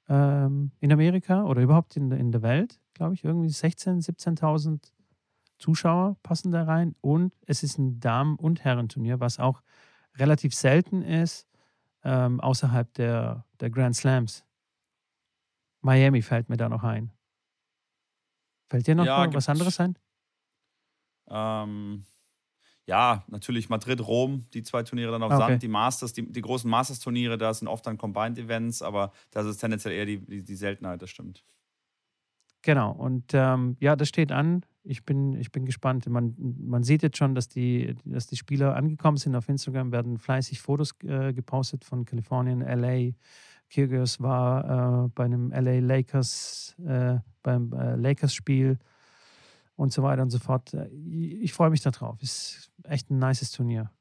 ähm, 0.08 0.72
in 0.80 0.92
Amerika 0.94 1.44
oder 1.44 1.62
überhaupt 1.62 1.98
in, 1.98 2.12
in 2.12 2.32
der 2.32 2.42
Welt, 2.42 2.80
glaube 2.98 3.14
ich. 3.14 3.24
Irgendwie 3.24 3.50
16.000, 3.50 4.06
17.000 4.06 4.92
Zuschauer 5.58 6.18
passen 6.22 6.52
da 6.52 6.64
rein 6.64 6.96
und 7.02 7.34
es 7.46 7.64
ist 7.64 7.78
ein 7.78 8.00
Damen- 8.00 8.36
und 8.36 8.64
Herrenturnier, 8.64 9.20
was 9.20 9.40
auch 9.40 9.62
relativ 10.16 10.54
selten 10.54 11.02
ist 11.02 11.48
ähm, 12.04 12.40
außerhalb 12.40 12.94
der, 12.94 13.46
der 13.60 13.70
Grand 13.70 13.96
Slams. 13.96 14.46
Miami 15.82 16.22
fällt 16.22 16.50
mir 16.50 16.58
da 16.58 16.70
noch 16.70 16.84
ein. 16.84 17.12
Fällt 18.70 18.88
dir 18.88 18.96
noch 18.96 19.06
ja, 19.06 19.34
was 19.34 19.50
anderes 19.50 19.80
ein? 19.80 19.98
Ähm, 21.30 22.06
ja, 22.86 23.24
natürlich 23.28 23.70
Madrid, 23.70 24.06
Rom, 24.06 24.46
die 24.54 24.64
zwei 24.64 24.84
Turniere 24.84 25.12
dann 25.12 25.24
auf 25.24 25.32
okay. 25.32 25.52
Sand, 25.52 25.64
die 25.64 25.68
Masters, 25.68 26.14
die, 26.14 26.32
die 26.32 26.42
großen 26.42 26.70
Masters-Turniere, 26.70 27.38
da 27.38 27.54
sind 27.54 27.68
oft 27.68 27.86
dann 27.86 27.98
Combined 27.98 28.38
Events, 28.38 28.82
aber 28.82 29.12
das 29.32 29.46
ist 29.46 29.58
tendenziell 29.58 29.94
eher 29.94 30.06
die, 30.06 30.20
die, 30.20 30.44
die 30.44 30.56
Seltenheit, 30.56 31.02
das 31.02 31.10
stimmt. 31.10 31.44
Genau, 32.62 32.92
und 32.92 33.32
ähm, 33.34 33.78
ja, 33.80 33.96
das 33.96 34.10
steht 34.10 34.32
an. 34.32 34.66
Ich 34.84 35.06
bin, 35.06 35.34
ich 35.34 35.52
bin 35.52 35.66
gespannt. 35.66 36.08
Man, 36.08 36.36
man 36.38 36.84
sieht 36.84 37.04
jetzt 37.04 37.18
schon, 37.18 37.36
dass 37.36 37.48
die, 37.50 37.96
dass 38.06 38.28
die 38.28 38.38
Spieler 38.38 38.76
angekommen 38.76 39.18
sind. 39.18 39.36
Auf 39.36 39.50
Instagram 39.50 39.92
werden 39.92 40.18
fleißig 40.18 40.62
Fotos 40.62 40.96
äh, 41.04 41.34
gepostet 41.34 41.84
von 41.84 42.06
Kalifornien, 42.06 42.62
LA. 42.62 43.12
Kyrgios 43.70 44.22
war 44.22 45.06
äh, 45.06 45.10
bei 45.14 45.26
einem 45.26 45.52
LA 45.52 45.80
Lakers, 45.80 46.76
äh, 46.86 47.18
beim 47.44 47.74
äh, 47.74 47.96
Lakers-Spiel 47.96 48.80
und 49.76 49.92
so 49.92 50.04
weiter 50.04 50.22
und 50.22 50.30
so 50.30 50.40
fort. 50.40 50.74
Ich, 51.10 51.34
ich 51.34 51.54
freue 51.54 51.70
mich 51.70 51.82
darauf. 51.82 52.22
Ist 52.22 52.72
echt 52.84 53.10
ein 53.10 53.20
nices 53.20 53.52
Turnier. 53.52 53.92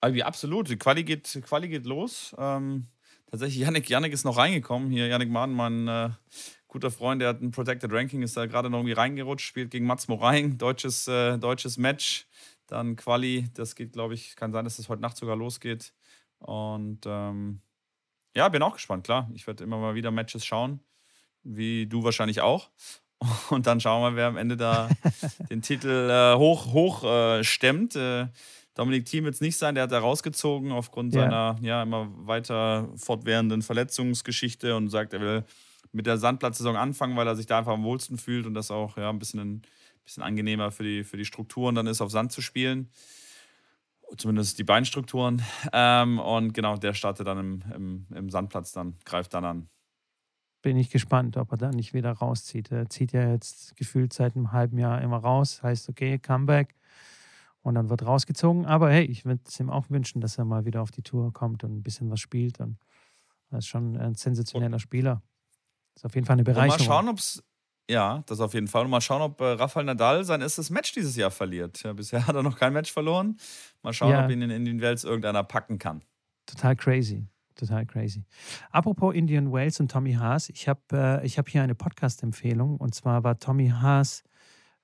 Also, 0.00 0.22
absolut. 0.22 0.68
Die 0.68 0.76
Quali 0.76 1.04
geht, 1.04 1.40
Quali 1.44 1.68
geht 1.68 1.86
los. 1.86 2.34
Ähm, 2.38 2.86
tatsächlich, 3.30 3.60
Yannick, 3.60 3.88
Yannick 3.88 4.12
ist 4.12 4.24
noch 4.24 4.36
reingekommen. 4.36 4.90
Hier, 4.90 5.08
Yannick 5.08 5.30
Mahn, 5.30 5.52
mein 5.52 5.88
äh, 5.88 6.10
guter 6.68 6.90
Freund, 6.90 7.20
der 7.20 7.30
hat 7.30 7.40
ein 7.40 7.50
Protected 7.50 7.92
Ranking, 7.92 8.22
ist 8.22 8.36
da 8.36 8.46
gerade 8.46 8.70
noch 8.70 8.78
irgendwie 8.78 8.92
reingerutscht, 8.92 9.46
spielt 9.46 9.70
gegen 9.70 9.86
Mats 9.86 10.06
Moraing, 10.08 10.58
deutsches, 10.58 11.08
äh, 11.08 11.38
deutsches 11.38 11.78
Match. 11.78 12.26
Dann 12.66 12.96
Quali, 12.96 13.48
das 13.54 13.74
geht, 13.74 13.92
glaube 13.92 14.14
ich, 14.14 14.36
kann 14.36 14.52
sein, 14.52 14.64
dass 14.64 14.76
das 14.76 14.88
heute 14.88 15.00
Nacht 15.00 15.16
sogar 15.16 15.36
losgeht. 15.36 15.94
Und 16.38 17.00
ähm, 17.06 17.60
ja, 18.36 18.48
bin 18.50 18.62
auch 18.62 18.74
gespannt, 18.74 19.04
klar. 19.04 19.30
Ich 19.34 19.46
werde 19.46 19.64
immer 19.64 19.78
mal 19.78 19.94
wieder 19.94 20.10
Matches 20.10 20.44
schauen, 20.44 20.80
wie 21.42 21.86
du 21.86 22.04
wahrscheinlich 22.04 22.42
auch. 22.42 22.70
Und 23.50 23.66
dann 23.66 23.80
schauen 23.80 24.02
wir, 24.02 24.16
wer 24.16 24.26
am 24.26 24.36
Ende 24.36 24.56
da 24.56 24.88
den 25.50 25.62
Titel 25.62 25.88
äh, 26.10 26.36
hoch, 26.36 26.72
hoch 26.72 27.04
äh, 27.04 27.42
stemmt. 27.42 27.96
Äh, 27.96 28.26
Dominik 28.74 29.06
Thiem 29.06 29.24
wird 29.24 29.34
es 29.34 29.40
nicht 29.40 29.56
sein, 29.56 29.74
der 29.74 29.84
hat 29.84 29.92
da 29.92 29.98
rausgezogen 29.98 30.70
aufgrund 30.70 31.12
ja. 31.12 31.22
seiner 31.22 31.56
ja 31.62 31.82
immer 31.82 32.08
weiter 32.28 32.88
fortwährenden 32.96 33.62
Verletzungsgeschichte 33.62 34.76
und 34.76 34.88
sagt, 34.88 35.14
er 35.14 35.20
will 35.20 35.44
mit 35.92 36.06
der 36.06 36.18
Sandplatzsaison 36.18 36.76
anfangen, 36.76 37.16
weil 37.16 37.26
er 37.26 37.36
sich 37.36 37.46
da 37.46 37.58
einfach 37.58 37.72
am 37.72 37.84
wohlsten 37.84 38.18
fühlt 38.18 38.46
und 38.46 38.54
das 38.54 38.70
auch 38.70 38.96
ja, 38.96 39.10
ein 39.10 39.18
bisschen, 39.18 39.40
ein 39.40 39.62
bisschen 40.04 40.22
angenehmer 40.22 40.70
für 40.70 40.84
die, 40.84 41.04
für 41.04 41.16
die 41.16 41.24
Strukturen 41.24 41.74
dann 41.74 41.86
ist, 41.86 42.00
auf 42.00 42.10
Sand 42.10 42.32
zu 42.32 42.40
spielen. 42.40 42.90
Zumindest 44.16 44.58
die 44.58 44.64
Beinstrukturen. 44.64 45.42
Ähm, 45.72 46.18
und 46.18 46.54
genau, 46.54 46.76
der 46.76 46.94
startet 46.94 47.26
dann 47.26 47.38
im, 47.38 47.62
im, 47.74 48.06
im 48.14 48.30
Sandplatz, 48.30 48.72
dann 48.72 48.96
greift 49.04 49.34
dann 49.34 49.44
an. 49.44 49.68
Bin 50.62 50.76
ich 50.76 50.90
gespannt, 50.90 51.36
ob 51.36 51.52
er 51.52 51.58
da 51.58 51.70
nicht 51.70 51.94
wieder 51.94 52.12
rauszieht. 52.12 52.72
Er 52.72 52.88
zieht 52.88 53.12
ja 53.12 53.30
jetzt 53.30 53.76
gefühlt 53.76 54.12
seit 54.12 54.34
einem 54.34 54.50
halben 54.50 54.78
Jahr 54.78 55.00
immer 55.02 55.18
raus. 55.18 55.62
Heißt, 55.62 55.88
okay, 55.88 56.18
Comeback. 56.18 56.74
Und 57.62 57.74
dann 57.74 57.90
wird 57.90 58.04
rausgezogen. 58.04 58.66
Aber 58.66 58.90
hey, 58.90 59.04
ich 59.04 59.24
würde 59.24 59.42
es 59.46 59.60
ihm 59.60 59.70
auch 59.70 59.90
wünschen, 59.90 60.20
dass 60.20 60.38
er 60.38 60.44
mal 60.44 60.64
wieder 60.64 60.82
auf 60.82 60.90
die 60.90 61.02
Tour 61.02 61.32
kommt 61.32 61.62
und 61.64 61.76
ein 61.76 61.82
bisschen 61.82 62.10
was 62.10 62.20
spielt. 62.20 62.60
Und 62.60 62.78
er 63.50 63.58
ist 63.58 63.66
schon 63.66 63.96
ein 63.96 64.14
sensationeller 64.14 64.78
Spieler. 64.78 65.22
Ist 65.98 66.04
auf 66.04 66.14
jeden 66.14 66.28
Fall 66.28 66.34
eine 66.34 66.44
Bereicherung. 66.44 66.70
Und 66.70 66.78
mal 66.78 66.84
schauen, 66.84 67.08
ob 67.08 67.18
es. 67.18 67.42
Ja, 67.90 68.22
das 68.26 68.38
auf 68.38 68.54
jeden 68.54 68.68
Fall. 68.68 68.84
Und 68.84 68.90
mal 68.90 69.00
schauen, 69.00 69.20
ob 69.20 69.40
äh, 69.40 69.46
Rafael 69.46 69.84
Nadal 69.84 70.22
sein 70.22 70.42
erstes 70.42 70.70
Match 70.70 70.92
dieses 70.92 71.16
Jahr 71.16 71.32
verliert. 71.32 71.82
Ja, 71.82 71.92
bisher 71.92 72.24
hat 72.28 72.36
er 72.36 72.44
noch 72.44 72.56
kein 72.56 72.72
Match 72.72 72.92
verloren. 72.92 73.36
Mal 73.82 73.92
schauen, 73.92 74.12
ja. 74.12 74.24
ob 74.24 74.30
ihn 74.30 74.40
in 74.40 74.50
Indian 74.50 74.80
Wells 74.80 75.02
irgendeiner 75.02 75.42
packen 75.42 75.80
kann. 75.80 76.04
Total 76.46 76.76
crazy. 76.76 77.26
Total 77.56 77.84
crazy. 77.84 78.24
Apropos 78.70 79.12
Indian 79.12 79.50
Wales 79.50 79.80
und 79.80 79.90
Tommy 79.90 80.12
Haas, 80.12 80.50
ich 80.50 80.68
habe 80.68 81.20
äh, 81.24 81.28
hab 81.28 81.48
hier 81.48 81.64
eine 81.64 81.74
Podcast-Empfehlung. 81.74 82.76
Und 82.76 82.94
zwar 82.94 83.24
war 83.24 83.40
Tommy 83.40 83.70
Haas 83.70 84.22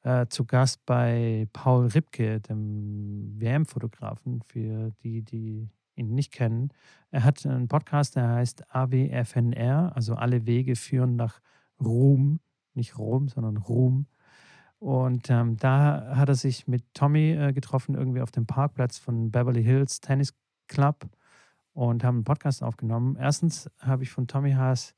äh, 0.02 0.26
zu 0.26 0.46
Gast 0.46 0.84
bei 0.84 1.46
Paul 1.52 1.86
Ripke, 1.86 2.40
dem 2.40 3.40
WM-Fotografen, 3.40 4.42
für 4.42 4.90
die, 5.04 5.22
die 5.22 5.68
ihn 5.96 6.14
nicht 6.14 6.32
kennen. 6.32 6.70
Er 7.10 7.24
hat 7.24 7.44
einen 7.46 7.68
Podcast, 7.68 8.16
der 8.16 8.28
heißt 8.28 8.74
AWFNR, 8.74 9.92
also 9.94 10.14
alle 10.14 10.46
Wege 10.46 10.76
führen 10.76 11.16
nach 11.16 11.40
Ruhm, 11.80 12.40
nicht 12.74 12.98
Rom, 12.98 13.28
sondern 13.28 13.56
Ruhm. 13.56 14.06
Und 14.78 15.30
ähm, 15.30 15.56
da 15.56 16.16
hat 16.16 16.28
er 16.28 16.34
sich 16.34 16.66
mit 16.66 16.82
Tommy 16.92 17.32
äh, 17.32 17.52
getroffen, 17.52 17.94
irgendwie 17.94 18.20
auf 18.20 18.30
dem 18.30 18.46
Parkplatz 18.46 18.98
von 18.98 19.30
Beverly 19.30 19.62
Hills 19.62 20.00
Tennis 20.00 20.34
Club 20.68 21.08
und 21.72 22.04
haben 22.04 22.16
einen 22.16 22.24
Podcast 22.24 22.62
aufgenommen. 22.62 23.16
Erstens 23.18 23.70
habe 23.78 24.02
ich 24.02 24.10
von 24.10 24.26
Tommy 24.26 24.52
Haas, 24.52 24.94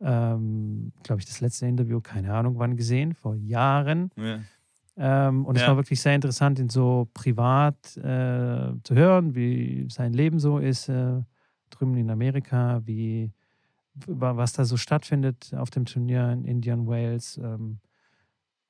ähm, 0.00 0.92
glaube 1.02 1.20
ich, 1.20 1.26
das 1.26 1.40
letzte 1.40 1.66
Interview, 1.66 2.00
keine 2.00 2.34
Ahnung 2.34 2.58
wann 2.58 2.76
gesehen, 2.76 3.14
vor 3.14 3.34
Jahren. 3.34 4.10
Ja. 4.16 4.40
Ähm, 4.98 5.46
und 5.46 5.56
ja. 5.56 5.62
es 5.62 5.68
war 5.68 5.76
wirklich 5.76 6.00
sehr 6.00 6.14
interessant, 6.14 6.58
ihn 6.58 6.68
so 6.68 7.08
privat 7.14 7.96
äh, 7.96 8.72
zu 8.82 8.94
hören, 8.94 9.34
wie 9.34 9.86
sein 9.90 10.12
Leben 10.12 10.40
so 10.40 10.58
ist 10.58 10.88
äh, 10.88 11.22
drüben 11.70 11.96
in 11.96 12.10
Amerika, 12.10 12.82
wie 12.84 13.32
was 14.06 14.52
da 14.52 14.64
so 14.64 14.76
stattfindet 14.76 15.52
auf 15.56 15.70
dem 15.70 15.84
Turnier 15.84 16.30
in 16.30 16.44
Indian 16.44 16.86
Wales. 16.86 17.36
Ähm, 17.38 17.78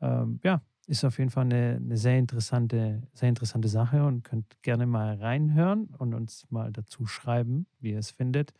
ähm, 0.01 0.41
ja, 0.43 0.63
ist 0.87 1.05
auf 1.05 1.19
jeden 1.19 1.31
Fall 1.31 1.45
eine, 1.45 1.77
eine 1.77 1.97
sehr, 1.97 2.19
interessante, 2.19 3.03
sehr 3.13 3.29
interessante 3.29 3.69
Sache 3.69 4.05
und 4.05 4.25
könnt 4.25 4.63
gerne 4.63 4.87
mal 4.87 5.15
reinhören 5.17 5.89
und 5.99 6.15
uns 6.15 6.47
mal 6.51 6.73
dazu 6.73 7.07
schreiben, 7.07 7.67
wie 7.81 7.93
ihr 7.93 7.99
es 7.99 8.11
findet. 8.11 8.53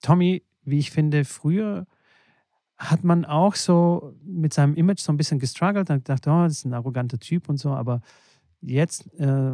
Tommy, 0.00 0.42
wie 0.64 0.78
ich 0.78 0.90
finde, 0.90 1.24
früher 1.24 1.86
hat 2.78 3.04
man 3.04 3.24
auch 3.24 3.54
so 3.54 4.14
mit 4.24 4.52
seinem 4.52 4.74
Image 4.74 5.00
so 5.00 5.12
ein 5.12 5.16
bisschen 5.16 5.38
gestruggelt 5.38 5.88
und 5.90 6.04
gedacht, 6.04 6.26
oh, 6.26 6.44
das 6.44 6.58
ist 6.58 6.64
ein 6.64 6.74
arroganter 6.74 7.18
Typ 7.18 7.48
und 7.48 7.56
so, 7.56 7.70
aber 7.70 8.02
jetzt, 8.60 9.12
äh, 9.18 9.52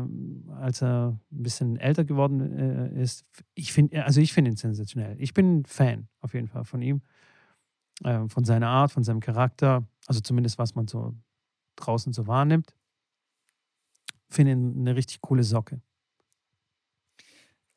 als 0.60 0.82
er 0.82 1.18
ein 1.30 1.42
bisschen 1.42 1.76
älter 1.76 2.04
geworden 2.04 2.40
äh, 2.58 3.02
ist, 3.02 3.24
ich 3.54 3.72
finde, 3.72 4.04
also 4.04 4.20
ich 4.20 4.32
finde 4.32 4.50
ihn 4.50 4.56
sensationell. 4.56 5.16
Ich 5.18 5.34
bin 5.34 5.64
Fan 5.64 6.08
auf 6.20 6.34
jeden 6.34 6.48
Fall 6.48 6.64
von 6.64 6.82
ihm, 6.82 7.02
äh, 8.04 8.28
von 8.28 8.44
seiner 8.44 8.68
Art, 8.68 8.90
von 8.92 9.04
seinem 9.04 9.20
Charakter, 9.20 9.86
also 10.06 10.20
zumindest 10.20 10.58
was 10.58 10.74
man 10.74 10.88
so 10.88 11.14
draußen 11.76 12.12
so 12.12 12.26
wahrnimmt. 12.26 12.74
Finde 14.28 14.52
ihn 14.52 14.80
eine 14.80 14.96
richtig 14.96 15.20
coole 15.20 15.44
Socke. 15.44 15.80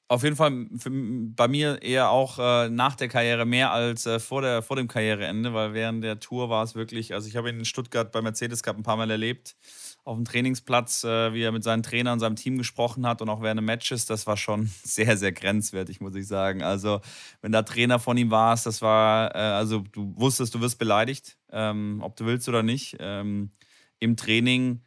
Auf 0.07 0.21
jeden 0.21 0.35
Fall 0.35 0.67
für, 0.77 0.91
bei 0.91 1.47
mir 1.47 1.81
eher 1.81 2.11
auch 2.11 2.37
äh, 2.37 2.69
nach 2.69 2.95
der 2.95 3.07
Karriere 3.07 3.43
mehr 3.45 3.71
als 3.71 4.05
äh, 4.05 4.19
vor, 4.19 4.43
der, 4.43 4.61
vor 4.61 4.75
dem 4.75 4.87
Karriereende, 4.87 5.51
weil 5.55 5.73
während 5.73 6.03
der 6.03 6.19
Tour 6.19 6.47
war 6.47 6.63
es 6.63 6.75
wirklich, 6.75 7.15
also 7.15 7.27
ich 7.27 7.35
habe 7.35 7.49
ihn 7.49 7.57
in 7.57 7.65
Stuttgart 7.65 8.11
bei 8.11 8.21
Mercedes 8.21 8.61
Cup 8.61 8.77
ein 8.77 8.83
paar 8.83 8.97
Mal 8.97 9.09
erlebt, 9.09 9.55
auf 10.03 10.15
dem 10.15 10.23
Trainingsplatz, 10.23 11.03
äh, 11.05 11.33
wie 11.33 11.41
er 11.41 11.51
mit 11.51 11.63
seinen 11.63 11.81
Trainern 11.81 12.19
seinem 12.19 12.35
Team 12.35 12.59
gesprochen 12.59 13.07
hat 13.07 13.23
und 13.23 13.29
auch 13.29 13.41
während 13.41 13.59
des 13.59 13.65
Matches, 13.65 14.05
das 14.05 14.27
war 14.27 14.37
schon 14.37 14.69
sehr, 14.83 15.17
sehr 15.17 15.31
grenzwertig, 15.31 15.99
muss 16.01 16.13
ich 16.15 16.27
sagen. 16.27 16.61
Also 16.61 17.01
wenn 17.41 17.51
da 17.51 17.63
Trainer 17.63 17.97
von 17.97 18.15
ihm 18.15 18.29
warst, 18.29 18.67
das 18.67 18.83
war, 18.83 19.33
äh, 19.33 19.39
also 19.39 19.79
du 19.91 20.13
wusstest, 20.17 20.53
du 20.53 20.61
wirst 20.61 20.77
beleidigt, 20.77 21.35
ähm, 21.51 22.01
ob 22.03 22.15
du 22.15 22.27
willst 22.27 22.47
oder 22.47 22.61
nicht. 22.61 22.97
Ähm, 22.99 23.49
Im 23.97 24.17
Training 24.17 24.81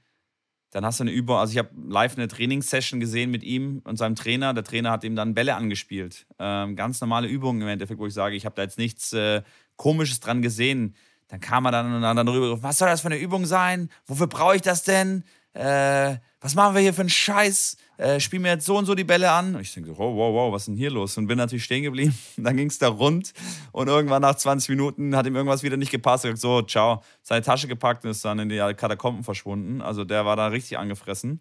dann 0.71 0.85
hast 0.85 1.01
du 1.01 1.05
eine 1.05 1.13
Übung, 1.13 1.37
also 1.37 1.53
ich 1.53 1.59
habe 1.59 1.71
live 1.87 2.17
eine 2.17 2.29
Trainingssession 2.29 3.01
gesehen 3.01 3.31
mit 3.31 3.43
ihm 3.43 3.81
und 3.85 3.97
seinem 3.97 4.15
Trainer. 4.15 4.53
Der 4.53 4.65
Trainer 4.65 4.91
hat 4.91 5.03
ihm 5.03 5.17
dann 5.17 5.35
Bälle 5.35 5.55
angespielt. 5.55 6.27
Ähm, 6.39 6.77
ganz 6.77 7.01
normale 7.01 7.27
Übungen 7.27 7.63
im 7.63 7.69
Endeffekt, 7.69 7.99
wo 7.99 8.07
ich 8.07 8.15
sage, 8.15 8.37
ich 8.37 8.45
habe 8.45 8.55
da 8.55 8.63
jetzt 8.63 8.79
nichts 8.79 9.13
äh, 9.13 9.43
Komisches 9.77 10.21
dran 10.21 10.43
gesehen. 10.43 10.95
Dann 11.29 11.41
kam 11.41 11.67
er 11.67 11.73
dann, 11.73 12.03
dann 12.03 12.27
darüber, 12.27 12.63
was 12.63 12.79
soll 12.79 12.89
das 12.89 13.01
für 13.01 13.09
eine 13.09 13.19
Übung 13.19 13.47
sein? 13.47 13.91
Wofür 14.07 14.27
brauche 14.27 14.57
ich 14.57 14.63
das 14.63 14.83
denn? 14.83 15.25
Äh, 15.59 16.19
was 16.41 16.55
machen 16.55 16.75
wir 16.77 16.83
hier 16.83 16.95
für 16.95 17.01
einen 17.01 17.09
Scheiß? 17.09 17.77
Äh, 17.97 18.21
spielen 18.21 18.45
wir 18.45 18.53
jetzt 18.53 18.65
so 18.65 18.79
und 18.79 18.87
so 18.87 18.95
die 18.95 19.03
Bälle 19.03 19.29
an? 19.33 19.57
Und 19.57 19.61
ich 19.61 19.75
denke, 19.75 19.91
wow, 19.91 20.15
wow, 20.15 20.33
wow, 20.33 20.53
was 20.53 20.63
ist 20.63 20.69
denn 20.69 20.77
hier 20.77 20.91
los? 20.91 21.19
Und 21.19 21.27
bin 21.27 21.37
natürlich 21.37 21.65
stehen 21.65 21.83
geblieben. 21.83 22.17
Dann 22.37 22.57
ging 22.57 22.69
es 22.69 22.79
da 22.79 22.87
rund 22.89 23.33
und 23.73 23.89
irgendwann 23.89 24.23
nach 24.23 24.37
20 24.37 24.69
Minuten 24.69 25.17
hat 25.17 25.27
ihm 25.27 25.35
irgendwas 25.35 25.65
wieder 25.65 25.77
nicht 25.77 25.91
gepasst. 25.91 26.25
Er 26.25 26.31
hat 26.31 26.37
gesagt, 26.37 26.43
so, 26.43 26.63
ciao, 26.63 27.03
seine 27.23 27.43
Tasche 27.43 27.67
gepackt 27.67 28.05
und 28.05 28.13
ist 28.13 28.25
dann 28.25 28.39
in 28.39 28.49
die 28.49 28.59
Katakomben 28.59 29.25
verschwunden. 29.25 29.83
Also 29.83 30.05
der 30.05 30.25
war 30.25 30.37
da 30.37 30.47
richtig 30.47 30.79
angefressen. 30.79 31.41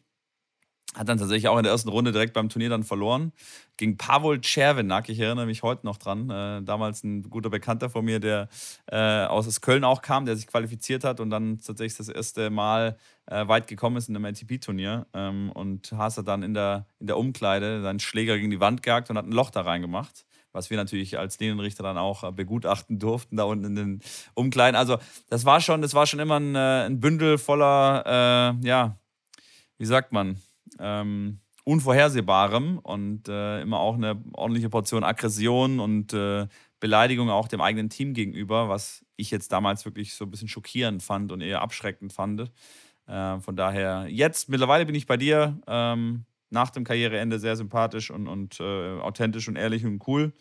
Hat 0.98 1.08
dann 1.08 1.20
tatsächlich 1.20 1.48
auch 1.48 1.58
in 1.58 1.64
der 1.64 1.72
ersten 1.72 1.90
Runde 1.90 2.12
direkt 2.12 2.34
beim 2.34 2.50
Turnier 2.50 2.70
dann 2.70 2.84
verloren. 2.84 3.32
Gegen 3.78 3.98
Pavol 3.98 4.42
Czervenak, 4.42 5.10
ich 5.10 5.20
erinnere 5.20 5.46
mich 5.46 5.62
heute 5.62 5.86
noch 5.86 5.98
dran. 5.98 6.30
Äh, 6.30 6.64
damals 6.64 7.04
ein 7.04 7.30
guter 7.30 7.52
Bekannter 7.52 7.92
von 7.92 8.04
mir, 8.04 8.20
der 8.20 8.50
äh, 8.88 9.26
aus 9.26 9.62
Köln 9.62 9.84
auch 9.84 10.02
kam, 10.02 10.26
der 10.26 10.36
sich 10.36 10.48
qualifiziert 10.48 11.04
hat 11.04 11.20
und 11.20 11.30
dann 11.30 11.60
tatsächlich 11.60 11.98
das 11.98 12.10
erste 12.10 12.50
Mal 12.50 12.98
äh, 13.28 13.48
weit 13.48 13.68
gekommen 13.68 13.98
ist 13.98 14.10
in 14.10 14.16
einem 14.16 14.26
ATP-Turnier. 14.26 15.06
Ähm, 15.14 15.52
und 15.52 15.92
Haas 15.92 16.18
hat 16.18 16.28
dann 16.28 16.42
in 16.42 16.56
der, 16.56 16.88
in 17.00 17.06
der 17.06 17.18
Umkleide 17.18 17.84
seinen 17.84 18.00
Schläger 18.00 18.36
gegen 18.38 18.50
die 18.50 18.60
Wand 18.60 18.82
gejagt 18.82 19.12
und 19.12 19.18
hat 19.18 19.26
ein 19.26 19.32
Loch 19.32 19.52
da 19.52 19.62
reingemacht 19.62 20.26
was 20.58 20.72
wir 20.72 20.78
natürlich 20.78 21.20
als 21.20 21.40
Linienrichter 21.40 21.84
dann 21.84 21.98
auch 21.98 22.24
äh, 22.24 22.32
begutachten 22.32 22.98
durften, 22.98 23.38
da 23.38 23.44
unten 23.44 23.66
in 23.66 23.76
den 23.76 24.02
Umkleiden. 24.34 24.76
Also 24.76 24.98
das 25.30 25.46
war 25.46 25.62
schon, 25.62 25.84
das 25.84 25.94
war 25.94 26.08
schon 26.08 26.20
immer 26.20 26.40
ein, 26.40 26.56
äh, 26.56 26.86
ein 26.88 27.00
Bündel 27.00 27.38
voller, 27.38 28.58
äh, 28.64 28.68
ja, 28.68 28.98
wie 29.78 29.86
sagt 29.86 30.12
man, 30.12 30.42
ähm, 30.80 31.40
Unvorhersehbarem 31.64 32.80
und 32.80 33.28
äh, 33.28 33.62
immer 33.62 33.80
auch 33.80 33.96
eine 33.96 34.24
ordentliche 34.34 34.70
Portion 34.70 35.04
Aggression 35.04 35.80
und 35.80 36.14
äh, 36.14 36.48
Beleidigung 36.80 37.30
auch 37.30 37.48
dem 37.48 37.60
eigenen 37.60 37.90
Team 37.90 38.14
gegenüber, 38.14 38.70
was 38.70 39.06
ich 39.18 39.32
jetzt 39.32 39.52
damals 39.52 39.84
wirklich 39.84 40.14
so 40.14 40.26
ein 40.26 40.32
bisschen 40.32 40.48
schockierend 40.48 41.04
fand 41.04 41.32
und 41.32 41.42
eher 41.42 41.62
abschreckend 41.62 42.14
fand. 42.14 42.52
Äh, 43.08 43.40
von 43.40 43.56
daher, 43.56 44.08
jetzt 44.10 44.48
mittlerweile 44.50 44.86
bin 44.86 44.96
ich 44.96 45.08
bei 45.08 45.18
dir, 45.18 45.60
ähm, 45.68 46.26
nach 46.50 46.70
dem 46.70 46.84
Karriereende 46.84 47.40
sehr 47.40 47.56
sympathisch 47.56 48.12
und, 48.12 48.28
und 48.28 48.60
äh, 48.60 49.00
authentisch 49.00 49.48
und 49.48 49.56
ehrlich 49.56 49.86
und 49.86 50.08
cool. 50.08 50.34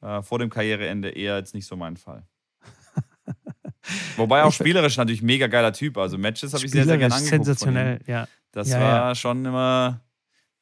Äh, 0.00 0.22
vor 0.22 0.38
dem 0.38 0.48
Karriereende 0.48 1.10
eher 1.10 1.36
jetzt 1.36 1.54
nicht 1.54 1.66
so 1.66 1.76
mein 1.76 1.96
Fall. 1.98 2.26
Wobei 4.16 4.44
auch 4.44 4.52
spielerisch 4.52 4.96
natürlich 4.96 5.22
mega 5.22 5.46
geiler 5.46 5.72
Typ. 5.72 5.98
Also 5.98 6.16
Matches 6.16 6.54
habe 6.54 6.64
ich 6.64 6.70
sehr, 6.70 6.84
sehr 6.84 6.96
gerne 6.96 7.14
angeguckt. 7.14 7.44
Sensationell, 7.44 8.00
ja. 8.06 8.26
Das 8.52 8.70
ja, 8.70 8.80
war 8.80 9.08
ja. 9.08 9.14
schon 9.14 9.44
immer, 9.44 10.00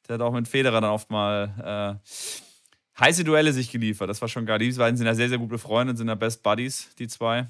der 0.07 0.15
hat 0.15 0.21
auch 0.21 0.33
mit 0.33 0.47
Federer 0.47 0.81
dann 0.81 0.91
oft 0.91 1.09
mal 1.09 1.99
äh, 2.03 2.99
heiße 2.99 3.23
Duelle 3.23 3.53
sich 3.53 3.71
geliefert. 3.71 4.09
Das 4.09 4.21
war 4.21 4.27
schon 4.27 4.45
geil. 4.45 4.59
Die 4.59 4.71
beiden 4.71 4.97
sind 4.97 5.07
ja 5.07 5.15
sehr, 5.15 5.29
sehr 5.29 5.37
gute 5.37 5.57
Freunde, 5.57 5.95
sind 5.95 6.07
ja 6.07 6.15
Best 6.15 6.43
Buddies, 6.43 6.93
die 6.95 7.07
zwei. 7.07 7.47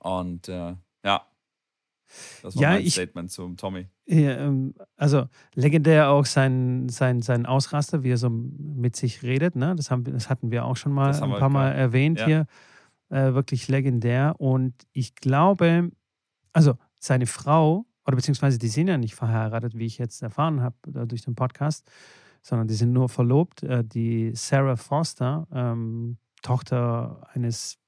Und 0.00 0.48
äh, 0.48 0.74
ja, 1.04 1.26
das 2.42 2.56
war 2.56 2.62
ja, 2.62 2.70
mein 2.70 2.82
ich, 2.82 2.92
Statement 2.92 3.30
zum 3.30 3.56
Tommy. 3.56 3.86
Ja, 4.06 4.36
ähm, 4.38 4.74
also 4.96 5.28
legendär 5.54 6.10
auch 6.10 6.26
sein, 6.26 6.88
sein, 6.88 7.22
sein 7.22 7.46
Ausraster, 7.46 8.02
wie 8.02 8.12
er 8.12 8.16
so 8.16 8.30
mit 8.30 8.96
sich 8.96 9.22
redet. 9.22 9.56
Ne? 9.56 9.74
Das, 9.76 9.90
haben, 9.90 10.04
das 10.04 10.28
hatten 10.28 10.50
wir 10.50 10.64
auch 10.64 10.76
schon 10.76 10.92
mal 10.92 11.14
ein 11.14 11.30
paar 11.30 11.48
Mal 11.48 11.72
erwähnt 11.72 12.20
ja. 12.20 12.26
hier. 12.26 12.46
Äh, 13.10 13.34
wirklich 13.34 13.68
legendär. 13.68 14.34
Und 14.38 14.74
ich 14.92 15.14
glaube, 15.14 15.90
also 16.52 16.74
seine 17.00 17.26
Frau 17.26 17.86
oder 18.06 18.16
beziehungsweise 18.16 18.58
die 18.58 18.68
sind 18.68 18.88
ja 18.88 18.98
nicht 18.98 19.14
verheiratet, 19.14 19.76
wie 19.76 19.86
ich 19.86 19.98
jetzt 19.98 20.22
erfahren 20.22 20.60
habe 20.60 20.76
äh, 20.94 21.06
durch 21.06 21.22
den 21.22 21.34
Podcast, 21.34 21.90
sondern 22.42 22.68
die 22.68 22.74
sind 22.74 22.92
nur 22.92 23.08
verlobt. 23.08 23.62
Äh, 23.62 23.84
die 23.84 24.32
Sarah 24.34 24.76
Foster, 24.76 25.46
ähm, 25.52 26.18
Tochter 26.42 27.26
eines 27.32 27.78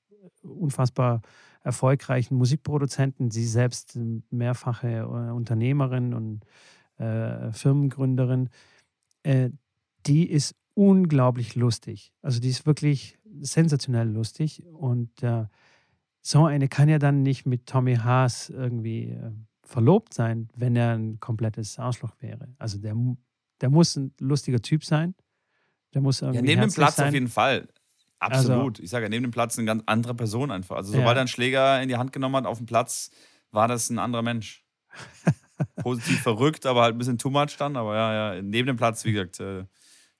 unfassbar 0.43 1.23
erfolgreichen 1.63 2.37
Musikproduzenten, 2.37 3.31
sie 3.31 3.47
selbst 3.47 3.99
mehrfache 4.31 4.89
äh, 4.89 5.03
Unternehmerin 5.33 6.15
und 6.15 6.45
äh, 6.99 7.53
Firmengründerin, 7.53 8.49
äh, 9.25 9.51
die 10.07 10.31
ist 10.31 10.55
unglaublich 10.75 11.57
lustig. 11.57 12.13
Also 12.23 12.41
die 12.41 12.51
ist 12.51 12.67
wirklich 12.67 13.19
sensationell 13.41 14.09
lustig 14.09 14.65
und 14.67 15.23
äh, 15.23 15.47
so 16.23 16.45
eine 16.45 16.69
kann 16.69 16.89
ja 16.89 16.99
dann 16.99 17.23
nicht 17.23 17.47
mit 17.47 17.67
Tommy 17.67 17.97
Haas 17.97 18.49
irgendwie 18.51 19.17
verlobt 19.67 20.15
sein, 20.15 20.49
wenn 20.55 20.77
er 20.77 20.97
ein 20.97 21.21
komplettes 21.21 21.79
Arschloch 21.79 22.15
wäre. 22.21 22.49
Also 22.59 22.79
der, 22.79 22.95
der 23.61 23.71
muss 23.71 23.97
ein 23.97 24.15
lustiger 24.21 24.61
Typ 24.61 24.85
sein. 24.85 25.15
Der 25.95 26.01
muss 26.03 26.23
irgendwie. 26.23 26.39
Ja, 26.39 26.43
neben 26.43 26.61
dem 26.63 26.73
Platz 26.73 26.97
sein. 26.97 27.09
auf 27.09 27.15
jeden 27.15 27.29
Fall. 27.29 27.69
Absolut. 28.19 28.77
Also, 28.77 28.83
ich 28.83 28.91
sage 28.91 29.05
ja, 29.05 29.09
neben 29.09 29.25
dem 29.25 29.31
Platz 29.31 29.59
eine 29.59 29.67
ganz 29.67 29.83
andere 29.87 30.15
Person 30.15 30.51
einfach. 30.51 30.77
Also, 30.77 30.93
sobald 30.93 31.09
ja. 31.09 31.15
er 31.15 31.21
einen 31.21 31.29
Schläger 31.29 31.83
in 31.83 31.89
die 31.89 31.97
Hand 31.97 32.13
genommen 32.13 32.37
hat 32.37 32.47
auf 32.47 32.59
dem 32.59 32.67
Platz, 32.67 33.11
war 33.51 33.69
das 33.69 33.91
ein 33.91 33.99
anderer 33.99 34.23
Mensch. 34.23 34.65
Positiv 35.77 36.21
verrückt, 36.23 36.67
aber 36.67 36.83
halt 36.83 36.95
ein 36.95 36.99
bisschen 36.99 37.19
too 37.19 37.31
much 37.31 37.57
dann. 37.59 37.77
Aber 37.77 37.95
ja, 37.95 38.35
ja, 38.35 38.43
neben 38.43 38.67
dem 38.67 38.77
Platz, 38.77 39.05
wie 39.05 39.13
gesagt, 39.13 39.41
äh, 39.41 39.65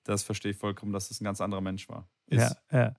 das 0.05 0.23
verstehe 0.23 0.53
ich 0.53 0.57
vollkommen, 0.57 0.93
dass 0.93 1.09
das 1.09 1.21
ein 1.21 1.25
ganz 1.25 1.41
anderer 1.41 1.61
Mensch 1.61 1.89
war. 1.89 2.09
Ist. 2.27 2.57
Ja, 2.71 2.79
ja. 2.79 2.95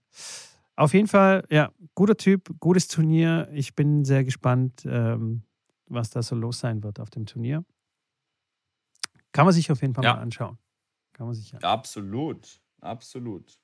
Auf 0.75 0.93
jeden 0.93 1.07
Fall, 1.07 1.43
ja, 1.49 1.71
guter 1.95 2.17
Typ, 2.17 2.51
gutes 2.59 2.87
Turnier. 2.87 3.49
Ich 3.51 3.73
bin 3.73 4.05
sehr 4.05 4.23
gespannt, 4.23 4.83
ähm, 4.85 5.41
was 5.89 6.09
da 6.09 6.21
so 6.21 6.35
los 6.35 6.59
sein 6.59 6.83
wird 6.83 6.99
auf 6.99 7.09
dem 7.09 7.25
Turnier. 7.25 7.63
Kann 9.31 9.45
man 9.45 9.53
sich 9.53 9.71
auf 9.71 9.81
jeden 9.81 9.93
Fall 9.93 10.03
ja. 10.03 10.15
mal 10.15 10.21
anschauen. 10.21 10.57
Kann 11.13 11.27
man 11.27 11.35
sich 11.35 11.53
anschauen. 11.53 11.71
Absolut, 11.71 12.61
absolut. 12.81 13.59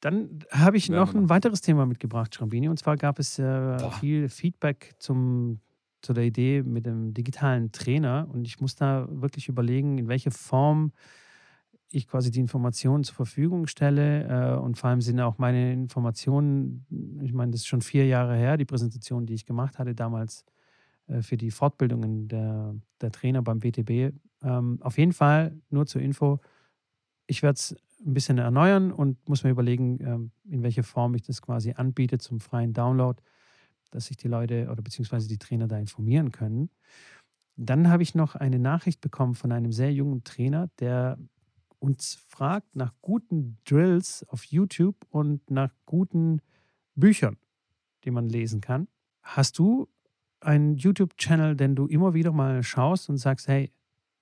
Dann 0.00 0.44
habe 0.50 0.76
ich 0.76 0.88
noch 0.88 1.14
ein 1.14 1.28
weiteres 1.28 1.62
Thema 1.62 1.86
mitgebracht, 1.86 2.34
Schrambini. 2.34 2.68
Und 2.68 2.78
zwar 2.78 2.96
gab 2.96 3.18
es 3.18 3.38
äh, 3.38 3.90
viel 3.92 4.28
Feedback 4.28 4.94
zum, 4.98 5.60
zu 6.02 6.12
der 6.12 6.24
Idee 6.24 6.62
mit 6.62 6.86
dem 6.86 7.14
digitalen 7.14 7.72
Trainer. 7.72 8.28
Und 8.30 8.46
ich 8.46 8.60
muss 8.60 8.74
da 8.74 9.08
wirklich 9.10 9.48
überlegen, 9.48 9.98
in 9.98 10.08
welche 10.08 10.30
Form 10.30 10.92
ich 11.90 12.08
quasi 12.08 12.30
die 12.30 12.40
Informationen 12.40 13.04
zur 13.04 13.14
Verfügung 13.14 13.66
stelle. 13.66 14.56
Äh, 14.56 14.58
und 14.58 14.78
vor 14.78 14.90
allem 14.90 15.00
sind 15.00 15.20
auch 15.20 15.38
meine 15.38 15.72
Informationen, 15.72 16.86
ich 17.22 17.32
meine, 17.32 17.52
das 17.52 17.62
ist 17.62 17.66
schon 17.66 17.82
vier 17.82 18.06
Jahre 18.06 18.36
her, 18.36 18.56
die 18.56 18.64
Präsentation, 18.64 19.26
die 19.26 19.34
ich 19.34 19.46
gemacht 19.46 19.78
hatte 19.78 19.94
damals 19.94 20.44
für 21.22 21.36
die 21.36 21.50
Fortbildungen 21.50 22.28
der, 22.28 22.74
der 23.00 23.12
Trainer 23.12 23.42
beim 23.42 23.62
WTB. 23.62 24.14
Ähm, 24.42 24.78
auf 24.80 24.98
jeden 24.98 25.12
Fall, 25.12 25.60
nur 25.70 25.86
zur 25.86 26.02
Info, 26.02 26.40
ich 27.26 27.42
werde 27.42 27.56
es 27.56 27.76
ein 28.04 28.14
bisschen 28.14 28.38
erneuern 28.38 28.92
und 28.92 29.28
muss 29.28 29.44
mir 29.44 29.50
überlegen, 29.50 29.98
ähm, 30.00 30.30
in 30.44 30.62
welche 30.62 30.82
Form 30.82 31.14
ich 31.14 31.22
das 31.22 31.42
quasi 31.42 31.72
anbiete 31.72 32.18
zum 32.18 32.40
freien 32.40 32.72
Download, 32.72 33.20
dass 33.90 34.06
sich 34.06 34.16
die 34.16 34.28
Leute 34.28 34.68
oder 34.70 34.82
beziehungsweise 34.82 35.28
die 35.28 35.38
Trainer 35.38 35.66
da 35.66 35.78
informieren 35.78 36.32
können. 36.32 36.70
Dann 37.56 37.88
habe 37.88 38.02
ich 38.02 38.14
noch 38.14 38.34
eine 38.34 38.58
Nachricht 38.58 39.00
bekommen 39.00 39.34
von 39.34 39.50
einem 39.50 39.72
sehr 39.72 39.92
jungen 39.92 40.24
Trainer, 40.24 40.68
der 40.78 41.18
uns 41.78 42.14
fragt 42.28 42.76
nach 42.76 42.92
guten 43.00 43.58
Drills 43.64 44.26
auf 44.28 44.44
YouTube 44.44 44.96
und 45.08 45.50
nach 45.50 45.72
guten 45.86 46.42
Büchern, 46.94 47.38
die 48.04 48.10
man 48.10 48.28
lesen 48.28 48.60
kann. 48.60 48.88
Hast 49.22 49.58
du 49.58 49.88
ein 50.46 50.76
YouTube-Channel, 50.76 51.56
den 51.56 51.74
du 51.74 51.86
immer 51.86 52.14
wieder 52.14 52.32
mal 52.32 52.62
schaust 52.62 53.08
und 53.08 53.18
sagst, 53.18 53.48
hey, 53.48 53.72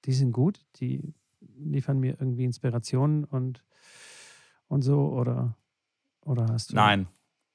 die 0.07 0.13
sind 0.13 0.33
gut, 0.33 0.61
die 0.81 1.15
liefern 1.59 2.01
mir 2.01 2.17
irgendwie 2.19 2.45
Inspirationen 2.45 3.25
und, 3.25 3.63
und 4.69 4.83
so? 4.83 5.09
Oder, 5.11 5.57
oder 6.23 6.47
hast 6.49 6.73
du. 6.73 6.77
Nein. 6.77 7.07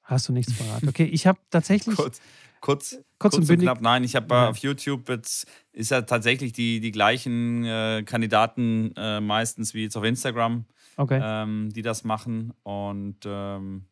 Hast 0.02 0.28
du 0.28 0.32
nichts 0.32 0.52
parat? 0.56 0.82
Okay, 0.86 1.04
ich 1.04 1.26
habe 1.26 1.38
tatsächlich. 1.50 1.96
kurz, 1.96 2.20
kurz, 2.60 2.90
kurz, 3.18 3.34
kurz 3.34 3.36
und, 3.36 3.50
und 3.50 3.58
knapp. 3.58 3.80
Nein, 3.80 4.02
ich 4.02 4.16
habe 4.16 4.34
ja. 4.34 4.48
auf 4.48 4.56
YouTube 4.58 5.08
jetzt 5.08 5.46
ist 5.72 5.90
ja 5.90 6.02
tatsächlich 6.02 6.52
die, 6.52 6.80
die 6.80 6.90
gleichen 6.90 7.64
äh, 7.64 8.02
Kandidaten 8.04 8.92
äh, 8.96 9.20
meistens 9.20 9.74
wie 9.74 9.82
jetzt 9.82 9.96
auf 9.96 10.04
Instagram, 10.04 10.64
okay. 10.96 11.20
ähm, 11.22 11.70
die 11.72 11.82
das 11.82 12.02
machen. 12.02 12.52
Und 12.62 13.18
ähm, 13.24 13.84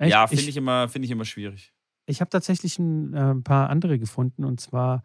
ja, 0.00 0.26
finde 0.26 0.42
ich, 0.42 0.48
ich, 0.50 0.56
immer, 0.56 0.88
find 0.88 1.04
ich 1.04 1.10
immer 1.10 1.24
schwierig. 1.24 1.72
Ich 2.06 2.20
habe 2.20 2.30
tatsächlich 2.30 2.78
ein, 2.78 3.12
äh, 3.14 3.34
paar 3.36 3.68
andere 3.68 3.98
gefunden 3.98 4.44
und 4.44 4.60
zwar 4.60 5.02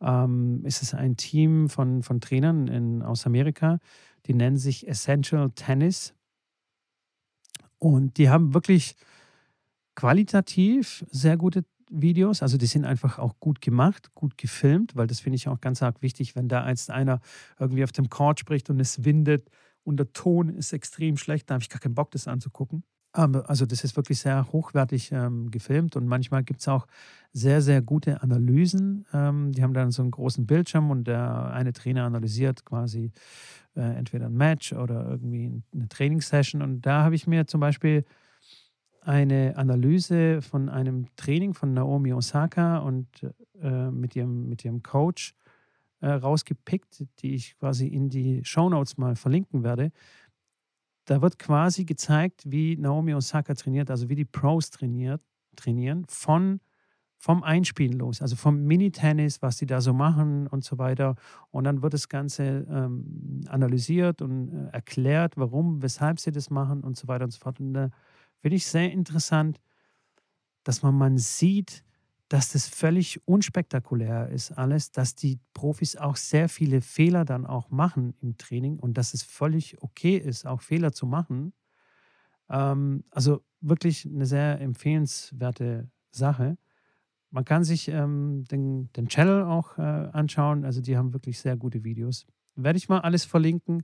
ähm, 0.00 0.64
ist 0.64 0.82
es 0.82 0.94
ein 0.94 1.16
Team 1.16 1.68
von, 1.68 2.02
von 2.02 2.20
Trainern 2.20 2.68
in, 2.68 3.02
aus 3.02 3.26
Amerika, 3.26 3.78
die 4.26 4.34
nennen 4.34 4.56
sich 4.56 4.86
Essential 4.86 5.50
Tennis. 5.50 6.14
Und 7.78 8.16
die 8.16 8.30
haben 8.30 8.54
wirklich 8.54 8.96
qualitativ 9.94 11.04
sehr 11.10 11.36
gute 11.36 11.64
Videos. 11.90 12.42
Also 12.42 12.56
die 12.56 12.66
sind 12.66 12.84
einfach 12.84 13.18
auch 13.18 13.38
gut 13.38 13.60
gemacht, 13.60 14.14
gut 14.14 14.36
gefilmt, 14.38 14.96
weil 14.96 15.06
das 15.06 15.20
finde 15.20 15.36
ich 15.36 15.48
auch 15.48 15.60
ganz 15.60 15.82
arg 15.82 16.02
wichtig, 16.02 16.36
wenn 16.36 16.48
da 16.48 16.62
einst 16.62 16.90
einer 16.90 17.20
irgendwie 17.58 17.84
auf 17.84 17.92
dem 17.92 18.08
Court 18.08 18.40
spricht 18.40 18.70
und 18.70 18.80
es 18.80 19.04
windet 19.04 19.50
und 19.84 19.98
der 19.98 20.12
Ton 20.12 20.48
ist 20.48 20.72
extrem 20.72 21.16
schlecht, 21.16 21.48
da 21.48 21.54
habe 21.54 21.62
ich 21.62 21.68
gar 21.68 21.80
keinen 21.80 21.94
Bock, 21.94 22.10
das 22.10 22.28
anzugucken. 22.28 22.82
Also 23.16 23.64
das 23.64 23.82
ist 23.82 23.96
wirklich 23.96 24.18
sehr 24.18 24.52
hochwertig 24.52 25.10
ähm, 25.10 25.50
gefilmt 25.50 25.96
und 25.96 26.06
manchmal 26.06 26.44
gibt 26.44 26.60
es 26.60 26.68
auch 26.68 26.86
sehr, 27.32 27.62
sehr 27.62 27.80
gute 27.80 28.22
Analysen. 28.22 29.06
Ähm, 29.14 29.52
die 29.52 29.62
haben 29.62 29.72
dann 29.72 29.90
so 29.90 30.02
einen 30.02 30.10
großen 30.10 30.46
Bildschirm 30.46 30.90
und 30.90 31.04
der 31.04 31.50
eine 31.52 31.72
Trainer 31.72 32.04
analysiert 32.04 32.66
quasi 32.66 33.12
äh, 33.74 33.80
entweder 33.80 34.26
ein 34.26 34.34
Match 34.34 34.74
oder 34.74 35.08
irgendwie 35.08 35.62
eine 35.72 35.88
Trainingssession. 35.88 36.60
Und 36.60 36.82
da 36.82 37.04
habe 37.04 37.14
ich 37.14 37.26
mir 37.26 37.46
zum 37.46 37.60
Beispiel 37.60 38.04
eine 39.00 39.56
Analyse 39.56 40.42
von 40.42 40.68
einem 40.68 41.06
Training 41.16 41.54
von 41.54 41.72
Naomi 41.72 42.12
Osaka 42.12 42.78
und 42.78 43.06
äh, 43.62 43.90
mit, 43.90 44.14
ihrem, 44.14 44.48
mit 44.50 44.62
ihrem 44.62 44.82
Coach 44.82 45.34
äh, 46.00 46.08
rausgepickt, 46.08 47.06
die 47.20 47.34
ich 47.34 47.56
quasi 47.58 47.86
in 47.86 48.10
die 48.10 48.44
Shownotes 48.44 48.98
mal 48.98 49.16
verlinken 49.16 49.62
werde 49.62 49.90
da 51.06 51.22
wird 51.22 51.38
quasi 51.38 51.84
gezeigt, 51.84 52.42
wie 52.46 52.76
Naomi 52.76 53.14
Osaka 53.14 53.54
trainiert, 53.54 53.90
also 53.90 54.08
wie 54.08 54.16
die 54.16 54.24
Pros 54.24 54.70
trainiert, 54.70 55.22
trainieren, 55.54 56.04
von, 56.08 56.60
vom 57.16 57.42
Einspielen 57.42 57.98
los, 57.98 58.20
also 58.20 58.36
vom 58.36 58.64
Mini-Tennis, 58.64 59.40
was 59.40 59.56
die 59.56 59.66
da 59.66 59.80
so 59.80 59.94
machen 59.94 60.48
und 60.48 60.64
so 60.64 60.78
weiter. 60.78 61.14
Und 61.50 61.64
dann 61.64 61.80
wird 61.80 61.94
das 61.94 62.08
Ganze 62.08 62.66
ähm, 62.68 63.40
analysiert 63.48 64.20
und 64.20 64.52
äh, 64.52 64.72
erklärt, 64.72 65.36
warum, 65.36 65.80
weshalb 65.80 66.20
sie 66.20 66.32
das 66.32 66.50
machen 66.50 66.82
und 66.82 66.96
so 66.96 67.08
weiter 67.08 67.24
und 67.24 67.30
so 67.30 67.38
fort. 67.38 67.60
Und 67.60 67.72
da 67.72 67.84
äh, 67.86 67.90
finde 68.42 68.56
ich 68.56 68.66
sehr 68.66 68.90
interessant, 68.92 69.60
dass 70.64 70.82
man, 70.82 70.94
man 70.96 71.18
sieht, 71.18 71.84
dass 72.28 72.52
das 72.52 72.66
völlig 72.66 73.26
unspektakulär 73.26 74.30
ist 74.30 74.52
alles, 74.52 74.90
dass 74.90 75.14
die 75.14 75.38
Profis 75.54 75.96
auch 75.96 76.16
sehr 76.16 76.48
viele 76.48 76.80
Fehler 76.80 77.24
dann 77.24 77.46
auch 77.46 77.70
machen 77.70 78.14
im 78.20 78.36
Training 78.36 78.78
und 78.78 78.98
dass 78.98 79.14
es 79.14 79.22
völlig 79.22 79.80
okay 79.82 80.16
ist, 80.16 80.46
auch 80.46 80.60
Fehler 80.60 80.92
zu 80.92 81.06
machen. 81.06 81.52
Ähm, 82.48 83.04
also 83.10 83.44
wirklich 83.60 84.06
eine 84.06 84.26
sehr 84.26 84.60
empfehlenswerte 84.60 85.88
Sache. 86.10 86.58
Man 87.30 87.44
kann 87.44 87.64
sich 87.64 87.88
ähm, 87.88 88.44
den, 88.50 88.90
den 88.94 89.08
Channel 89.08 89.44
auch 89.44 89.78
äh, 89.78 89.82
anschauen, 89.82 90.64
also 90.64 90.80
die 90.80 90.96
haben 90.96 91.12
wirklich 91.12 91.38
sehr 91.38 91.56
gute 91.56 91.84
Videos. 91.84 92.26
Werde 92.56 92.78
ich 92.78 92.88
mal 92.88 93.00
alles 93.00 93.24
verlinken. 93.24 93.82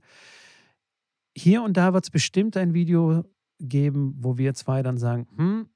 Hier 1.35 1.63
und 1.63 1.77
da 1.77 1.93
wird 1.93 2.03
es 2.03 2.09
bestimmt 2.09 2.57
ein 2.57 2.73
Video 2.73 3.23
geben, 3.59 4.15
wo 4.17 4.37
wir 4.37 4.53
zwei 4.53 4.83
dann 4.83 4.97
sagen, 4.97 5.27
hm, 5.35 5.69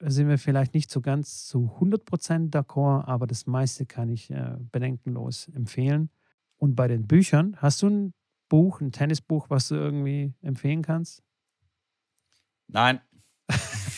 sind 0.00 0.28
wir 0.28 0.38
vielleicht 0.38 0.74
nicht 0.74 0.90
so 0.90 1.00
ganz 1.00 1.46
zu 1.46 1.76
100% 1.80 2.50
d'accord, 2.50 3.04
aber 3.06 3.26
das 3.26 3.46
meiste 3.46 3.86
kann 3.86 4.08
ich 4.08 4.30
äh, 4.30 4.56
bedenkenlos 4.72 5.48
empfehlen. 5.48 6.10
Und 6.56 6.74
bei 6.74 6.88
den 6.88 7.06
Büchern, 7.06 7.56
hast 7.58 7.82
du 7.82 7.88
ein 7.88 8.14
Buch, 8.48 8.80
ein 8.80 8.92
Tennisbuch, 8.92 9.50
was 9.50 9.68
du 9.68 9.76
irgendwie 9.76 10.34
empfehlen 10.42 10.82
kannst? 10.82 11.22
Nein. 12.66 13.00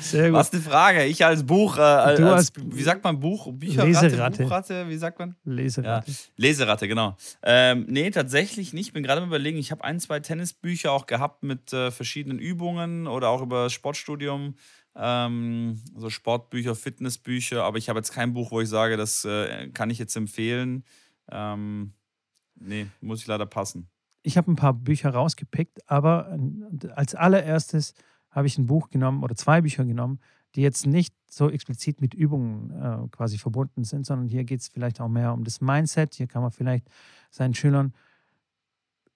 Sehr 0.00 0.30
gut. 0.30 0.38
Was 0.38 0.52
eine 0.52 0.62
Frage. 0.62 1.04
Ich 1.04 1.24
als 1.24 1.44
Buch, 1.44 1.78
äh, 1.78 1.80
als, 1.80 2.20
als, 2.20 2.52
wie 2.56 2.82
sagt 2.82 3.04
man 3.04 3.20
Buch? 3.20 3.52
Bücherratte, 3.52 3.90
Leseratte. 3.90 4.42
Buchratte, 4.42 4.88
wie 4.88 4.96
sagt 4.96 5.18
man? 5.18 5.36
Leseratte. 5.44 6.10
Ja. 6.10 6.16
Leseratte, 6.36 6.88
genau. 6.88 7.16
Ähm, 7.42 7.86
nee, 7.88 8.10
tatsächlich 8.10 8.72
nicht. 8.72 8.88
Ich 8.88 8.92
bin 8.92 9.02
gerade 9.02 9.20
am 9.22 9.28
überlegen, 9.28 9.58
ich 9.58 9.70
habe 9.70 9.84
ein, 9.84 10.00
zwei 10.00 10.20
Tennisbücher 10.20 10.90
auch 10.92 11.06
gehabt 11.06 11.42
mit 11.42 11.72
äh, 11.72 11.90
verschiedenen 11.90 12.38
Übungen 12.38 13.06
oder 13.06 13.28
auch 13.28 13.42
über 13.42 13.64
das 13.64 13.72
Sportstudium. 13.72 14.56
Ähm, 14.96 15.80
so 15.94 16.10
Sportbücher, 16.10 16.74
Fitnessbücher, 16.74 17.62
aber 17.62 17.78
ich 17.78 17.88
habe 17.88 18.00
jetzt 18.00 18.12
kein 18.12 18.32
Buch, 18.32 18.50
wo 18.50 18.60
ich 18.60 18.68
sage, 18.68 18.96
das 18.96 19.24
äh, 19.24 19.68
kann 19.68 19.88
ich 19.90 19.98
jetzt 19.98 20.16
empfehlen. 20.16 20.84
Ähm, 21.30 21.92
nee, 22.56 22.88
muss 23.00 23.20
ich 23.20 23.28
leider 23.28 23.46
passen 23.46 23.88
ich 24.22 24.36
habe 24.36 24.50
ein 24.50 24.56
paar 24.56 24.74
Bücher 24.74 25.10
rausgepickt, 25.10 25.88
aber 25.88 26.38
als 26.94 27.14
allererstes 27.14 27.94
habe 28.30 28.46
ich 28.46 28.58
ein 28.58 28.66
Buch 28.66 28.90
genommen 28.90 29.22
oder 29.22 29.34
zwei 29.34 29.60
Bücher 29.60 29.84
genommen, 29.84 30.20
die 30.54 30.62
jetzt 30.62 30.86
nicht 30.86 31.14
so 31.28 31.48
explizit 31.48 32.00
mit 32.00 32.14
Übungen 32.14 32.70
äh, 32.70 33.08
quasi 33.10 33.38
verbunden 33.38 33.84
sind, 33.84 34.04
sondern 34.04 34.28
hier 34.28 34.44
geht 34.44 34.60
es 34.60 34.68
vielleicht 34.68 35.00
auch 35.00 35.08
mehr 35.08 35.32
um 35.32 35.44
das 35.44 35.60
Mindset. 35.60 36.14
Hier 36.14 36.26
kann 36.26 36.42
man 36.42 36.50
vielleicht 36.50 36.88
seinen 37.30 37.54
Schülern 37.54 37.92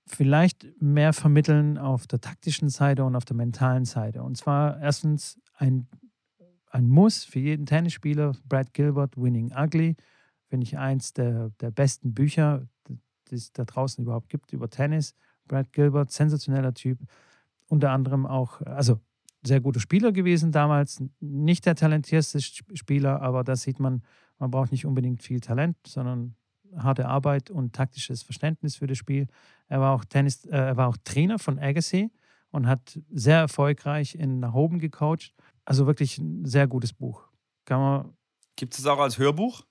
vielleicht 0.06 0.66
mehr 0.80 1.12
vermitteln 1.12 1.78
auf 1.78 2.06
der 2.06 2.20
taktischen 2.20 2.68
Seite 2.68 3.04
und 3.04 3.16
auf 3.16 3.24
der 3.24 3.36
mentalen 3.36 3.84
Seite. 3.84 4.22
Und 4.22 4.36
zwar 4.36 4.80
erstens 4.80 5.40
ein, 5.56 5.88
ein 6.70 6.88
Muss 6.88 7.24
für 7.24 7.40
jeden 7.40 7.66
Tennisspieler, 7.66 8.36
Brad 8.44 8.72
Gilbert, 8.74 9.16
Winning 9.16 9.52
Ugly, 9.56 9.96
finde 10.48 10.66
ich 10.66 10.78
eins 10.78 11.14
der, 11.14 11.50
der 11.60 11.70
besten 11.70 12.14
Bücher 12.14 12.68
die 13.30 13.36
es 13.36 13.52
da 13.52 13.64
draußen 13.64 14.02
überhaupt 14.04 14.28
gibt, 14.28 14.52
über 14.52 14.68
Tennis. 14.68 15.14
Brad 15.46 15.72
Gilbert, 15.72 16.10
sensationeller 16.10 16.74
Typ. 16.74 16.98
Unter 17.68 17.90
anderem 17.90 18.26
auch, 18.26 18.60
also 18.62 19.00
sehr 19.46 19.60
guter 19.60 19.80
Spieler 19.80 20.12
gewesen 20.12 20.52
damals. 20.52 21.02
Nicht 21.20 21.66
der 21.66 21.74
talentierteste 21.74 22.40
Spieler, 22.40 23.20
aber 23.20 23.44
da 23.44 23.56
sieht 23.56 23.78
man, 23.78 24.02
man 24.38 24.50
braucht 24.50 24.72
nicht 24.72 24.86
unbedingt 24.86 25.22
viel 25.22 25.40
Talent, 25.40 25.76
sondern 25.86 26.34
harte 26.76 27.06
Arbeit 27.06 27.50
und 27.50 27.74
taktisches 27.74 28.22
Verständnis 28.22 28.76
für 28.76 28.86
das 28.86 28.98
Spiel. 28.98 29.26
Er 29.68 29.80
war 29.80 29.94
auch 29.94 30.04
Tennis, 30.04 30.44
äh, 30.46 30.56
er 30.56 30.76
war 30.76 30.88
auch 30.88 30.96
Trainer 31.04 31.38
von 31.38 31.58
Agassi 31.58 32.10
und 32.50 32.66
hat 32.66 32.98
sehr 33.10 33.38
erfolgreich 33.38 34.14
in 34.14 34.40
nach 34.40 34.54
oben 34.54 34.78
gecoacht. 34.78 35.34
Also 35.64 35.86
wirklich 35.86 36.18
ein 36.18 36.44
sehr 36.44 36.66
gutes 36.66 36.92
Buch. 36.92 37.28
Kann 37.64 37.80
man. 37.80 38.12
Gibt 38.56 38.78
es 38.78 38.86
auch 38.86 38.98
als 38.98 39.18
Hörbuch? 39.18 39.64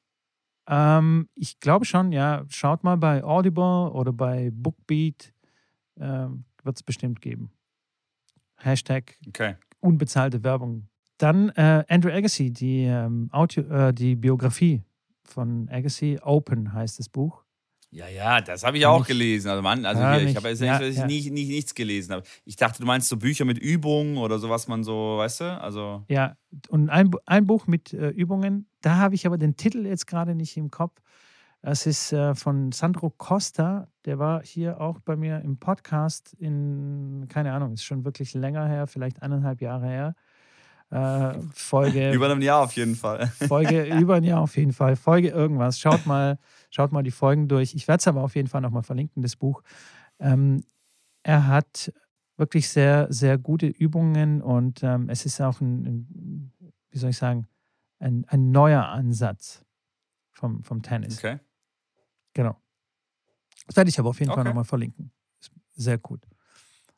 Ähm, 0.68 1.30
ich 1.36 1.59
glaube 1.59 1.86
schon, 1.86 2.11
ja. 2.11 2.43
Schaut 2.49 2.84
mal 2.84 2.97
bei 2.97 3.24
Audible 3.24 3.91
oder 3.91 4.14
bei 4.14 4.49
Bookbeat. 4.51 5.34
Ähm, 5.99 6.45
Wird 6.64 6.78
es 6.78 6.84
bestimmt 6.84 7.22
geben. 7.22 7.51
Hashtag 8.57 9.18
okay. 9.28 9.55
unbezahlte 9.80 10.43
Werbung. 10.43 10.88
Dann 11.18 11.49
äh, 11.49 11.84
Andrew 11.88 12.11
Agassi, 12.11 12.51
die, 12.51 12.84
ähm, 12.84 13.30
Audio, 13.32 13.64
äh, 13.64 13.93
die 13.93 14.16
Biografie 14.16 14.82
von 15.24 15.70
Agassi, 15.70 16.20
Open 16.22 16.74
heißt 16.74 16.99
das 16.99 17.09
Buch. 17.09 17.43
Ja, 17.91 18.07
ja, 18.07 18.41
das 18.41 18.64
habe 18.64 18.78
ich 18.78 18.86
auch 18.88 19.05
gelesen. 19.05 19.49
Also, 19.49 19.61
Mann, 19.61 19.86
also 19.86 20.01
ja, 20.01 20.16
hier, 20.16 20.28
ich 20.28 20.36
habe 20.36 20.49
jetzt 20.49 20.61
ja, 20.61 20.82
ja. 20.82 21.05
Nie, 21.05 21.30
nie, 21.30 21.45
nichts 21.45 21.76
gelesen. 21.76 22.14
Aber 22.14 22.24
ich 22.43 22.55
dachte, 22.55 22.80
du 22.80 22.88
meinst 22.88 23.07
so 23.07 23.18
Bücher 23.18 23.45
mit 23.45 23.59
Übungen 23.59 24.18
oder 24.18 24.39
so, 24.39 24.49
was 24.49 24.68
man 24.68 24.84
so, 24.84 25.18
weißt 25.18 25.41
du? 25.41 25.61
Also. 25.61 26.03
Ja, 26.09 26.36
und 26.70 26.89
ein, 26.89 27.11
ein 27.28 27.45
Buch 27.45 27.68
mit 27.68 27.93
äh, 27.93 28.09
Übungen, 28.09 28.66
da 28.84 28.97
habe 28.97 29.15
ich 29.15 29.25
aber 29.25 29.38
den 29.38 29.55
Titel 29.55 29.86
jetzt 29.86 30.07
gerade 30.07 30.36
nicht 30.36 30.57
im 30.57 30.69
Kopf. 30.69 31.01
Es 31.61 31.86
ist 31.86 32.11
äh, 32.11 32.36
von 32.36 32.73
Sandro 32.73 33.09
Costa, 33.09 33.88
der 34.03 34.19
war 34.19 34.43
hier 34.43 34.81
auch 34.81 34.99
bei 34.99 35.15
mir 35.15 35.39
im 35.39 35.57
Podcast 35.57 36.34
in, 36.34 37.25
keine 37.29 37.53
Ahnung, 37.53 37.73
ist 37.73 37.86
schon 37.86 38.03
wirklich 38.03 38.34
länger 38.34 38.67
her, 38.67 38.86
vielleicht 38.86 39.21
eineinhalb 39.23 39.61
Jahre 39.61 39.88
her. 39.88 40.15
Äh, 40.89 41.39
Folge. 41.53 42.11
über 42.13 42.29
ein 42.29 42.41
Jahr 42.41 42.63
auf 42.63 42.73
jeden 42.73 42.95
Fall. 42.95 43.27
Folge 43.47 43.86
über 43.97 44.15
ein 44.15 44.25
Jahr 44.25 44.41
auf 44.41 44.57
jeden 44.57 44.73
Fall. 44.73 44.97
Folge 44.97 45.29
irgendwas. 45.29 45.79
Schaut 45.79 46.05
mal, 46.05 46.38
schaut 46.69 46.91
mal 46.91 47.01
die 47.01 47.11
Folgen 47.11 47.47
durch. 47.47 47.73
Ich 47.73 47.88
werde 47.88 48.01
es 48.01 48.07
aber 48.09 48.21
auf 48.21 48.36
jeden 48.36 48.49
Fall 48.49 48.59
nochmal 48.59 48.84
verlinken, 48.84 49.23
das 49.23 49.38
Buch. 49.38 49.63
Ähm, 50.19 50.65
er 51.23 51.47
hat 51.47 51.93
wirklich 52.36 52.67
sehr, 52.67 53.07
sehr 53.09 53.38
gute 53.38 53.67
Übungen 53.67 54.41
und 54.41 54.84
ähm, 54.84 55.07
es 55.07 55.25
ist 55.25 55.39
auch 55.39 55.61
ein, 55.61 55.86
ein, 55.86 56.51
wie 56.91 56.97
soll 56.97 57.11
ich 57.11 57.17
sagen, 57.17 57.47
ein, 58.03 58.25
ein 58.27 58.51
neuer 58.51 58.85
Ansatz 58.85 59.63
vom, 60.31 60.63
vom 60.63 60.81
Tennis. 60.81 61.17
Okay. 61.17 61.39
Genau. 62.33 62.59
Das 63.67 63.77
werde 63.77 63.89
ich 63.89 63.99
aber 63.99 64.09
auf 64.09 64.19
jeden 64.19 64.31
okay. 64.31 64.39
Fall 64.39 64.45
nochmal 64.45 64.65
verlinken. 64.65 65.11
Sehr 65.75 65.97
gut. 65.97 66.27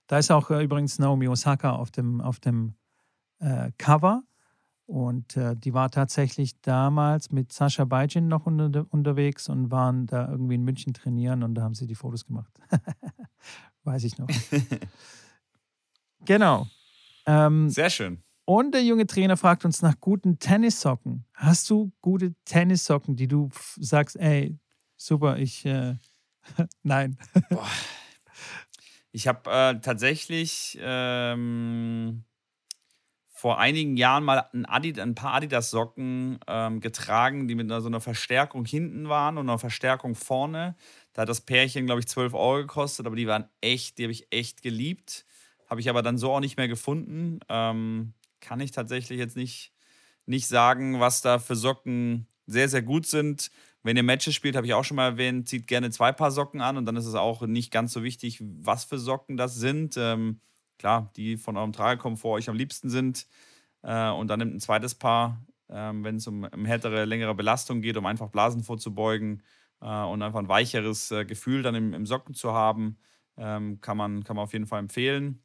Da 0.08 0.18
ist 0.18 0.32
auch 0.32 0.50
äh, 0.50 0.64
übrigens 0.64 1.00
Naomi 1.00 1.28
Osaka 1.28 1.72
auf 1.72 1.92
dem, 1.92 2.22
auf 2.22 2.40
dem 2.40 2.76
äh, 3.40 3.72
Cover. 3.78 4.24
Und 4.88 5.36
äh, 5.36 5.56
die 5.56 5.74
war 5.74 5.90
tatsächlich 5.90 6.62
damals 6.62 7.32
mit 7.32 7.52
Sascha 7.52 7.86
Beijin 7.86 8.28
noch 8.28 8.46
unter, 8.46 8.86
unterwegs 8.92 9.50
und 9.50 9.72
waren 9.72 10.06
da 10.06 10.30
irgendwie 10.30 10.56
in 10.56 10.64
München 10.64 10.94
trainieren 10.94 11.42
und 11.42 11.56
da 11.56 11.64
haben 11.64 11.74
sie 11.74 11.88
die 11.88 11.96
Fotos 11.96 12.26
gemacht. 12.26 12.54
Weiß 13.84 14.04
ich 14.04 14.18
noch. 14.20 14.28
genau. 16.26 16.68
Ähm, 17.26 17.70
Sehr 17.70 17.90
schön. 17.90 18.25
Und 18.46 18.74
der 18.76 18.84
junge 18.84 19.08
Trainer 19.08 19.38
fragt 19.38 19.66
uns 19.66 19.82
nach 19.82 20.00
guten 20.00 20.38
Tennissocken. 20.38 21.26
Hast 21.34 21.68
du 21.70 21.92
gute 22.02 22.36
Tennissocken, 22.46 23.16
die 23.16 23.28
du 23.28 23.50
sagst, 23.78 24.18
ey, 24.18 24.60
super, 24.96 25.38
ich, 25.38 25.66
äh, 25.66 25.96
nein. 26.84 27.18
Boah. 27.50 27.68
Ich 29.12 29.28
habe 29.28 29.50
äh, 29.50 29.80
tatsächlich 29.80 30.78
ähm, 30.82 32.26
vor 33.32 33.60
einigen 33.60 33.98
Jahren 33.98 34.24
mal 34.24 34.48
ein, 34.54 34.66
Adid, 34.66 35.00
ein 35.00 35.16
paar 35.16 35.36
Adidas-Socken 35.36 36.40
ähm, 36.48 36.82
getragen, 36.82 37.48
die 37.48 37.56
mit 37.56 37.72
einer, 37.72 37.82
so 37.82 37.88
einer 37.88 38.02
Verstärkung 38.02 38.66
hinten 38.66 39.10
waren 39.10 39.38
und 39.38 39.50
einer 39.50 39.58
Verstärkung 39.58 40.16
vorne. 40.16 40.76
Da 41.14 41.24
hat 41.24 41.30
das 41.30 41.42
Pärchen, 41.42 41.86
glaube 41.86 42.02
ich, 42.02 42.08
12 42.08 42.34
Euro 42.34 42.58
gekostet, 42.58 43.08
aber 43.08 43.16
die 43.16 43.28
waren 43.28 43.48
echt, 43.62 43.98
die 43.98 44.04
habe 44.04 44.12
ich 44.12 44.28
echt 44.32 44.62
geliebt. 44.62 45.26
Habe 45.68 45.80
ich 45.80 45.90
aber 45.90 46.02
dann 46.02 46.18
so 46.18 46.34
auch 46.34 46.42
nicht 46.42 46.58
mehr 46.58 46.68
gefunden. 46.68 47.40
Ähm, 47.50 48.14
kann 48.46 48.60
ich 48.60 48.72
tatsächlich 48.72 49.20
jetzt 49.20 49.36
nicht, 49.36 49.74
nicht 50.26 50.48
sagen, 50.48 51.00
was 51.00 51.22
da 51.22 51.40
für 51.40 51.56
Socken 51.56 52.28
sehr, 52.46 52.70
sehr 52.70 52.82
gut 52.82 53.06
sind. 53.08 53.52
Wenn 53.84 53.98
ihr 53.98 54.04
Matches 54.04 54.34
spielt, 54.34 54.56
habe 54.56 54.68
ich 54.68 54.74
auch 54.74 54.84
schon 54.84 54.98
mal 54.98 55.06
erwähnt, 55.06 55.48
zieht 55.48 55.68
gerne 55.68 55.92
zwei 55.92 56.12
Paar 56.12 56.32
Socken 56.32 56.62
an 56.62 56.78
und 56.78 56.86
dann 56.86 56.96
ist 56.96 57.06
es 57.06 57.16
auch 57.16 57.42
nicht 57.42 57.72
ganz 57.72 57.94
so 57.94 58.04
wichtig, 58.04 58.40
was 58.42 58.86
für 58.86 58.98
Socken 58.98 59.38
das 59.38 59.56
sind. 59.56 59.96
Ähm, 59.98 60.40
klar, 60.78 61.12
die 61.16 61.38
von 61.38 61.58
eurem 61.58 61.74
Tragekomfort 61.74 62.36
euch 62.38 62.50
am 62.50 62.56
liebsten 62.56 62.90
sind. 62.90 63.28
Äh, 63.84 64.10
und 64.10 64.28
dann 64.28 64.40
nimmt 64.40 64.56
ein 64.56 64.60
zweites 64.60 64.96
Paar, 64.96 65.46
ähm, 65.70 66.04
wenn 66.04 66.16
es 66.16 66.28
um, 66.28 66.44
um 66.44 66.66
härtere, 66.66 67.06
längere 67.06 67.36
Belastung 67.36 67.82
geht, 67.82 67.98
um 67.98 68.06
einfach 68.06 68.30
Blasen 68.30 68.64
vorzubeugen 68.64 69.44
äh, 69.82 70.04
und 70.04 70.22
einfach 70.22 70.40
ein 70.40 70.50
weicheres 70.50 71.12
äh, 71.12 71.26
Gefühl 71.26 71.62
dann 71.62 71.76
im, 71.76 71.94
im, 71.94 72.06
Socken 72.06 72.34
zu 72.34 72.54
haben, 72.54 72.98
ähm, 73.38 73.82
kann, 73.82 73.98
man, 73.98 74.24
kann 74.24 74.36
man 74.36 74.44
auf 74.44 74.54
jeden 74.54 74.66
Fall 74.66 74.80
empfehlen. 74.80 75.44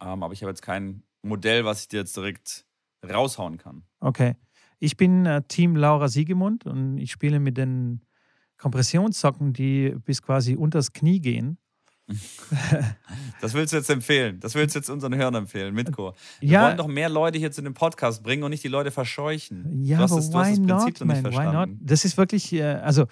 Ähm, 0.00 0.22
aber 0.22 0.32
ich 0.32 0.42
habe 0.42 0.50
jetzt 0.50 0.62
kein 0.62 1.04
Modell, 1.22 1.64
was 1.64 1.82
ich 1.82 1.88
dir 1.88 2.00
jetzt 2.00 2.16
direkt 2.16 2.66
raushauen 3.08 3.58
kann. 3.58 3.82
Okay. 4.00 4.36
Ich 4.78 4.96
bin 4.96 5.26
äh, 5.26 5.42
Team 5.46 5.76
Laura 5.76 6.08
Siegemund 6.08 6.66
und 6.66 6.98
ich 6.98 7.10
spiele 7.10 7.38
mit 7.38 7.56
den 7.58 8.00
Kompressionssocken, 8.56 9.52
die 9.52 9.94
bis 10.04 10.22
quasi 10.22 10.54
unters 10.54 10.92
Knie 10.92 11.20
gehen. 11.20 11.58
Das 13.40 13.54
willst 13.54 13.72
du 13.72 13.78
jetzt 13.78 13.88
empfehlen. 13.88 14.38
Das 14.40 14.54
willst 14.54 14.74
du 14.74 14.80
jetzt 14.80 14.90
unseren 14.90 15.14
Hörern 15.14 15.34
empfehlen, 15.34 15.74
Mitko. 15.74 16.12
Wir 16.40 16.48
ja, 16.50 16.66
wollen 16.66 16.76
doch 16.76 16.86
mehr 16.86 17.08
Leute 17.08 17.38
hier 17.38 17.50
zu 17.50 17.62
dem 17.62 17.72
Podcast 17.72 18.22
bringen 18.22 18.42
und 18.42 18.50
nicht 18.50 18.62
die 18.62 18.68
Leute 18.68 18.90
verscheuchen. 18.90 19.82
Ja, 19.82 20.00
aber 20.00 20.16
das, 20.16 20.30
why 20.30 20.58
not, 20.58 21.00
man? 21.02 21.24
Why 21.24 21.50
not? 21.50 21.70
Das 21.80 22.04
ist 22.04 22.18
wirklich, 22.18 22.52
äh, 22.52 22.62
also 22.62 23.06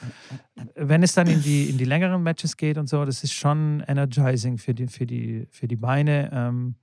wenn 0.74 1.02
es 1.02 1.14
dann 1.14 1.28
in 1.28 1.40
die, 1.42 1.70
in 1.70 1.78
die 1.78 1.86
längeren 1.86 2.22
Matches 2.22 2.58
geht 2.58 2.76
und 2.76 2.90
so, 2.90 3.06
das 3.06 3.24
ist 3.24 3.32
schon 3.32 3.82
energizing 3.88 4.58
für 4.58 4.74
die, 4.74 4.86
für 4.86 5.06
die, 5.06 5.46
für 5.50 5.66
die 5.66 5.76
Beine. 5.76 6.30
Ähm, 6.30 6.74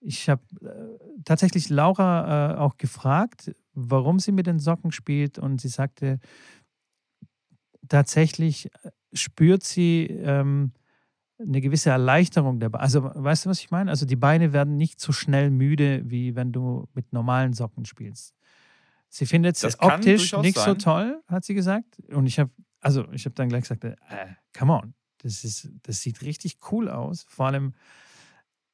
ich 0.00 0.28
habe 0.28 0.42
äh, 0.62 1.22
tatsächlich 1.24 1.68
Laura 1.68 2.54
äh, 2.54 2.56
auch 2.56 2.76
gefragt, 2.76 3.54
warum 3.74 4.18
sie 4.18 4.32
mit 4.32 4.46
den 4.46 4.58
Socken 4.58 4.92
spielt 4.92 5.38
und 5.38 5.60
sie 5.60 5.68
sagte, 5.68 6.18
tatsächlich 7.88 8.66
äh, 8.66 8.90
spürt 9.12 9.62
sie 9.62 10.06
ähm, 10.06 10.72
eine 11.38 11.60
gewisse 11.60 11.90
Erleichterung 11.90 12.60
dabei. 12.60 12.80
Also 12.80 13.10
weißt 13.14 13.44
du, 13.44 13.50
was 13.50 13.60
ich 13.60 13.70
meine? 13.70 13.90
Also 13.90 14.06
die 14.06 14.16
Beine 14.16 14.52
werden 14.52 14.76
nicht 14.76 15.00
so 15.00 15.12
schnell 15.12 15.50
müde, 15.50 16.02
wie 16.04 16.36
wenn 16.36 16.52
du 16.52 16.88
mit 16.94 17.12
normalen 17.12 17.52
Socken 17.52 17.84
spielst. 17.84 18.34
Sie 19.08 19.26
findet 19.26 19.62
es 19.62 19.80
optisch 19.80 20.32
nicht 20.36 20.56
sein. 20.56 20.66
so 20.66 20.74
toll, 20.74 21.22
hat 21.26 21.44
sie 21.44 21.54
gesagt. 21.54 21.98
Und 22.10 22.26
ich 22.26 22.38
habe, 22.38 22.50
also 22.80 23.10
ich 23.12 23.24
habe 23.24 23.34
dann 23.34 23.48
gleich 23.48 23.62
gesagt, 23.62 23.84
äh, 23.84 23.96
come 24.56 24.72
on, 24.72 24.94
das, 25.18 25.44
ist, 25.44 25.68
das 25.82 26.00
sieht 26.00 26.22
richtig 26.22 26.58
cool 26.70 26.88
aus. 26.88 27.26
Vor 27.28 27.46
allem, 27.46 27.74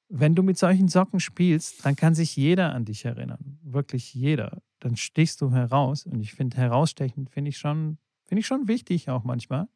wenn 0.09 0.35
du 0.35 0.43
mit 0.43 0.59
solchen 0.59 0.89
Socken 0.89 1.21
spielst, 1.21 1.85
dann 1.85 1.97
kann 1.97 2.15
sich 2.15 2.37
jeder 2.37 2.73
an 2.73 2.85
dich 2.85 3.05
erinnern. 3.05 3.59
Wirklich 3.63 4.15
jeder. 4.15 4.63
Dann 4.79 4.97
stichst 4.97 5.41
du 5.41 5.53
heraus. 5.53 6.07
Und 6.07 6.21
ich 6.21 6.33
finde, 6.33 6.57
herausstechen 6.57 7.27
finde 7.27 7.49
ich 7.51 7.59
schon, 7.59 7.99
finde 8.25 8.41
ich 8.41 8.47
schon 8.47 8.69
wichtig 8.69 9.11
auch 9.11 9.25
manchmal. 9.25 9.69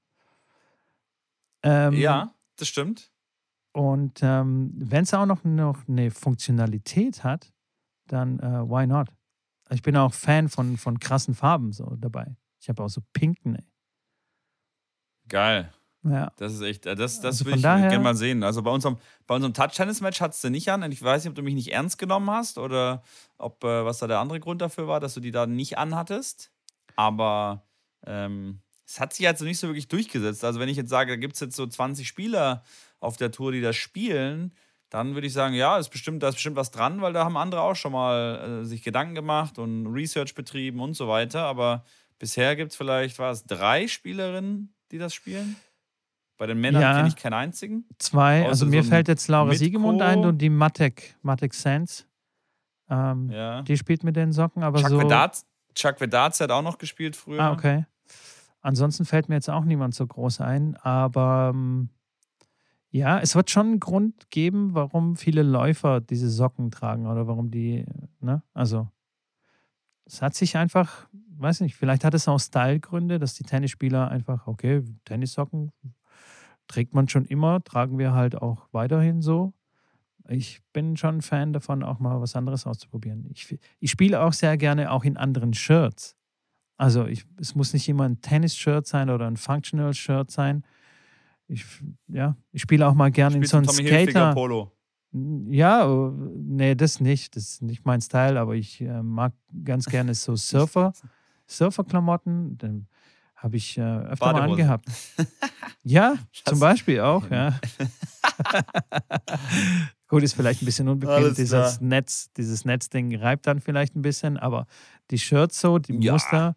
Ähm, 1.62 1.94
ja, 1.94 2.34
das 2.56 2.68
stimmt. 2.68 3.10
Und 3.72 4.20
ähm, 4.22 4.72
wenn 4.74 5.04
es 5.04 5.14
auch 5.14 5.26
noch, 5.26 5.44
noch 5.44 5.86
eine 5.88 6.10
Funktionalität 6.10 7.22
hat, 7.22 7.52
dann 8.06 8.40
uh, 8.40 8.68
why 8.68 8.86
not? 8.86 9.08
Ich 9.70 9.82
bin 9.82 9.96
auch 9.96 10.12
Fan 10.12 10.48
von, 10.48 10.76
von 10.76 10.98
krassen 10.98 11.34
Farben 11.34 11.72
so 11.72 11.96
dabei. 11.96 12.36
Ich 12.60 12.68
habe 12.68 12.82
auch 12.82 12.88
so 12.88 13.00
pinken. 13.12 13.54
Ey. 13.54 13.64
Geil. 15.28 15.72
Ja. 16.02 16.32
Das 16.36 16.54
ist 16.54 16.62
echt, 16.62 16.86
äh, 16.86 16.96
das, 16.96 17.20
das 17.20 17.40
also 17.40 17.46
will 17.46 17.56
ich 17.56 17.62
gerne 17.62 17.98
mal 17.98 18.16
sehen. 18.16 18.42
Also 18.42 18.62
bei 18.62 18.70
unserem, 18.70 18.96
bei 19.26 19.34
unserem 19.34 19.52
Touch-Tennis-Match 19.52 20.20
hattest 20.20 20.42
du 20.42 20.50
nicht 20.50 20.70
an. 20.70 20.90
Ich 20.90 21.02
weiß 21.02 21.24
nicht, 21.24 21.30
ob 21.30 21.36
du 21.36 21.42
mich 21.42 21.54
nicht 21.54 21.72
ernst 21.72 21.98
genommen 21.98 22.30
hast 22.30 22.58
oder 22.58 23.02
ob, 23.38 23.62
äh, 23.64 23.84
was 23.84 23.98
da 23.98 24.06
der 24.06 24.18
andere 24.18 24.40
Grund 24.40 24.62
dafür 24.62 24.88
war, 24.88 25.00
dass 25.00 25.14
du 25.14 25.20
die 25.20 25.30
da 25.30 25.46
nicht 25.46 25.76
anhattest. 25.76 26.50
Aber 26.96 27.64
ähm, 28.06 28.60
es 28.86 28.98
hat 28.98 29.12
sich 29.12 29.26
also 29.28 29.44
nicht 29.44 29.58
so 29.58 29.68
wirklich 29.68 29.88
durchgesetzt. 29.88 30.44
Also 30.44 30.58
wenn 30.58 30.68
ich 30.68 30.76
jetzt 30.76 30.90
sage, 30.90 31.12
da 31.12 31.16
gibt 31.16 31.34
es 31.34 31.40
jetzt 31.40 31.56
so 31.56 31.66
20 31.66 32.08
Spieler 32.08 32.64
auf 32.98 33.16
der 33.16 33.30
Tour, 33.30 33.52
die 33.52 33.60
das 33.60 33.76
spielen, 33.76 34.54
dann 34.88 35.14
würde 35.14 35.26
ich 35.26 35.32
sagen, 35.32 35.54
ja, 35.54 35.78
ist 35.78 35.90
bestimmt, 35.90 36.22
da 36.22 36.28
ist 36.28 36.34
bestimmt 36.34 36.56
was 36.56 36.72
dran, 36.72 37.00
weil 37.00 37.12
da 37.12 37.24
haben 37.24 37.36
andere 37.36 37.60
auch 37.60 37.76
schon 37.76 37.92
mal 37.92 38.62
äh, 38.62 38.64
sich 38.64 38.82
Gedanken 38.82 39.14
gemacht 39.14 39.58
und 39.58 39.86
Research 39.86 40.34
betrieben 40.34 40.80
und 40.80 40.94
so 40.94 41.06
weiter. 41.06 41.44
Aber 41.44 41.84
bisher 42.18 42.56
gibt 42.56 42.72
es 42.72 42.76
vielleicht, 42.76 43.18
war 43.18 43.30
es 43.30 43.44
drei 43.44 43.86
Spielerinnen, 43.86 44.74
die 44.90 44.98
das 44.98 45.14
spielen? 45.14 45.56
Bei 46.40 46.46
den 46.46 46.58
Männern 46.58 46.80
ja, 46.80 46.94
kenne 46.94 47.08
ich 47.08 47.16
keinen 47.16 47.34
einzigen. 47.34 47.84
Zwei. 47.98 48.46
Also 48.46 48.64
mir 48.64 48.82
so 48.82 48.88
fällt 48.88 49.08
jetzt 49.08 49.28
Laura 49.28 49.52
Siegemund 49.52 50.00
ein 50.00 50.20
und 50.20 50.38
die 50.38 50.48
Matek, 50.48 51.14
Matek 51.20 51.52
Sands. 51.52 52.06
Ähm, 52.88 53.28
ja. 53.28 53.60
Die 53.60 53.76
spielt 53.76 54.04
mit 54.04 54.16
den 54.16 54.32
Socken, 54.32 54.62
aber 54.62 54.80
Chuck 54.80 54.88
so. 54.88 55.00
Vedaz, 55.00 55.44
Chuck 55.74 56.00
Vedaz 56.00 56.40
hat 56.40 56.50
auch 56.50 56.62
noch 56.62 56.78
gespielt 56.78 57.14
früher. 57.14 57.42
Ah, 57.42 57.52
okay. 57.52 57.84
Ansonsten 58.62 59.04
fällt 59.04 59.28
mir 59.28 59.34
jetzt 59.34 59.50
auch 59.50 59.66
niemand 59.66 59.94
so 59.94 60.06
groß 60.06 60.40
ein, 60.40 60.76
aber 60.76 61.52
ähm, 61.52 61.90
ja, 62.88 63.18
es 63.18 63.34
wird 63.34 63.50
schon 63.50 63.66
einen 63.66 63.80
Grund 63.80 64.30
geben, 64.30 64.72
warum 64.72 65.16
viele 65.16 65.42
Läufer 65.42 66.00
diese 66.00 66.30
Socken 66.30 66.70
tragen 66.70 67.06
oder 67.06 67.26
warum 67.26 67.50
die, 67.50 67.84
ne? 68.20 68.42
Also, 68.54 68.88
es 70.06 70.22
hat 70.22 70.34
sich 70.34 70.56
einfach, 70.56 71.06
weiß 71.36 71.60
nicht, 71.60 71.76
vielleicht 71.76 72.02
hat 72.02 72.14
es 72.14 72.28
auch 72.28 72.40
Stylegründe, 72.40 73.18
dass 73.18 73.34
die 73.34 73.44
Tennisspieler 73.44 74.08
einfach, 74.08 74.46
okay, 74.46 74.82
Tennissocken, 75.04 75.70
trägt 76.70 76.94
man 76.94 77.08
schon 77.08 77.24
immer, 77.24 77.62
tragen 77.64 77.98
wir 77.98 78.12
halt 78.12 78.40
auch 78.40 78.68
weiterhin 78.70 79.22
so. 79.22 79.52
Ich 80.28 80.62
bin 80.72 80.96
schon 80.96 81.16
ein 81.16 81.22
Fan 81.22 81.52
davon, 81.52 81.82
auch 81.82 81.98
mal 81.98 82.20
was 82.20 82.36
anderes 82.36 82.64
auszuprobieren. 82.64 83.26
Ich, 83.32 83.58
ich 83.80 83.90
spiele 83.90 84.20
auch 84.20 84.32
sehr 84.32 84.56
gerne 84.56 84.92
auch 84.92 85.02
in 85.04 85.16
anderen 85.16 85.52
Shirts. 85.52 86.16
Also 86.76 87.06
ich, 87.06 87.26
es 87.38 87.56
muss 87.56 87.72
nicht 87.72 87.88
immer 87.88 88.04
ein 88.04 88.20
Tennis-Shirt 88.20 88.86
sein 88.86 89.10
oder 89.10 89.26
ein 89.26 89.36
Functional-Shirt 89.36 90.30
sein. 90.30 90.62
Ich, 91.48 91.64
ja, 92.06 92.36
ich 92.52 92.62
spiele 92.62 92.86
auch 92.86 92.94
mal 92.94 93.10
gerne 93.10 93.38
in 93.38 93.44
so 93.44 93.56
einem 93.56 93.68
Skater. 93.68 94.32
Polo. 94.32 94.70
Ja, 95.48 95.88
oh, 95.88 96.12
nee, 96.36 96.76
das 96.76 97.00
nicht. 97.00 97.34
Das 97.34 97.42
ist 97.42 97.62
nicht 97.62 97.84
mein 97.84 98.00
Style, 98.00 98.38
aber 98.38 98.54
ich 98.54 98.80
äh, 98.80 99.02
mag 99.02 99.32
ganz 99.64 99.86
gerne 99.86 100.14
so 100.14 100.36
Surfer, 100.36 100.92
Surfer-Klamotten. 101.48 102.56
Habe 103.40 103.56
ich 103.56 103.78
äh, 103.78 103.80
öfter 103.80 104.32
Badehose. 104.32 104.46
mal 104.46 104.50
angehabt. 104.52 104.86
Ja, 105.82 106.16
zum 106.44 106.60
Beispiel 106.60 107.00
auch, 107.00 107.30
ja. 107.30 107.58
Gut, 110.08 110.22
ist 110.22 110.34
vielleicht 110.34 110.60
ein 110.60 110.66
bisschen 110.66 110.88
unbequem. 110.88 111.34
Dieses 111.34 111.80
Netz, 111.80 112.30
dieses 112.36 112.66
Netzding 112.66 113.16
reibt 113.16 113.46
dann 113.46 113.60
vielleicht 113.60 113.96
ein 113.96 114.02
bisschen, 114.02 114.36
aber 114.36 114.66
die 115.10 115.18
Shirts 115.18 115.58
so, 115.58 115.78
die 115.78 115.94
ja. 115.94 116.12
Muster, 116.12 116.54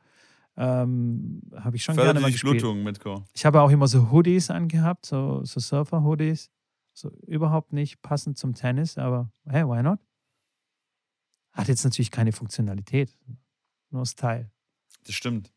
ähm, 0.58 1.42
habe 1.56 1.78
ich 1.78 1.86
schon 1.86 1.96
Fördert 1.96 2.16
gerne 2.16 2.20
mal 2.20 2.34
gespielt. 2.34 2.60
Blutung 2.60 2.84
mit 2.84 3.00
Ich 3.34 3.46
habe 3.46 3.62
auch 3.62 3.70
immer 3.70 3.88
so 3.88 4.12
Hoodies 4.12 4.50
angehabt, 4.50 5.06
so, 5.06 5.42
so 5.46 5.62
Surfer-Hoodies. 5.62 6.52
So 6.92 7.10
überhaupt 7.26 7.72
nicht 7.72 8.02
passend 8.02 8.38
zum 8.38 8.56
Tennis, 8.56 8.98
aber 8.98 9.32
hey, 9.48 9.64
why 9.64 9.82
not? 9.82 10.00
Hat 11.54 11.70
jetzt 11.70 11.86
natürlich 11.86 12.12
keine 12.12 12.34
Funktionalität, 12.34 13.16
nur 13.90 14.06
Style. 14.06 14.52
Das 15.06 15.16
stimmt. 15.16 15.54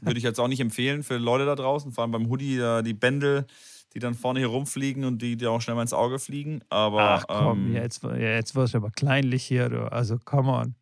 Würde 0.00 0.18
ich 0.18 0.24
jetzt 0.24 0.38
auch 0.40 0.48
nicht 0.48 0.60
empfehlen 0.60 1.02
für 1.02 1.16
Leute 1.16 1.46
da 1.46 1.54
draußen, 1.54 1.92
vor 1.92 2.02
allem 2.02 2.12
beim 2.12 2.28
Hoodie, 2.28 2.82
die 2.84 2.94
Bändel, 2.94 3.46
die 3.94 3.98
dann 3.98 4.14
vorne 4.14 4.40
hier 4.40 4.48
rumfliegen 4.48 5.04
und 5.04 5.22
die, 5.22 5.36
die 5.36 5.46
auch 5.46 5.60
schnell 5.60 5.74
mal 5.74 5.82
ins 5.82 5.94
Auge 5.94 6.18
fliegen. 6.18 6.60
Aber, 6.68 7.00
Ach 7.00 7.24
komm, 7.26 7.68
ähm, 7.68 7.74
jetzt, 7.74 8.02
jetzt 8.04 8.54
wirst 8.54 8.74
du 8.74 8.78
aber 8.78 8.90
kleinlich 8.90 9.44
hier, 9.44 9.68
du. 9.68 9.90
also 9.90 10.18
come 10.24 10.52
on. 10.52 10.74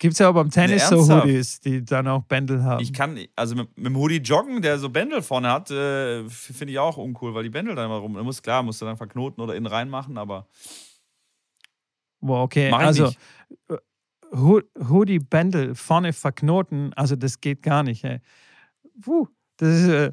Gibt 0.00 0.14
es 0.14 0.18
ja 0.18 0.30
auch 0.30 0.34
beim 0.34 0.50
Tennis 0.50 0.88
so 0.88 1.06
Hoodies, 1.08 1.60
die 1.60 1.84
dann 1.84 2.08
auch 2.08 2.22
Bändel 2.22 2.64
haben. 2.64 2.82
Ich 2.82 2.92
kann, 2.92 3.18
also 3.36 3.54
mit, 3.54 3.76
mit 3.76 3.86
dem 3.86 3.96
Hoodie 3.96 4.16
joggen, 4.16 4.62
der 4.62 4.78
so 4.78 4.88
Bändel 4.88 5.20
vorne 5.20 5.50
hat, 5.50 5.70
äh, 5.70 6.26
finde 6.28 6.72
ich 6.72 6.78
auch 6.78 6.96
uncool, 6.96 7.34
weil 7.34 7.42
die 7.42 7.50
Bändel 7.50 7.74
dann 7.74 7.84
immer 7.84 7.96
rum. 7.96 8.14
Du 8.14 8.24
musst, 8.24 8.42
klar, 8.42 8.62
musst 8.62 8.80
du 8.80 8.86
dann 8.86 8.96
verknoten 8.96 9.42
oder 9.42 9.54
innen 9.54 9.66
reinmachen, 9.66 10.16
aber. 10.16 10.46
Boah, 12.20 12.42
okay, 12.42 12.70
also. 12.72 13.06
Nicht. 13.06 13.18
Äh, 14.32 14.86
Hoodie-Bändel 14.88 15.74
vorne 15.74 16.12
verknoten, 16.12 16.92
also 16.94 17.16
das 17.16 17.40
geht 17.40 17.62
gar 17.62 17.82
nicht. 17.82 18.04
Ey. 18.04 18.20
Puh, 19.00 19.28
das 19.56 19.68
ist. 19.68 19.88
Äh, 19.88 20.12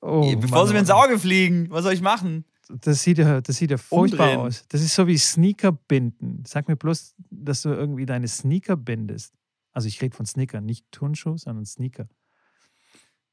oh, 0.00 0.36
Bevor 0.36 0.58
Mann, 0.58 0.66
sie 0.66 0.72
mir 0.74 0.80
ins 0.80 0.90
Auge 0.90 1.18
fliegen, 1.18 1.70
was 1.70 1.84
soll 1.84 1.92
ich 1.92 2.02
machen? 2.02 2.44
Das 2.68 3.02
sieht 3.02 3.18
ja, 3.18 3.40
das 3.40 3.56
sieht 3.56 3.70
ja 3.70 3.76
furchtbar 3.76 4.28
Umdrehen. 4.30 4.46
aus. 4.46 4.66
Das 4.68 4.80
ist 4.80 4.94
so 4.94 5.06
wie 5.06 5.18
Sneaker 5.18 5.72
binden. 5.72 6.42
Sag 6.46 6.66
mir 6.66 6.76
bloß, 6.76 7.14
dass 7.30 7.62
du 7.62 7.68
irgendwie 7.70 8.06
deine 8.06 8.26
Sneaker 8.26 8.76
bindest. 8.76 9.34
Also 9.72 9.88
ich 9.88 10.00
rede 10.00 10.16
von 10.16 10.24
Sneaker, 10.24 10.60
nicht 10.60 10.90
Turnschuhe, 10.90 11.36
sondern 11.36 11.66
Sneaker. 11.66 12.08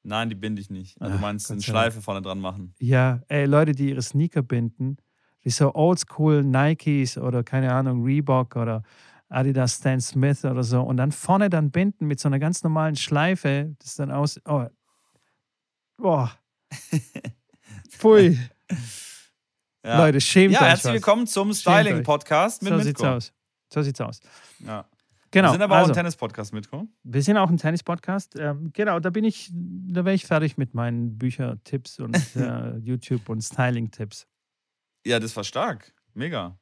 Nein, 0.04 0.30
die 0.30 0.36
binde 0.36 0.62
ich 0.62 0.70
nicht. 0.70 1.00
Also 1.00 1.16
du 1.16 1.22
meinst 1.22 1.52
eine 1.52 1.62
Schleife 1.62 2.02
vorne 2.02 2.22
dran 2.22 2.40
machen. 2.40 2.74
Ja, 2.80 3.22
ey, 3.28 3.46
Leute, 3.46 3.74
die 3.74 3.90
ihre 3.90 4.02
Sneaker 4.02 4.42
binden, 4.42 4.98
wie 5.42 5.52
so 5.52 5.74
oldschool 5.76 6.44
Nikes 6.44 7.18
oder 7.18 7.44
keine 7.44 7.72
Ahnung, 7.72 8.04
Reebok 8.04 8.56
oder 8.56 8.84
Adidas 9.32 9.78
Stan 9.78 10.00
Smith 10.00 10.46
oder 10.46 10.64
so 10.64 10.82
und 10.82 10.98
dann 10.98 11.12
vorne 11.12 11.50
dann 11.50 11.72
binden 11.72 12.06
mit 12.06 12.20
so 12.20 12.28
einer 12.28 12.40
ganz 12.40 12.64
normalen 12.64 12.96
Schleife, 12.96 13.76
das 13.80 13.96
dann 13.96 14.12
aus. 14.12 14.40
Oh. 14.46 14.66
Boah. 15.98 16.32
Pfui. 17.90 18.38
Ja. 19.84 19.98
Leute, 19.98 20.22
schämt 20.22 20.54
ja, 20.54 20.60
euch. 20.60 20.64
Ja, 20.64 20.70
herzlich 20.70 20.94
willkommen 20.94 21.28
zum 21.28 21.54
Styling-Podcast 21.54 22.62
mit 22.62 22.70
so 22.70 22.76
Mitko. 22.78 22.88
sieht's 22.88 23.04
aus. 23.04 23.34
So 23.74 23.82
sieht's 23.82 24.02
aus. 24.02 24.20
Ja. 24.60 24.86
Genau. 25.32 25.48
Wir 25.48 25.52
sind 25.54 25.62
aber 25.62 25.76
also, 25.78 25.86
auch 25.86 25.96
ein 25.96 25.96
Tennis-Podcast, 25.96 26.54
Mitko. 26.54 26.88
Wir 27.04 27.24
sind 27.24 27.38
auch 27.38 27.50
ein 27.50 27.58
Tennis-Podcast. 27.58 28.36
Ähm, 28.38 28.72
genau, 28.74 29.00
da 29.00 29.10
bin 29.10 29.24
ich, 29.24 29.50
da 29.54 30.04
wäre 30.04 30.14
ich 30.14 30.26
fertig 30.26 30.58
mit 30.58 30.74
meinen 30.74 31.18
Bücher-Tipps 31.18 32.00
und 32.00 32.16
äh, 32.36 32.78
YouTube- 32.78 33.30
und 33.30 33.42
Styling-Tipps. 33.42 34.28
Ja, 35.06 35.20
das 35.20 35.36
war 35.38 35.46
stark. 35.46 35.94
Mega. 36.14 36.60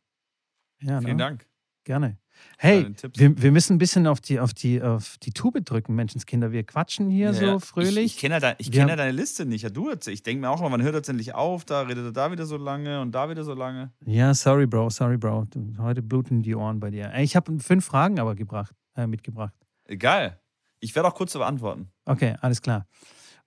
Ja, 0.81 0.99
Vielen 0.99 1.17
ne? 1.17 1.23
Dank. 1.23 1.47
Gerne. 1.83 2.19
Hey, 2.57 2.93
wir, 3.15 3.41
wir, 3.41 3.51
müssen 3.53 3.75
ein 3.75 3.77
bisschen 3.77 4.05
auf 4.05 4.19
die, 4.19 4.39
auf, 4.39 4.53
die, 4.53 4.81
auf 4.81 5.17
die 5.19 5.31
Tube 5.31 5.63
drücken, 5.63 5.95
Menschenskinder. 5.95 6.51
Wir 6.51 6.63
quatschen 6.63 7.09
hier 7.09 7.27
ja, 7.27 7.33
so 7.33 7.59
fröhlich. 7.59 7.97
Ich, 7.97 8.15
ich 8.15 8.17
kenne 8.17 8.39
ja, 8.39 8.53
kenn 8.53 8.89
ja 8.89 8.95
deine 8.97 9.11
Liste 9.11 9.45
nicht. 9.45 9.61
Ja, 9.61 9.69
du 9.69 9.91
Ich 9.91 10.23
denke 10.23 10.41
mir 10.41 10.49
auch 10.49 10.59
immer, 10.59 10.69
man 10.69 10.81
hört 10.81 10.95
jetzt 10.95 11.07
endlich 11.07 11.33
auf, 11.33 11.63
da 11.63 11.83
redet 11.83 12.05
er 12.05 12.11
da 12.11 12.31
wieder 12.31 12.45
so 12.45 12.57
lange 12.57 12.99
und 12.99 13.13
da 13.13 13.29
wieder 13.29 13.45
so 13.45 13.53
lange. 13.53 13.91
Ja, 14.05 14.33
sorry, 14.33 14.67
Bro, 14.67 14.89
sorry, 14.89 15.17
Bro. 15.17 15.47
Heute 15.77 16.01
bluten 16.01 16.41
die 16.41 16.53
Ohren 16.53 16.79
bei 16.81 16.89
dir. 16.89 17.13
Ich 17.17 17.35
habe 17.35 17.57
fünf 17.59 17.85
Fragen 17.85 18.19
aber 18.19 18.35
gebracht, 18.35 18.75
äh, 18.95 19.07
mitgebracht. 19.07 19.53
Egal. 19.85 20.39
Ich 20.81 20.93
werde 20.95 21.07
auch 21.07 21.15
kurz 21.15 21.33
beantworten. 21.33 21.89
Okay, 22.05 22.35
alles 22.41 22.61
klar. 22.61 22.85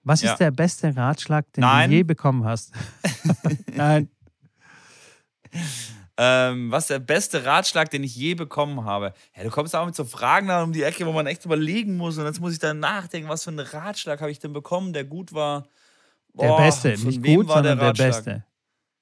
Was 0.03 0.23
ist 0.23 0.37
der 0.37 0.51
beste 0.51 0.95
Ratschlag, 0.95 1.51
den 1.53 1.61
Nein. 1.61 1.89
du 1.89 1.95
je 1.97 2.03
bekommen 2.03 2.43
hast? 2.43 2.73
Nein. 3.75 4.09
Ähm, 6.15 6.69
was 6.69 6.83
ist 6.83 6.89
der 6.91 6.99
beste 6.99 7.43
Ratschlag, 7.43 7.89
den 7.89 8.03
ich 8.03 8.15
je 8.15 8.35
bekommen 8.35 8.85
habe? 8.85 9.13
Ja, 9.35 9.43
du 9.43 9.49
kommst 9.49 9.75
auch 9.75 9.85
mit 9.85 9.95
so 9.95 10.05
Fragen 10.05 10.47
da 10.47 10.61
um 10.61 10.71
die 10.71 10.83
Ecke, 10.83 11.07
wo 11.07 11.11
man 11.11 11.25
echt 11.25 11.43
überlegen 11.45 11.97
muss. 11.97 12.17
Und 12.17 12.25
jetzt 12.25 12.39
muss 12.39 12.53
ich 12.53 12.59
dann 12.59 12.79
nachdenken, 12.79 13.29
was 13.29 13.43
für 13.43 13.49
einen 13.49 13.59
Ratschlag 13.59 14.21
habe 14.21 14.29
ich 14.29 14.39
denn 14.39 14.53
bekommen, 14.53 14.93
der 14.93 15.05
gut 15.05 15.33
war. 15.33 15.67
Boah, 16.33 16.57
der 16.57 16.65
Beste, 16.65 16.89
nicht 17.05 17.23
gut, 17.23 17.47
sondern 17.47 17.79
der, 17.79 17.93
der, 17.93 18.03
Beste. 18.03 18.45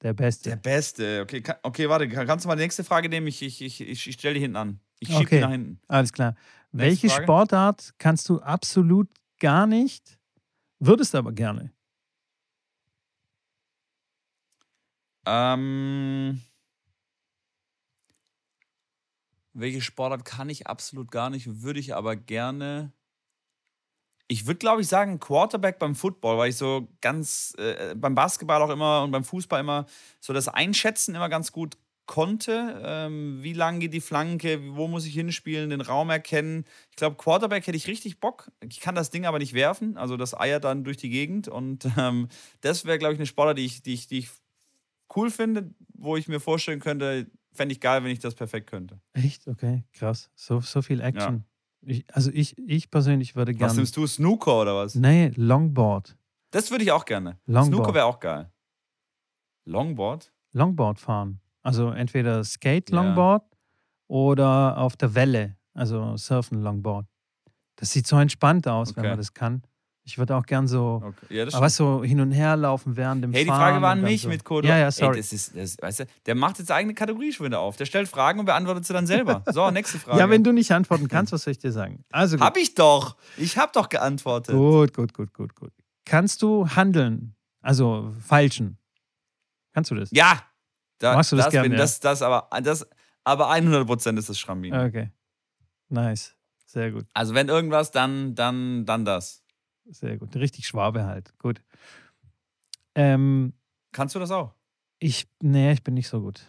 Der 0.02 0.14
Beste. 0.14 0.50
Der 0.52 0.56
Beste. 0.56 1.22
Okay, 1.24 1.42
kann, 1.42 1.58
okay 1.64 1.90
warte, 1.90 2.08
kannst 2.08 2.46
du 2.46 2.48
mal 2.48 2.56
die 2.56 2.64
nächste 2.64 2.86
Frage 2.86 3.10
nehmen? 3.10 3.28
Ich, 3.28 3.42
ich, 3.42 3.62
ich, 3.62 3.82
ich, 3.82 4.08
ich 4.08 4.14
stelle 4.14 4.36
die 4.36 4.40
hinten 4.40 4.58
an. 4.58 4.80
Ich 5.00 5.10
schiebe 5.10 5.22
okay. 5.22 5.36
die 5.36 5.42
nach 5.42 5.52
hinten. 5.52 5.80
Alles 5.88 6.14
klar. 6.14 6.36
Nächste 6.72 7.04
Welche 7.04 7.10
Frage? 7.10 7.24
Sportart 7.24 7.94
kannst 7.98 8.30
du 8.30 8.40
absolut 8.40 9.10
gar 9.40 9.68
nicht, 9.68 10.18
würdest 10.80 11.14
aber 11.16 11.34
gerne? 11.34 11.74
Ähm. 15.26 16.42
Welche 19.54 19.82
Sportart 19.82 20.26
kann 20.26 20.50
ich 20.50 20.68
absolut 20.68 21.12
gar 21.12 21.30
nicht, 21.30 21.62
würde 21.62 21.80
ich 21.80 21.94
aber 21.96 22.16
gerne. 22.16 22.94
Ich 24.28 24.48
würde, 24.48 24.60
glaube 24.60 24.82
ich, 24.82 24.88
sagen 24.88 25.20
Quarterback 25.20 25.78
beim 25.78 25.94
Football, 25.94 26.38
weil 26.38 26.50
ich 26.50 26.56
so 26.56 26.88
ganz 27.02 27.54
äh, 27.58 27.96
beim 27.96 28.16
Basketball 28.16 28.62
auch 28.62 28.70
immer 28.70 29.04
und 29.04 29.12
beim 29.12 29.26
Fußball 29.26 29.60
immer 29.60 29.86
so 30.22 30.32
das 30.32 30.48
Einschätzen 30.48 31.16
immer 31.16 31.28
ganz 31.28 31.52
gut 31.52 31.78
konnte. 32.06 32.82
Ähm, 32.84 33.40
wie 33.42 33.54
lang 33.54 33.80
geht 33.80 33.94
die 33.94 34.02
Flanke, 34.02 34.76
wo 34.76 34.88
muss 34.88 35.06
ich 35.06 35.14
hinspielen, 35.14 35.70
den 35.70 35.82
Raum 35.82 36.10
erkennen. 36.10 36.66
Ich 36.90 36.98
glaube, 36.98 37.16
Quarterback 37.16 37.66
hätte 37.68 37.78
ich 37.78 37.88
richtig 37.88 38.20
Bock. 38.20 38.52
Ich 38.68 38.80
kann 38.82 38.96
das 38.96 39.12
Ding 39.12 39.26
aber 39.26 39.40
nicht 39.40 39.54
werfen, 39.54 39.98
also 39.98 40.18
das 40.18 40.38
eiert 40.38 40.64
dann 40.66 40.84
durch 40.84 40.98
die 40.98 41.10
Gegend. 41.10 41.48
Und 41.48 41.88
ähm, 41.98 42.28
das 42.62 42.86
wäre, 42.86 42.98
glaube 42.98 43.14
ich, 43.14 43.20
eine 43.20 43.28
Sportart, 43.28 43.58
die 43.58 43.66
ich, 43.66 43.82
die, 43.82 43.94
ich, 43.94 44.08
die 44.08 44.20
ich 44.20 44.30
cool 45.16 45.32
finde, 45.32 45.74
wo 45.94 46.18
ich 46.18 46.28
mir 46.28 46.40
vorstellen 46.40 46.80
könnte, 46.80 47.28
fände 47.54 47.74
ich 47.74 47.80
geil, 47.80 48.04
wenn 48.04 48.12
ich 48.12 48.20
das 48.20 48.36
perfekt 48.36 48.70
könnte. 48.70 49.00
Echt? 49.14 49.48
Okay, 49.48 49.84
krass. 49.94 50.30
So, 50.36 50.62
so 50.62 50.82
viel 50.82 51.02
Action. 51.02 51.46
Ja. 51.84 51.92
Ich, 51.94 52.06
also 52.14 52.32
ich, 52.32 52.58
ich 52.58 52.92
persönlich 52.92 53.36
würde 53.36 53.54
gerne. 53.54 53.72
Was 53.72 53.78
nimmst 53.78 53.98
du? 53.98 54.06
Snooker 54.06 54.62
oder 54.62 54.76
was? 54.76 54.96
Nee, 54.96 55.32
Longboard. 55.36 56.16
Das 56.52 56.70
würde 56.70 56.84
ich 56.84 56.92
auch 56.92 57.06
gerne. 57.06 57.40
Longboard. 57.46 57.66
Snooker 57.68 57.94
wäre 57.94 58.06
auch 58.06 58.20
geil. 58.20 58.52
Longboard? 59.66 60.32
Longboard 60.54 61.00
fahren. 61.00 61.40
Also 61.64 61.90
entweder 61.92 62.44
Skate 62.44 62.90
Longboard 62.92 63.44
ja. 63.44 63.58
oder 64.08 64.78
auf 64.78 64.98
der 64.98 65.16
Welle, 65.16 65.58
also 65.74 66.18
Surfen 66.18 66.62
Longboard. 66.62 67.08
Das 67.76 67.92
sieht 67.92 68.08
so 68.08 68.18
entspannt 68.18 68.68
aus, 68.68 68.92
okay. 68.92 69.02
wenn 69.02 69.10
man 69.10 69.18
das 69.18 69.34
kann. 69.34 69.64
Ich 70.04 70.18
würde 70.18 70.36
auch 70.36 70.46
gern 70.46 70.68
so, 70.68 71.02
okay. 71.06 71.38
ja, 71.38 71.54
aber 71.54 71.70
so 71.70 72.04
hin 72.04 72.20
und 72.22 72.32
her 72.32 72.58
laufen 72.58 72.98
während 72.98 73.24
dem 73.24 73.34
hey, 73.34 73.46
Fahren. 73.46 73.56
Die 73.56 73.64
Frage 73.64 73.82
war 73.84 73.92
an 73.92 74.02
mich 74.02 74.24
so. 74.24 74.30
mit 74.30 74.44
Code. 74.44 74.68
Ja, 74.68 74.78
ja, 74.78 74.92
sorry. 74.92 75.18
Ey, 75.18 75.22
das 75.22 75.32
ist, 75.32 75.56
das, 75.56 75.78
weißt 75.80 76.00
du, 76.02 76.06
der 76.26 76.34
macht 76.36 76.58
jetzt 76.58 76.72
eigene 76.72 76.96
Kategorie 76.96 77.32
schon 77.32 77.46
wieder 77.46 77.60
auf. 77.60 77.78
Der 77.78 77.86
stellt 77.86 78.08
Fragen 78.08 78.40
und 78.40 78.46
beantwortet 78.46 78.86
sie 78.86 78.94
dann 78.94 79.06
selber. 79.06 79.44
So, 79.52 79.70
nächste 79.70 80.00
Frage. 80.00 80.18
ja, 80.18 80.30
wenn 80.30 80.44
du 80.44 80.54
nicht 80.54 80.72
antworten 80.72 81.08
kannst, 81.08 81.34
was 81.34 81.44
soll 81.44 81.52
ich 81.52 81.60
dir 81.60 81.72
sagen? 81.72 82.04
Also 82.12 82.38
gut. 82.38 82.46
Hab 82.46 82.58
ich 82.58 82.74
doch. 82.74 83.18
Ich 83.38 83.58
hab 83.58 83.74
doch 83.74 83.90
geantwortet. 83.90 84.56
Gut, 84.56 84.94
gut, 84.94 85.14
gut, 85.14 85.34
gut, 85.34 85.56
gut. 85.56 85.72
Kannst 86.06 86.42
du 86.42 86.68
handeln? 86.68 87.36
Also 87.62 88.14
falschen? 88.26 88.78
Kannst 89.74 89.92
du 89.92 89.96
das? 89.96 90.10
Ja. 90.12 90.42
Da, 90.98 91.16
Machst 91.16 91.32
du 91.32 91.36
das, 91.36 91.46
das 91.46 91.52
gerne? 91.52 91.70
Ja? 91.70 91.78
Das, 91.78 92.00
das, 92.00 92.22
aber, 92.22 92.48
das, 92.62 92.88
aber 93.24 93.52
100% 93.52 94.18
ist 94.18 94.30
das 94.30 94.40
Schrambin. 94.40 94.74
Okay. 94.74 95.12
Nice. 95.90 96.36
Sehr 96.66 96.92
gut. 96.92 97.06
Also 97.14 97.34
wenn 97.34 97.50
irgendwas, 97.50 97.92
dann, 97.92 98.34
dann, 98.36 98.86
dann 98.86 99.04
das. 99.04 99.41
Sehr 99.92 100.18
gut. 100.18 100.36
Richtig 100.36 100.66
Schwabe 100.66 101.06
halt. 101.06 101.38
Gut. 101.38 101.62
Ähm, 102.96 103.54
Kannst 103.92 104.16
du 104.16 104.20
das 104.20 104.32
auch? 104.32 104.54
Ich, 105.00 105.28
nee, 105.42 105.72
ich 105.74 105.84
bin 105.84 105.94
nicht 105.94 106.08
so 106.08 106.22
gut. 106.22 106.42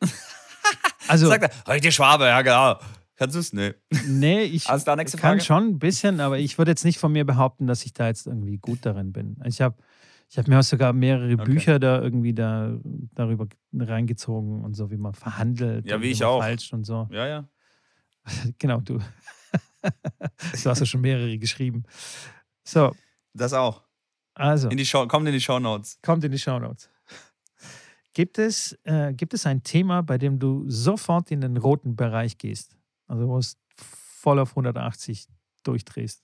also. 1.08 1.28
Sagt 1.28 1.44
er, 1.44 1.72
richtig 1.72 1.94
Schwabe, 1.94 2.24
ja, 2.24 2.42
genau. 2.42 2.78
Kannst 3.16 3.34
du 3.34 3.40
es? 3.40 3.52
Nee. 3.52 3.74
Nee, 4.06 4.42
ich 4.42 4.68
also 4.68 4.84
kann 5.16 5.40
schon 5.40 5.68
ein 5.68 5.78
bisschen, 5.78 6.20
aber 6.20 6.38
ich 6.38 6.58
würde 6.58 6.70
jetzt 6.70 6.84
nicht 6.84 6.98
von 6.98 7.12
mir 7.12 7.24
behaupten, 7.24 7.66
dass 7.66 7.84
ich 7.86 7.94
da 7.94 8.08
jetzt 8.08 8.26
irgendwie 8.26 8.58
gut 8.58 8.80
darin 8.82 9.12
bin. 9.12 9.36
Ich 9.44 9.62
habe 9.62 9.76
ich 10.28 10.38
hab 10.38 10.48
mir 10.48 10.58
auch 10.58 10.62
sogar 10.62 10.92
mehrere 10.92 11.32
okay. 11.34 11.44
Bücher 11.44 11.78
da 11.78 12.00
irgendwie 12.02 12.34
da, 12.34 12.78
darüber 13.14 13.46
reingezogen 13.72 14.64
und 14.64 14.74
so, 14.74 14.90
wie 14.90 14.96
man 14.96 15.14
verhandelt. 15.14 15.86
Ja, 15.86 16.00
wie 16.02 16.10
ich 16.10 16.24
auch. 16.24 16.40
Falsch 16.40 16.72
und 16.72 16.84
so. 16.84 17.08
Ja, 17.10 17.26
ja. 17.26 17.48
genau, 18.58 18.80
du. 18.80 18.98
du 19.82 20.70
hast 20.70 20.80
ja 20.80 20.86
schon 20.86 21.00
mehrere 21.00 21.38
geschrieben. 21.38 21.84
So. 22.66 22.94
Das 23.32 23.52
auch. 23.52 23.82
Also. 24.34 24.68
In 24.68 24.76
die 24.76 24.84
Show, 24.84 25.06
kommt 25.06 25.26
in 25.26 25.32
die 25.32 25.40
Show 25.40 25.58
Notes. 25.58 25.98
Kommt 26.02 26.24
in 26.24 26.32
die 26.32 26.38
Show 26.38 26.58
Notes. 26.58 26.90
Gibt 28.12 28.38
es, 28.38 28.78
äh, 28.84 29.12
gibt 29.12 29.34
es 29.34 29.46
ein 29.46 29.62
Thema, 29.62 30.02
bei 30.02 30.18
dem 30.18 30.38
du 30.38 30.64
sofort 30.68 31.30
in 31.30 31.42
den 31.42 31.56
roten 31.56 31.96
Bereich 31.96 32.38
gehst? 32.38 32.76
Also 33.06 33.28
wo 33.28 33.38
es 33.38 33.58
voll 33.76 34.38
auf 34.38 34.50
180 34.50 35.26
durchdrehst? 35.62 36.22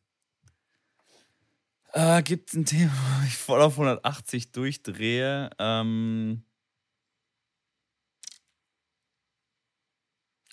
Äh, 1.92 2.22
gibt 2.22 2.48
es 2.48 2.56
ein 2.56 2.64
Thema, 2.64 2.92
wo 2.92 3.26
ich 3.26 3.36
voll 3.36 3.60
auf 3.60 3.74
180 3.74 4.52
durchdrehe? 4.52 5.50
Ähm, 5.58 6.44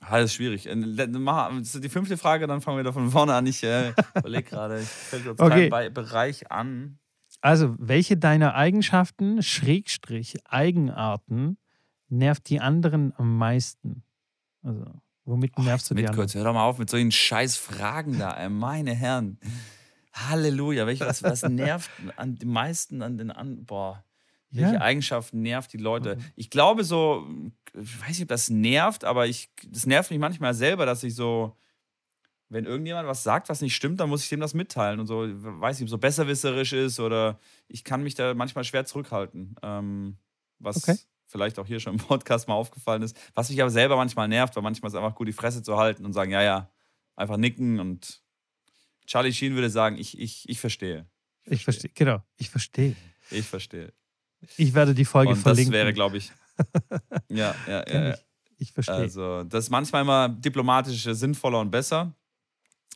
Das 0.02 0.26
ist 0.26 0.34
schwierig. 0.34 0.68
Äh, 0.68 0.76
die 0.76 1.90
fünfte 1.90 2.18
Frage, 2.18 2.48
dann 2.48 2.62
fangen 2.62 2.78
wir 2.78 2.84
da 2.84 2.92
von 2.92 3.10
vorne 3.12 3.34
an. 3.34 3.46
Ich 3.46 3.64
äh, 3.64 3.94
überlege 4.16 4.44
gerade, 4.44 4.80
ich 4.80 4.88
fällt 4.88 5.26
jetzt 5.26 5.42
okay. 5.42 5.70
keinen 5.70 5.94
Bereich 5.94 6.52
an. 6.52 7.00
Also, 7.42 7.76
welche 7.78 8.18
deiner 8.18 8.56
Eigenschaften, 8.56 9.42
Schrägstrich, 9.42 10.38
Eigenarten, 10.46 11.58
nervt 12.10 12.50
die 12.50 12.60
anderen 12.60 13.14
am 13.18 13.38
meisten? 13.38 14.04
Also, 14.62 14.86
womit 15.26 15.54
oh, 15.58 15.62
nervst 15.62 15.90
du 15.90 15.96
die 15.96 16.08
anderen? 16.08 16.28
Hör 16.28 16.44
doch 16.44 16.54
mal 16.54 16.64
auf 16.64 16.80
mit 16.80 16.90
solchen 16.90 17.12
scheiß 17.12 17.56
Fragen 17.56 18.20
da, 18.20 18.50
meine 18.50 18.94
Herren. 18.94 19.40
Halleluja. 20.14 20.86
Welche, 20.86 21.06
was, 21.06 21.24
was 21.24 21.44
nervt 21.50 21.90
an 22.16 22.36
die 22.36 22.46
meisten 22.46 23.02
an 23.02 23.18
den 23.18 23.32
anderen? 23.32 23.66
Boah. 23.66 24.04
Welche 24.52 24.76
ja. 24.76 24.82
Eigenschaften 24.82 25.42
nervt 25.42 25.72
die 25.74 25.78
Leute? 25.78 26.16
Mhm. 26.16 26.24
Ich 26.36 26.50
glaube 26.50 26.84
so, 26.84 27.28
ich 27.74 28.02
weiß 28.02 28.10
nicht, 28.10 28.24
ob 28.24 28.30
das 28.30 28.50
nervt, 28.50 29.04
aber 29.04 29.28
ich, 29.28 29.50
das 29.68 29.86
nervt 29.86 30.10
mich 30.10 30.20
manchmal 30.20 30.54
selber, 30.54 30.86
dass 30.86 31.04
ich 31.04 31.14
so, 31.14 31.56
wenn 32.50 32.66
irgendjemand 32.66 33.08
was 33.08 33.22
sagt, 33.22 33.50
was 33.50 33.62
nicht 33.62 33.76
stimmt, 33.76 34.00
dann 34.00 34.10
muss 34.10 34.24
ich 34.24 34.30
dem 34.30 34.40
das 34.40 34.56
mitteilen 34.56 35.00
und 35.00 35.06
so, 35.06 35.28
weiß 35.28 35.80
nicht, 35.80 35.90
so 35.90 36.00
besserwisserisch 36.00 36.74
ist 36.74 37.00
oder 37.00 37.40
ich 37.68 37.84
kann 37.84 38.02
mich 38.02 38.16
da 38.16 38.34
manchmal 38.34 38.64
schwer 38.64 38.86
zurückhalten. 38.86 39.56
Ähm, 39.62 40.18
was 40.58 40.78
okay. 40.78 40.98
vielleicht 41.28 41.60
auch 41.60 41.68
hier 41.68 41.80
schon 41.80 41.94
im 41.94 42.00
Podcast 42.00 42.48
mal 42.48 42.56
aufgefallen 42.56 43.04
ist, 43.04 43.16
was 43.36 43.50
mich 43.50 43.62
aber 43.62 43.70
selber 43.70 43.98
manchmal 43.98 44.28
nervt, 44.28 44.56
weil 44.56 44.64
manchmal 44.64 44.90
ist 44.90 44.96
es 44.96 44.98
einfach 44.98 45.16
gut, 45.16 45.28
die 45.28 45.34
Fresse 45.34 45.62
zu 45.62 45.78
halten 45.78 46.06
und 46.06 46.14
sagen, 46.14 46.32
ja, 46.32 46.42
ja, 46.42 46.72
einfach 47.16 47.38
nicken 47.38 47.80
und 47.80 48.24
Charlie 49.06 49.34
Sheen 49.34 49.54
würde 49.54 49.70
sagen, 49.70 49.98
ich, 49.98 50.20
ich, 50.20 50.50
ich 50.50 50.60
verstehe. 50.60 51.08
Ich 51.46 51.64
verstehe, 51.64 51.92
genau, 51.94 52.24
ich 52.38 52.50
verstehe. 52.50 52.96
Ich 53.32 53.46
verstehe. 53.46 53.94
Ich 54.58 54.74
werde 54.74 54.94
die 54.94 55.06
Folge 55.06 55.32
Und 55.32 55.38
verlinken. 55.38 55.72
das 55.72 55.80
wäre, 55.80 55.94
glaube 55.94 56.18
ich. 56.18 56.32
ja, 57.30 57.56
ja, 57.68 57.88
ja. 57.88 58.14
ich. 58.14 58.26
Ich 58.62 58.74
verstehe. 58.74 58.96
Also, 58.96 59.44
das 59.46 59.66
ist 59.66 59.70
manchmal 59.70 60.02
immer 60.02 60.28
diplomatisch 60.30 61.04
sinnvoller 61.04 61.60
und 61.60 61.72
besser. 61.72 62.14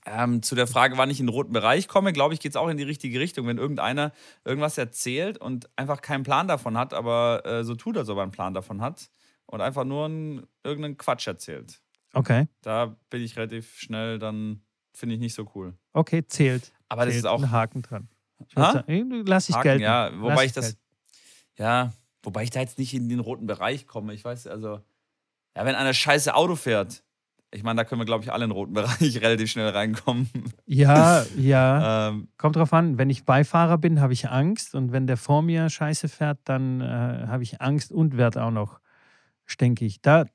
Ähm, 0.05 0.43
zu 0.43 0.55
der 0.55 0.67
Frage, 0.67 0.97
wann 0.97 1.09
ich 1.09 1.21
in 1.21 1.27
den 1.27 1.33
roten 1.33 1.53
Bereich 1.53 1.87
komme, 1.87 2.11
glaube 2.11 2.33
ich, 2.33 2.41
geht 2.41 2.51
es 2.51 2.55
auch 2.57 2.67
in 2.67 2.75
die 2.75 2.83
richtige 2.83 3.17
Richtung. 3.21 3.47
Wenn 3.47 3.57
irgendeiner 3.57 4.11
irgendwas 4.43 4.77
erzählt 4.77 5.37
und 5.37 5.69
einfach 5.77 6.01
keinen 6.01 6.23
Plan 6.23 6.49
davon 6.49 6.77
hat, 6.77 6.93
aber 6.93 7.45
äh, 7.45 7.63
so 7.63 7.75
tut, 7.75 7.97
als 7.97 8.09
ob 8.09 8.17
er 8.17 8.23
einen 8.23 8.33
Plan 8.33 8.53
davon 8.53 8.81
hat 8.81 9.09
und 9.45 9.61
einfach 9.61 9.85
nur 9.85 10.05
einen, 10.05 10.45
irgendeinen 10.65 10.97
Quatsch 10.97 11.27
erzählt. 11.27 11.79
okay, 12.13 12.47
Da 12.61 12.97
bin 13.09 13.21
ich 13.21 13.37
relativ 13.37 13.77
schnell, 13.77 14.19
dann 14.19 14.61
finde 14.93 15.15
ich 15.15 15.21
nicht 15.21 15.33
so 15.35 15.49
cool. 15.55 15.73
okay, 15.93 16.25
zählt. 16.27 16.73
Aber 16.89 17.05
das 17.05 17.13
zählt 17.13 17.23
ist 17.23 17.29
auch 17.29 17.41
ein 17.41 17.51
Haken 17.51 17.81
dran. 17.81 18.09
Ha? 18.57 18.83
Lass 19.25 19.47
ich 19.47 19.55
Haken, 19.55 19.63
gelten. 19.63 19.83
ja, 19.83 20.11
wobei 20.19 20.33
Lass 20.33 20.43
ich 20.43 20.51
das, 20.51 20.65
gelten. 20.65 20.79
Ja, 21.58 21.93
wobei 22.22 22.43
ich 22.43 22.49
da 22.49 22.60
jetzt 22.60 22.78
nicht 22.78 22.93
in 22.93 23.10
den 23.10 23.20
roten 23.20 23.47
Bereich 23.47 23.88
komme. 23.88 24.14
Ich 24.14 24.24
weiß, 24.24 24.47
also, 24.47 24.82
ja, 25.56 25.66
wenn 25.66 25.76
einer 25.76 25.93
scheiße 25.93 26.34
Auto 26.36 26.56
fährt, 26.56 27.04
ich 27.54 27.64
meine, 27.64 27.78
da 27.78 27.84
können 27.84 28.01
wir, 28.01 28.06
glaube 28.06 28.24
ich, 28.24 28.34
alle 28.34 28.45
in 28.45 28.49
den 28.49 28.56
roten 28.56 28.74
Bereich 28.74 29.22
relativ 29.22 29.51
schnell 29.51 29.70
reinkommen. 29.70 30.30
Ja, 30.66 31.26
ja. 31.38 32.10
ähm, 32.10 32.28
Kommt 32.38 32.56
drauf 32.56 32.74
an, 32.74 32.97
wenn 32.97 33.10
ich 33.10 33.26
Beifahrer 33.26 33.78
bin, 33.78 34.01
habe 34.01 34.14
ich 34.14 34.30
Angst 34.30 34.76
und 34.76 34.91
wenn 34.91 35.08
der 35.08 35.18
vor 35.18 35.41
mir 35.41 35.70
scheiße 35.70 36.10
fährt, 36.10 36.39
dann 36.45 36.82
äh, 36.82 37.28
habe 37.28 37.43
ich 37.43 37.62
Angst 37.62 37.91
und 37.91 38.18
werde 38.18 38.43
auch 38.43 38.51
noch 38.51 38.80
stinkig. 39.45 40.01
Da, 40.01 40.26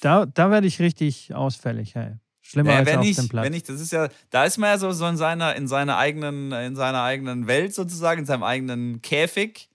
da, 0.00 0.26
da 0.26 0.50
werde 0.50 0.66
ich 0.66 0.80
richtig 0.80 1.34
ausfällig. 1.34 1.94
Hey. 1.94 2.16
Schlimmer 2.42 2.68
naja, 2.68 2.78
als 2.80 2.88
wenn 2.88 2.98
auf 3.00 3.06
ich, 3.06 3.16
dem 3.16 3.28
Platz. 3.28 3.44
wenn 3.44 3.54
ich, 3.54 3.62
das 3.64 3.80
ist 3.80 3.92
ja, 3.92 4.08
da 4.30 4.44
ist 4.44 4.58
man 4.58 4.70
ja 4.70 4.78
so, 4.78 4.92
so 4.92 5.06
in 5.06 5.16
seiner, 5.16 5.56
in 5.56 5.66
seiner 5.66 5.96
eigenen, 5.96 6.52
in 6.52 6.76
seiner 6.76 7.02
eigenen 7.02 7.46
Welt 7.46 7.74
sozusagen, 7.74 8.20
in 8.20 8.26
seinem 8.26 8.44
eigenen 8.44 9.02
Käfig. 9.02 9.68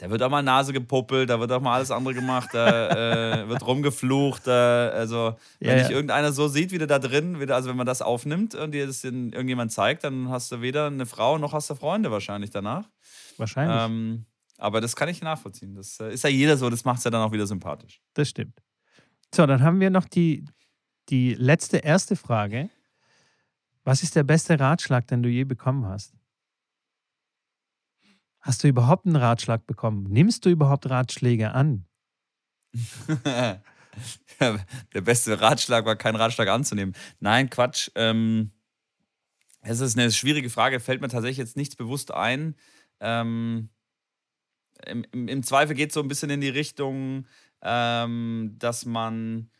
Da 0.00 0.08
wird 0.08 0.22
auch 0.22 0.30
mal 0.30 0.42
Nase 0.42 0.72
gepuppelt, 0.72 1.28
da 1.28 1.38
wird 1.40 1.52
auch 1.52 1.60
mal 1.60 1.74
alles 1.74 1.90
andere 1.90 2.14
gemacht, 2.14 2.48
da 2.54 3.42
äh, 3.42 3.48
wird 3.50 3.66
rumgeflucht. 3.66 4.46
Da, 4.46 4.88
also, 4.88 5.36
wenn 5.58 5.68
Ja, 5.68 5.76
ja. 5.76 5.82
dich 5.82 5.92
irgendeiner 5.92 6.32
so 6.32 6.48
sieht, 6.48 6.72
wie 6.72 6.78
du 6.78 6.86
da 6.86 6.98
drin, 6.98 7.38
wie 7.38 7.44
du, 7.44 7.54
also 7.54 7.68
wenn 7.68 7.76
man 7.76 7.84
das 7.84 8.00
aufnimmt 8.00 8.54
und 8.54 8.72
dir 8.72 8.86
das 8.86 9.04
irgendjemand 9.04 9.72
zeigt, 9.72 10.04
dann 10.04 10.30
hast 10.30 10.50
du 10.52 10.62
weder 10.62 10.86
eine 10.86 11.04
Frau 11.04 11.36
noch 11.36 11.52
hast 11.52 11.68
du 11.68 11.74
Freunde 11.74 12.10
wahrscheinlich 12.10 12.48
danach. 12.48 12.88
Wahrscheinlich. 13.36 13.76
Ähm, 13.78 14.24
aber 14.56 14.80
das 14.80 14.96
kann 14.96 15.10
ich 15.10 15.20
nachvollziehen. 15.20 15.74
Das 15.74 16.00
äh, 16.00 16.14
ist 16.14 16.24
ja 16.24 16.30
jeder 16.30 16.56
so, 16.56 16.70
das 16.70 16.86
macht 16.86 16.98
es 16.98 17.04
ja 17.04 17.10
dann 17.10 17.20
auch 17.20 17.32
wieder 17.32 17.46
sympathisch. 17.46 18.00
Das 18.14 18.30
stimmt. 18.30 18.58
So, 19.34 19.44
dann 19.44 19.62
haben 19.62 19.80
wir 19.80 19.90
noch 19.90 20.06
die, 20.06 20.46
die 21.10 21.34
letzte, 21.34 21.76
erste 21.76 22.16
Frage. 22.16 22.70
Was 23.84 24.02
ist 24.02 24.16
der 24.16 24.24
beste 24.24 24.58
Ratschlag, 24.58 25.06
den 25.08 25.22
du 25.22 25.28
je 25.28 25.44
bekommen 25.44 25.84
hast? 25.84 26.14
Hast 28.40 28.64
du 28.64 28.68
überhaupt 28.68 29.06
einen 29.06 29.16
Ratschlag 29.16 29.66
bekommen? 29.66 30.04
Nimmst 30.04 30.44
du 30.44 30.50
überhaupt 30.50 30.88
Ratschläge 30.88 31.52
an? 31.52 31.84
Der 34.40 35.00
beste 35.02 35.40
Ratschlag 35.40 35.84
war, 35.84 35.96
keinen 35.96 36.16
Ratschlag 36.16 36.48
anzunehmen. 36.48 36.94
Nein, 37.18 37.50
Quatsch. 37.50 37.90
Ähm, 37.94 38.52
es 39.62 39.80
ist 39.80 39.98
eine 39.98 40.10
schwierige 40.10 40.48
Frage, 40.48 40.80
fällt 40.80 41.00
mir 41.00 41.08
tatsächlich 41.08 41.38
jetzt 41.38 41.56
nichts 41.56 41.76
bewusst 41.76 42.12
ein. 42.12 42.56
Ähm, 43.00 43.68
im, 44.86 45.04
im, 45.12 45.42
Zweifel 45.42 45.74
geht 45.74 45.90
es 45.90 45.94
so 45.94 46.00
ein 46.00 46.08
bisschen 46.08 46.30
in 46.30 46.40
die 46.40 46.48
Richtung, 46.48 47.26
ähm, 47.60 48.56
dass 48.58 48.86
man 48.86 49.50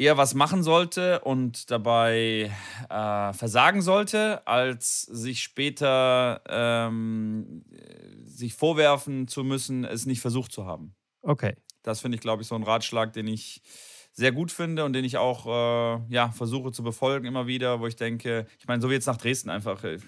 eher 0.00 0.16
was 0.16 0.34
machen 0.34 0.62
sollte 0.62 1.20
und 1.20 1.70
dabei 1.70 2.50
äh, 2.88 3.32
versagen 3.34 3.82
sollte, 3.82 4.46
als 4.46 5.02
sich 5.02 5.42
später 5.42 6.40
ähm, 6.48 7.64
sich 8.24 8.54
vorwerfen 8.54 9.28
zu 9.28 9.44
müssen, 9.44 9.84
es 9.84 10.06
nicht 10.06 10.22
versucht 10.22 10.52
zu 10.52 10.64
haben. 10.64 10.94
Okay. 11.20 11.54
Das 11.82 12.00
finde 12.00 12.16
ich, 12.16 12.22
glaube 12.22 12.40
ich, 12.42 12.48
so 12.48 12.54
ein 12.54 12.62
Ratschlag, 12.62 13.12
den 13.12 13.26
ich 13.26 13.60
sehr 14.12 14.32
gut 14.32 14.50
finde 14.50 14.86
und 14.86 14.94
den 14.94 15.04
ich 15.04 15.18
auch 15.18 15.46
äh, 15.46 16.00
ja, 16.08 16.30
versuche 16.30 16.72
zu 16.72 16.82
befolgen 16.82 17.26
immer 17.26 17.46
wieder, 17.46 17.80
wo 17.80 17.86
ich 17.86 17.96
denke, 17.96 18.46
ich 18.58 18.66
meine, 18.66 18.80
so 18.80 18.88
wie 18.88 18.94
jetzt 18.94 19.06
nach 19.06 19.18
Dresden 19.18 19.50
einfach, 19.50 19.84
äh, 19.84 19.98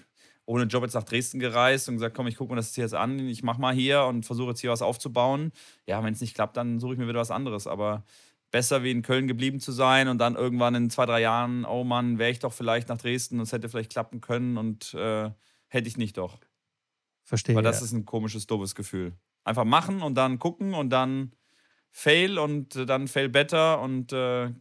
ohne 0.45 0.63
Job 0.63 0.83
jetzt 0.83 0.95
nach 0.95 1.03
Dresden 1.03 1.39
gereist 1.39 1.87
und 1.87 1.95
gesagt, 1.95 2.15
komm, 2.15 2.27
ich 2.27 2.37
gucke 2.37 2.51
mir 2.51 2.57
das 2.57 2.75
jetzt 2.75 2.95
an, 2.95 3.19
ich 3.19 3.43
mache 3.43 3.61
mal 3.61 3.73
hier 3.73 4.05
und 4.05 4.25
versuche 4.25 4.49
jetzt 4.49 4.59
hier 4.59 4.71
was 4.71 4.81
aufzubauen. 4.81 5.51
Ja, 5.85 6.03
wenn 6.03 6.13
es 6.13 6.21
nicht 6.21 6.33
klappt, 6.33 6.57
dann 6.57 6.79
suche 6.79 6.93
ich 6.93 6.99
mir 6.99 7.07
wieder 7.07 7.19
was 7.19 7.31
anderes. 7.31 7.67
Aber 7.67 8.03
besser 8.53 8.83
wie 8.83 8.91
in 8.91 9.01
Köln 9.01 9.27
geblieben 9.27 9.59
zu 9.59 9.71
sein 9.71 10.07
und 10.07 10.19
dann 10.19 10.35
irgendwann 10.35 10.75
in 10.75 10.89
zwei, 10.91 11.07
drei 11.07 11.21
Jahren, 11.21 11.65
oh 11.65 11.83
Mann, 11.83 12.19
wäre 12.19 12.29
ich 12.29 12.37
doch 12.37 12.53
vielleicht 12.53 12.87
nach 12.87 12.99
Dresden 12.99 13.39
und 13.39 13.43
es 13.43 13.51
hätte 13.51 13.67
vielleicht 13.67 13.91
klappen 13.91 14.21
können 14.21 14.57
und 14.57 14.93
äh, 14.93 15.31
hätte 15.69 15.87
ich 15.87 15.97
nicht 15.97 16.17
doch. 16.17 16.37
Verstehe. 17.23 17.55
Weil 17.55 17.63
das 17.63 17.79
ja. 17.79 17.85
ist 17.85 17.93
ein 17.93 18.05
komisches, 18.05 18.45
doofes 18.45 18.75
Gefühl. 18.75 19.13
Einfach 19.43 19.65
machen 19.65 20.03
und 20.03 20.13
dann 20.15 20.37
gucken 20.37 20.75
und 20.75 20.91
dann 20.91 21.31
fail 21.89 22.37
und 22.37 22.75
äh, 22.75 22.85
dann 22.85 23.07
fail 23.07 23.27
better 23.27 23.81
und 23.81 24.13
äh, 24.13 24.51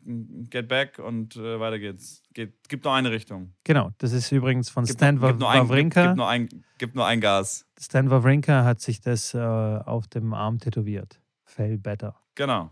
get 0.48 0.68
back 0.68 0.98
und 0.98 1.36
äh, 1.36 1.60
weiter 1.60 1.78
geht's. 1.78 2.22
Geht, 2.32 2.66
gibt 2.70 2.84
nur 2.84 2.94
eine 2.94 3.10
Richtung. 3.10 3.52
Genau, 3.64 3.90
das 3.98 4.12
ist 4.12 4.32
übrigens 4.32 4.70
von 4.70 4.86
Gibt, 4.86 5.00
Stan 5.00 5.20
gibt, 5.20 5.38
nur, 5.38 5.50
ein, 5.50 5.60
gibt, 5.60 5.70
Wawrinka. 5.70 6.06
gibt, 6.06 6.16
nur 6.16 6.28
ein, 6.28 6.48
gibt 6.78 6.94
nur 6.94 7.04
ein 7.04 7.20
Gas. 7.20 7.66
Stan 7.78 8.08
Wawrinka 8.08 8.64
hat 8.64 8.80
sich 8.80 9.02
das 9.02 9.34
äh, 9.34 9.38
auf 9.38 10.06
dem 10.06 10.32
Arm 10.32 10.60
tätowiert. 10.60 11.20
Fail 11.44 11.76
better. 11.76 12.16
Genau. 12.36 12.70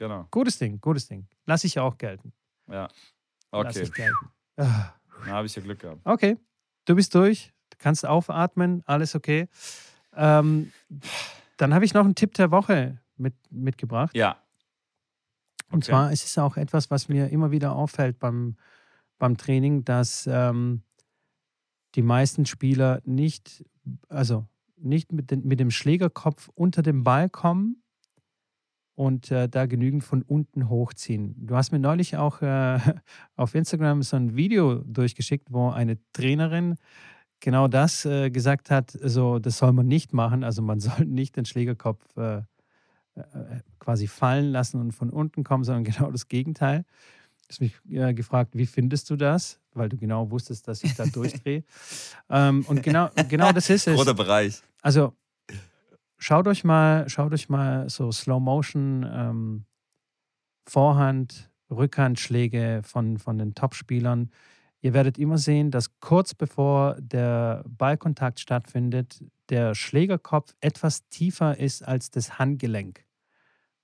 Ja. 0.00 0.06
Genau. 0.06 0.26
Gutes 0.30 0.58
Ding, 0.58 0.80
gutes 0.80 1.06
Ding. 1.08 1.26
Lass 1.46 1.62
ich 1.64 1.78
auch 1.78 1.98
gelten. 1.98 2.32
Ja. 2.68 2.88
Lass 3.52 3.76
Okay. 3.76 3.82
ich 3.82 3.92
gelten. 3.92 4.30
Ah, 4.56 4.94
Da 5.24 5.30
habe 5.32 5.46
ich 5.46 5.54
ja 5.54 5.62
Glück 5.62 5.78
gehabt. 5.80 6.00
Okay, 6.04 6.36
du 6.86 6.94
bist 6.94 7.14
durch. 7.14 7.52
Du 7.70 7.76
kannst 7.78 8.04
aufatmen, 8.06 8.82
alles 8.86 9.14
okay. 9.14 9.48
Ähm, 10.14 10.72
dann 11.56 11.74
habe 11.74 11.84
ich 11.84 11.94
noch 11.94 12.04
einen 12.04 12.14
Tipp 12.14 12.34
der 12.34 12.50
Woche 12.50 12.98
mit, 13.16 13.34
mitgebracht. 13.50 14.14
Ja. 14.16 14.42
Und 15.70 15.84
Okay. 15.84 15.90
zwar 15.92 16.12
ist 16.12 16.24
es 16.24 16.36
auch 16.38 16.56
etwas, 16.56 16.90
was 16.90 17.08
mir 17.08 17.28
immer 17.30 17.50
wieder 17.50 17.76
auffällt 17.76 18.18
beim, 18.18 18.56
beim 19.18 19.36
Training, 19.36 19.84
dass 19.84 20.26
ähm, 20.26 20.82
die 21.94 22.02
meisten 22.02 22.44
Spieler 22.46 23.02
nicht, 23.04 23.64
also 24.08 24.46
nicht 24.76 25.12
mit, 25.12 25.30
den, 25.30 25.46
mit 25.46 25.60
dem 25.60 25.70
Schlägerkopf 25.70 26.48
unter 26.54 26.82
dem 26.82 27.04
Ball 27.04 27.28
kommen 27.28 27.82
und 29.00 29.30
äh, 29.30 29.48
da 29.48 29.64
genügend 29.64 30.04
von 30.04 30.20
unten 30.20 30.68
hochziehen. 30.68 31.34
Du 31.38 31.56
hast 31.56 31.72
mir 31.72 31.78
neulich 31.78 32.18
auch 32.18 32.42
äh, 32.42 32.78
auf 33.34 33.54
Instagram 33.54 34.02
so 34.02 34.16
ein 34.16 34.36
Video 34.36 34.74
durchgeschickt, 34.84 35.46
wo 35.50 35.70
eine 35.70 35.96
Trainerin 36.12 36.76
genau 37.40 37.66
das 37.66 38.04
äh, 38.04 38.28
gesagt 38.28 38.70
hat, 38.70 38.90
so 38.90 39.38
das 39.38 39.56
soll 39.56 39.72
man 39.72 39.86
nicht 39.86 40.12
machen, 40.12 40.44
also 40.44 40.60
man 40.60 40.80
soll 40.80 41.06
nicht 41.06 41.34
den 41.36 41.46
Schlägerkopf 41.46 42.04
äh, 42.18 42.42
äh, 43.14 43.22
quasi 43.78 44.06
fallen 44.06 44.52
lassen 44.52 44.78
und 44.78 44.92
von 44.92 45.08
unten 45.08 45.44
kommen, 45.44 45.64
sondern 45.64 45.84
genau 45.90 46.10
das 46.10 46.28
Gegenteil. 46.28 46.80
Du 46.82 47.48
hast 47.48 47.60
mich 47.62 47.80
äh, 47.88 48.12
gefragt, 48.12 48.50
wie 48.52 48.66
findest 48.66 49.08
du 49.08 49.16
das? 49.16 49.60
Weil 49.72 49.88
du 49.88 49.96
genau 49.96 50.30
wusstest, 50.30 50.68
dass 50.68 50.84
ich 50.84 50.94
da 50.94 51.06
durchdrehe. 51.06 51.64
ähm, 52.28 52.66
und 52.68 52.82
genau, 52.82 53.08
genau 53.30 53.50
das 53.52 53.70
ist 53.70 53.88
es. 53.88 53.98
Roter 53.98 54.12
Bereich. 54.12 54.60
Also 54.82 55.14
schaut 56.20 56.46
euch 56.46 56.62
mal, 56.62 57.08
schaut 57.08 57.32
euch 57.32 57.48
mal 57.48 57.88
so 57.88 58.12
Slow 58.12 58.40
Motion 58.40 59.08
ähm, 59.10 59.64
Vorhand, 60.66 61.50
Rückhandschläge 61.70 62.82
von, 62.84 63.18
von 63.18 63.38
den 63.38 63.54
Topspielern. 63.54 64.30
Ihr 64.82 64.94
werdet 64.94 65.18
immer 65.18 65.38
sehen, 65.38 65.70
dass 65.70 65.98
kurz 66.00 66.34
bevor 66.34 66.96
der 67.00 67.64
Ballkontakt 67.66 68.38
stattfindet, 68.40 69.24
der 69.48 69.74
Schlägerkopf 69.74 70.54
etwas 70.60 71.08
tiefer 71.08 71.58
ist 71.58 71.82
als 71.82 72.10
das 72.10 72.38
Handgelenk. 72.38 73.04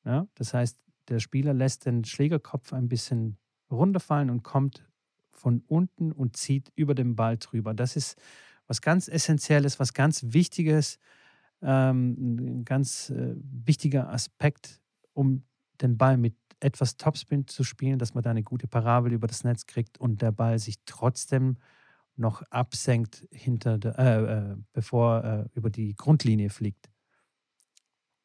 Ja? 0.05 0.27
Das 0.35 0.55
heißt, 0.55 0.79
der 1.09 1.19
Spieler 1.21 1.55
lässt 1.55 1.87
den 1.87 2.05
Schlägerkopf 2.05 2.73
ein 2.73 2.89
bisschen 2.89 3.39
runterfallen 3.71 4.31
und 4.31 4.43
kommt 4.43 4.85
von 5.31 5.63
unten 5.67 6.13
und 6.13 6.37
zieht 6.37 6.73
über 6.77 6.95
den 6.95 7.17
Ball 7.17 7.37
drüber. 7.37 7.75
Das 7.75 7.97
ist 7.97 8.17
was 8.67 8.81
ganz 8.81 9.09
Essentielles, 9.09 9.79
was 9.79 9.93
ganz 9.93 10.25
Wichtiges, 10.29 10.99
ähm, 11.63 12.59
ein 12.59 12.65
ganz 12.65 13.11
äh, 13.11 13.35
wichtiger 13.37 14.11
Aspekt, 14.11 14.81
um 15.13 15.45
den 15.81 15.97
Ball 15.97 16.17
mit 16.17 16.37
etwas 16.61 16.97
Topspin 16.97 17.47
zu 17.47 17.65
spielen, 17.65 17.99
dass 17.99 18.15
man 18.15 18.23
da 18.23 18.31
eine 18.31 18.43
gute 18.43 18.67
Parabel 18.67 19.13
über 19.13 19.27
das 19.27 19.45
Netz 19.45 19.67
kriegt 19.67 19.99
und 19.99 20.23
der 20.23 20.33
Ball 20.33 20.59
sich 20.59 20.77
trotzdem 20.87 21.59
noch 22.17 22.43
absenkt 22.51 23.27
hinter 23.31 23.79
der, 23.79 23.99
äh, 23.99 24.53
äh, 24.53 24.57
bevor 24.73 25.19
er 25.19 25.51
über 25.55 25.71
die 25.71 25.95
Grundlinie 25.95 26.49
fliegt. 26.49 26.91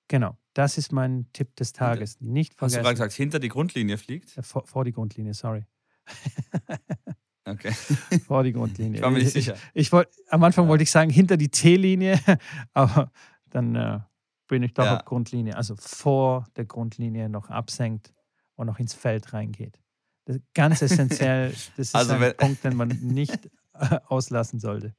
Genau, 0.08 0.38
das 0.54 0.78
ist 0.78 0.92
mein 0.92 1.28
Tipp 1.34 1.56
des 1.56 1.74
Tages. 1.74 2.20
Nicht 2.20 2.54
Hast 2.54 2.56
du 2.56 2.58
vergessen. 2.58 2.84
gerade 2.84 2.94
gesagt, 2.96 3.14
hinter 3.14 3.40
die 3.40 3.50
Grundlinie 3.50 3.98
fliegt? 3.98 4.38
Äh, 4.38 4.44
vor, 4.44 4.66
vor 4.66 4.86
die 4.86 4.92
Grundlinie, 4.92 5.34
sorry. 5.34 5.66
Okay. 7.46 7.72
Vor 8.28 8.44
die 8.44 8.54
Grundlinie. 8.54 8.98
Ich 8.98 9.02
war 9.04 9.10
mir 9.12 9.18
nicht 9.20 9.28
Ich- 9.36 9.46
sicher. 9.46 9.56
Ich 9.74 9.92
wollte, 9.92 10.12
am 10.30 10.44
Anfang 10.44 10.66
Ja. 10.66 10.70
wollte 10.70 10.84
ich 10.84 10.92
sagen, 10.92 11.10
hinter 11.10 11.38
die 11.38 11.50
T-Linie, 11.50 12.20
aber 12.74 13.12
dann 13.50 13.76
äh, 13.76 14.00
bin 14.48 14.64
ich 14.64 14.74
doch 14.74 14.86
Ja. 14.86 14.98
auf 15.00 15.06
Grundlinie. 15.06 15.56
Also 15.58 15.76
vor 15.76 16.48
der 16.56 16.66
Grundlinie 16.66 17.30
noch 17.30 17.50
absenkt 17.50 18.14
und 18.56 18.68
noch 18.68 18.80
ins 18.80 18.94
Feld 18.94 19.34
reingeht. 19.34 19.80
Ganz 20.54 20.82
essentiell. 20.82 21.50
Das 21.50 21.72
ist 21.78 21.96
also, 21.96 22.14
ein 22.14 22.38
Punkt, 22.38 22.64
den 22.64 22.76
man 22.76 22.90
nicht 22.90 23.50
äh, 23.74 24.00
auslassen 24.06 24.60
sollte. 24.60 24.96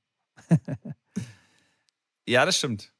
ja, 2.27 2.45
das 2.45 2.57
stimmt. 2.59 2.93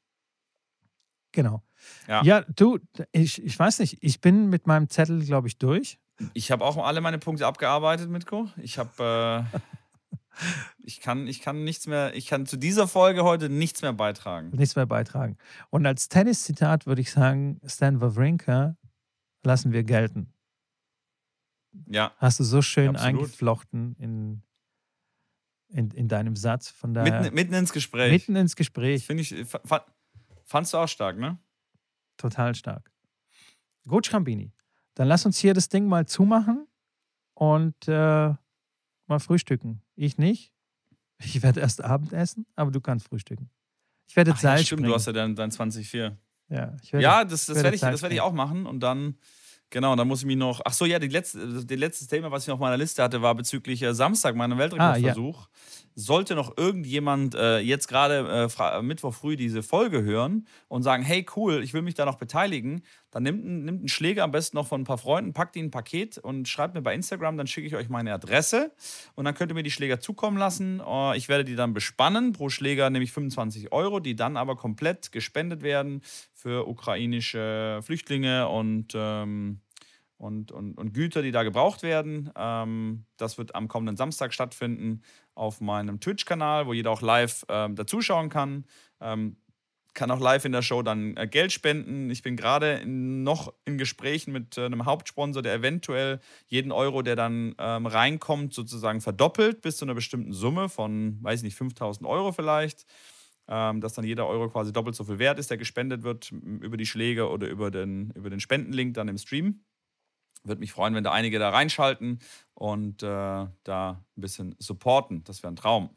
Genau. 1.31 1.63
Ja, 2.07 2.23
ja 2.23 2.41
du, 2.41 2.79
ich, 3.11 3.43
ich 3.43 3.57
weiß 3.59 3.79
nicht, 3.79 3.97
ich 4.01 4.21
bin 4.21 4.49
mit 4.49 4.67
meinem 4.67 4.89
Zettel, 4.89 5.23
glaube 5.25 5.47
ich, 5.47 5.57
durch. 5.57 5.99
Ich 6.33 6.51
habe 6.51 6.63
auch 6.63 6.77
alle 6.77 7.01
meine 7.01 7.19
Punkte 7.19 7.45
abgearbeitet, 7.47 8.09
Mitko. 8.09 8.49
Ich 8.57 8.77
habe. 8.77 9.45
Äh, 9.53 9.59
ich 10.83 10.99
kann, 11.01 11.27
ich 11.27 11.41
kann 11.41 11.63
nichts 11.63 11.87
mehr, 11.87 12.15
ich 12.15 12.27
kann 12.27 12.45
zu 12.45 12.57
dieser 12.57 12.87
Folge 12.87 13.23
heute 13.23 13.49
nichts 13.49 13.81
mehr 13.81 13.93
beitragen. 13.93 14.49
Nichts 14.49 14.75
mehr 14.75 14.85
beitragen. 14.85 15.37
Und 15.69 15.85
als 15.85 16.09
Tennis-Zitat 16.09 16.85
würde 16.85 17.01
ich 17.01 17.11
sagen, 17.11 17.59
Stan 17.65 18.01
Wawrinka 18.01 18.75
lassen 19.43 19.71
wir 19.71 19.83
gelten. 19.83 20.33
Ja. 21.87 22.13
Hast 22.17 22.39
du 22.39 22.43
so 22.43 22.61
schön 22.61 22.95
absolut. 22.95 23.07
eingeflochten 23.07 23.95
in, 23.99 24.43
in, 25.69 25.91
in 25.91 26.07
deinem 26.07 26.35
Satz. 26.35 26.69
Von 26.69 26.93
daher, 26.93 27.21
mitten, 27.21 27.35
mitten 27.35 27.53
ins 27.53 27.73
Gespräch. 27.73 28.11
Mitten 28.11 28.35
ins 28.35 28.55
Gespräch. 28.55 29.05
Finde 29.05 29.23
ich, 29.23 29.45
fand, 29.45 29.83
fandst 30.45 30.73
du 30.73 30.77
auch 30.77 30.87
stark, 30.87 31.17
ne? 31.17 31.37
Total 32.17 32.53
stark. 32.53 32.91
Gut, 33.87 34.05
Schrambini. 34.05 34.51
Dann 34.95 35.07
lass 35.07 35.25
uns 35.25 35.37
hier 35.37 35.53
das 35.53 35.69
Ding 35.69 35.87
mal 35.87 36.05
zumachen 36.05 36.67
und 37.33 37.75
äh, 37.87 38.33
mal 39.07 39.19
frühstücken. 39.19 39.81
Ich 39.95 40.17
nicht. 40.17 40.51
Ich 41.19 41.41
werde 41.41 41.61
erst 41.61 41.83
Abendessen, 41.83 42.45
aber 42.55 42.71
du 42.71 42.81
kannst 42.81 43.07
frühstücken. 43.07 43.49
Ich 44.07 44.15
werde 44.15 44.31
jetzt 44.31 44.41
Seil 44.41 44.57
ja, 44.57 44.63
stimmt, 44.63 44.79
springen. 44.79 44.89
du 44.89 44.95
hast 44.95 45.07
ja 45.07 45.13
dein, 45.13 45.35
dein 45.35 45.51
2004. 45.51 46.17
Ja, 46.49 46.75
ich 46.81 46.93
werde, 46.93 47.03
ja 47.03 47.23
das, 47.23 47.45
das 47.45 47.63
werde 47.63 47.75
ich, 47.75 47.81
werd 47.81 48.11
ich 48.11 48.21
auch 48.21 48.33
machen 48.33 48.65
und 48.65 48.81
dann 48.81 49.17
Genau, 49.73 49.95
dann 49.95 50.07
muss 50.07 50.19
ich 50.19 50.27
mich 50.27 50.37
noch. 50.37 50.61
Ach 50.65 50.71
so, 50.71 50.85
ja, 50.85 50.99
die 50.99 51.07
letzte, 51.07 51.65
die 51.65 51.75
letzte 51.75 52.05
Thema, 52.05 52.29
was 52.29 52.43
ich 52.43 52.47
noch 52.47 52.55
auf 52.55 52.59
meiner 52.59 52.77
Liste 52.77 53.01
hatte, 53.01 53.23
war 53.23 53.33
bezüglich 53.33 53.81
äh, 53.81 53.95
Samstag, 53.95 54.35
meinem 54.35 54.59
Weltrekordversuch. 54.59 55.47
Ah, 55.47 55.49
ja. 55.49 55.91
Sollte 55.95 56.35
noch 56.35 56.55
irgendjemand 56.57 57.33
äh, 57.33 57.57
jetzt 57.57 57.87
gerade 57.87 58.47
äh, 58.59 58.81
Mittwoch 58.83 59.15
früh 59.15 59.35
diese 59.35 59.63
Folge 59.63 60.03
hören 60.03 60.45
und 60.67 60.83
sagen, 60.83 61.01
hey 61.01 61.25
cool, 61.35 61.63
ich 61.63 61.73
will 61.73 61.81
mich 61.81 61.95
da 61.95 62.05
noch 62.05 62.17
beteiligen, 62.19 62.83
dann 63.13 63.21
nimmt, 63.21 63.45
nimmt 63.45 63.81
einen 63.81 63.87
Schläger 63.87 64.23
am 64.23 64.31
besten 64.31 64.57
noch 64.57 64.65
von 64.65 64.81
ein 64.81 64.85
paar 64.85 64.97
Freunden, 64.97 65.33
packt 65.33 65.55
ihn 65.55 65.65
ein 65.65 65.71
Paket 65.71 66.17
und 66.17 66.47
schreibt 66.47 66.73
mir 66.73 66.81
bei 66.81 66.95
Instagram, 66.95 67.37
dann 67.37 67.45
schicke 67.45 67.67
ich 67.67 67.75
euch 67.75 67.87
meine 67.87 68.11
Adresse 68.11 68.71
und 69.13 69.25
dann 69.25 69.35
könnt 69.35 69.51
ihr 69.51 69.55
mir 69.55 69.61
die 69.61 69.69
Schläger 69.69 69.99
zukommen 69.99 70.35
lassen. 70.35 70.81
Uh, 70.81 71.13
ich 71.13 71.29
werde 71.29 71.45
die 71.45 71.55
dann 71.55 71.75
bespannen, 71.75 72.33
pro 72.33 72.49
Schläger 72.49 72.89
nämlich 72.89 73.11
25 73.11 73.71
Euro, 73.71 73.99
die 73.99 74.15
dann 74.15 74.35
aber 74.35 74.55
komplett 74.55 75.11
gespendet 75.11 75.61
werden 75.61 76.01
für 76.33 76.67
ukrainische 76.67 77.81
Flüchtlinge 77.83 78.49
und 78.49 78.93
ähm, 78.95 79.59
und, 80.17 80.53
und, 80.53 80.77
und 80.77 80.93
Güter, 80.93 81.21
die 81.21 81.31
da 81.31 81.43
gebraucht 81.43 81.83
werden. 81.83 82.31
Ähm, 82.35 83.05
das 83.17 83.37
wird 83.37 83.55
am 83.55 83.67
kommenden 83.67 83.97
Samstag 83.97 84.33
stattfinden 84.33 85.01
auf 85.35 85.59
meinem 85.59 85.99
Twitch-Kanal, 85.99 86.65
wo 86.65 86.73
jeder 86.73 86.91
auch 86.91 87.01
live 87.01 87.45
ähm, 87.49 87.75
dazuschauen 87.75 88.29
kann. 88.29 88.63
Ähm, 89.01 89.35
kann 89.93 90.11
auch 90.11 90.19
live 90.19 90.45
in 90.45 90.51
der 90.51 90.61
Show 90.61 90.81
dann 90.81 91.15
äh, 91.17 91.27
Geld 91.27 91.51
spenden. 91.51 92.09
Ich 92.09 92.23
bin 92.23 92.35
gerade 92.35 92.83
noch 92.85 93.53
in 93.65 93.77
Gesprächen 93.77 94.31
mit 94.31 94.57
äh, 94.57 94.65
einem 94.65 94.85
Hauptsponsor, 94.85 95.41
der 95.41 95.53
eventuell 95.53 96.19
jeden 96.47 96.71
Euro, 96.71 97.01
der 97.01 97.15
dann 97.15 97.55
ähm, 97.57 97.85
reinkommt, 97.85 98.53
sozusagen 98.53 99.01
verdoppelt 99.01 99.61
bis 99.61 99.77
zu 99.77 99.85
einer 99.85 99.93
bestimmten 99.93 100.33
Summe 100.33 100.69
von, 100.69 101.17
weiß 101.21 101.39
ich 101.39 101.43
nicht, 101.43 101.55
5000 101.55 102.07
Euro 102.07 102.31
vielleicht. 102.31 102.85
Ähm, 103.47 103.81
dass 103.81 103.93
dann 103.93 104.05
jeder 104.05 104.25
Euro 104.25 104.49
quasi 104.49 104.71
doppelt 104.71 104.95
so 104.95 105.03
viel 105.03 105.19
wert 105.19 105.37
ist, 105.37 105.49
der 105.49 105.57
gespendet 105.57 106.03
wird 106.03 106.31
über 106.31 106.77
die 106.77 106.85
Schläge 106.85 107.29
oder 107.29 107.47
über 107.49 107.71
den, 107.71 108.11
über 108.11 108.29
den 108.29 108.39
Spendenlink 108.39 108.93
dann 108.93 109.09
im 109.09 109.17
Stream. 109.17 109.65
Würde 110.45 110.59
mich 110.59 110.71
freuen, 110.71 110.95
wenn 110.95 111.03
da 111.03 111.11
einige 111.11 111.39
da 111.39 111.49
reinschalten 111.49 112.19
und 112.53 113.03
äh, 113.03 113.07
da 113.63 114.05
ein 114.17 114.21
bisschen 114.21 114.55
supporten. 114.59 115.25
Das 115.25 115.43
wäre 115.43 115.51
ein 115.51 115.57
Traum. 115.57 115.89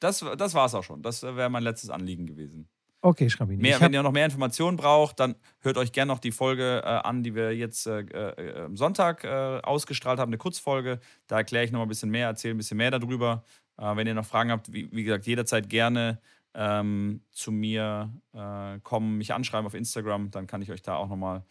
Das, 0.00 0.24
das 0.36 0.54
war 0.54 0.66
es 0.66 0.74
auch 0.74 0.84
schon. 0.84 1.02
Das 1.02 1.22
wäre 1.22 1.48
mein 1.50 1.62
letztes 1.62 1.90
Anliegen 1.90 2.26
gewesen. 2.26 2.68
Okay, 3.06 3.30
Schrabini. 3.30 3.62
Mehr, 3.62 3.80
wenn 3.80 3.92
ihr 3.92 4.02
noch 4.02 4.10
mehr 4.10 4.24
Informationen 4.24 4.76
braucht, 4.76 5.20
dann 5.20 5.36
hört 5.60 5.78
euch 5.78 5.92
gerne 5.92 6.10
noch 6.10 6.18
die 6.18 6.32
Folge 6.32 6.82
äh, 6.84 6.88
an, 6.88 7.22
die 7.22 7.36
wir 7.36 7.54
jetzt 7.56 7.86
äh, 7.86 8.00
äh, 8.00 8.64
am 8.64 8.76
Sonntag 8.76 9.22
äh, 9.22 9.60
ausgestrahlt 9.62 10.18
haben, 10.18 10.30
eine 10.30 10.38
Kurzfolge. 10.38 10.98
Da 11.28 11.36
erkläre 11.36 11.64
ich 11.64 11.70
noch 11.70 11.78
mal 11.78 11.84
ein 11.84 11.88
bisschen 11.88 12.10
mehr, 12.10 12.26
erzähle 12.26 12.54
ein 12.54 12.56
bisschen 12.56 12.78
mehr 12.78 12.90
darüber. 12.90 13.44
Äh, 13.78 13.94
wenn 13.94 14.08
ihr 14.08 14.14
noch 14.14 14.26
Fragen 14.26 14.50
habt, 14.50 14.72
wie, 14.72 14.90
wie 14.90 15.04
gesagt, 15.04 15.24
jederzeit 15.24 15.68
gerne 15.68 16.18
ähm, 16.54 17.20
zu 17.30 17.52
mir 17.52 18.12
äh, 18.32 18.80
kommen, 18.80 19.18
mich 19.18 19.32
anschreiben 19.32 19.68
auf 19.68 19.74
Instagram, 19.74 20.32
dann 20.32 20.48
kann 20.48 20.60
ich 20.60 20.72
euch 20.72 20.82
da 20.82 20.96
auch 20.96 21.08
noch 21.08 21.14
mal 21.14 21.44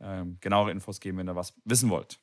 ähm, 0.00 0.38
genauere 0.40 0.70
Infos 0.70 0.98
geben, 0.98 1.18
wenn 1.18 1.28
ihr 1.28 1.36
was 1.36 1.52
wissen 1.66 1.90
wollt. 1.90 2.20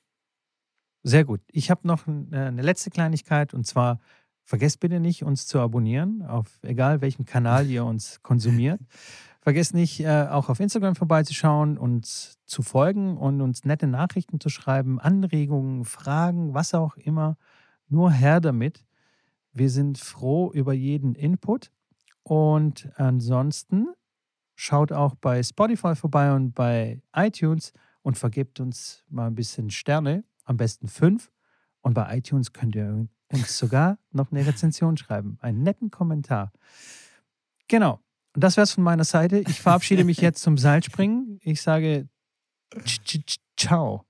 Sehr 1.04 1.26
gut. 1.26 1.42
Ich 1.52 1.70
habe 1.70 1.88
noch 1.88 2.08
eine 2.08 2.64
letzte 2.64 2.90
Kleinigkeit 2.90 3.54
und 3.54 3.68
zwar 3.68 4.00
vergesst 4.50 4.80
bitte 4.80 5.00
nicht, 5.00 5.24
uns 5.24 5.48
zu 5.48 5.60
abonnieren, 5.60 6.24
auf 6.24 6.60
egal 6.64 7.02
welchem 7.02 7.26
Kanal 7.26 7.68
ihr 7.68 7.86
uns 7.86 8.22
konsumiert. 8.22 8.82
Vergesst 9.42 9.74
nicht, 9.74 10.02
äh, 10.02 10.28
auch 10.30 10.50
auf 10.50 10.60
Instagram 10.60 10.96
vorbeizuschauen, 10.96 11.78
uns 11.78 12.38
zu 12.46 12.62
folgen 12.62 13.18
und 13.18 13.42
uns 13.42 13.64
nette 13.64 13.88
Nachrichten 13.88 14.40
zu 14.40 14.50
schreiben, 14.50 15.00
Anregungen, 15.00 15.86
Fragen, 15.86 16.54
was 16.54 16.74
auch 16.74 16.98
immer. 16.98 17.38
Nur 17.88 18.12
her 18.12 18.42
damit. 18.42 18.86
Wir 19.54 19.70
sind 19.70 19.98
froh 19.98 20.52
über 20.52 20.74
jeden 20.74 21.16
Input. 21.16 21.72
Und 22.24 22.90
ansonsten 22.96 23.88
Schaut 24.62 24.92
auch 24.92 25.16
bei 25.16 25.42
Spotify 25.42 25.96
vorbei 25.96 26.34
und 26.34 26.52
bei 26.52 27.02
iTunes 27.16 27.72
und 28.02 28.18
vergebt 28.18 28.60
uns 28.60 29.06
mal 29.08 29.28
ein 29.28 29.36
bisschen 29.36 29.70
Sterne, 29.70 30.26
am 30.44 30.58
besten 30.58 30.90
fünf. 30.90 31.32
Und 31.80 31.94
bei 31.94 32.18
iTunes 32.18 32.52
könnt 32.52 32.76
ihr 32.76 33.08
uns 33.32 33.58
sogar 33.58 33.98
noch 34.12 34.32
eine 34.32 34.46
Rezension 34.46 34.98
schreiben, 34.98 35.38
einen 35.42 35.64
netten 35.64 35.92
Kommentar. 35.92 36.52
Genau. 37.68 38.00
Und 38.36 38.44
das 38.44 38.58
wäre 38.58 38.64
es 38.64 38.74
von 38.74 38.84
meiner 38.84 39.04
Seite. 39.04 39.40
Ich 39.40 39.62
verabschiede 39.62 40.04
mich 40.04 40.18
jetzt 40.18 40.42
zum 40.42 40.58
Seilspringen. 40.58 41.40
Ich 41.44 41.62
sage 41.62 42.08
ciao. 43.58 44.06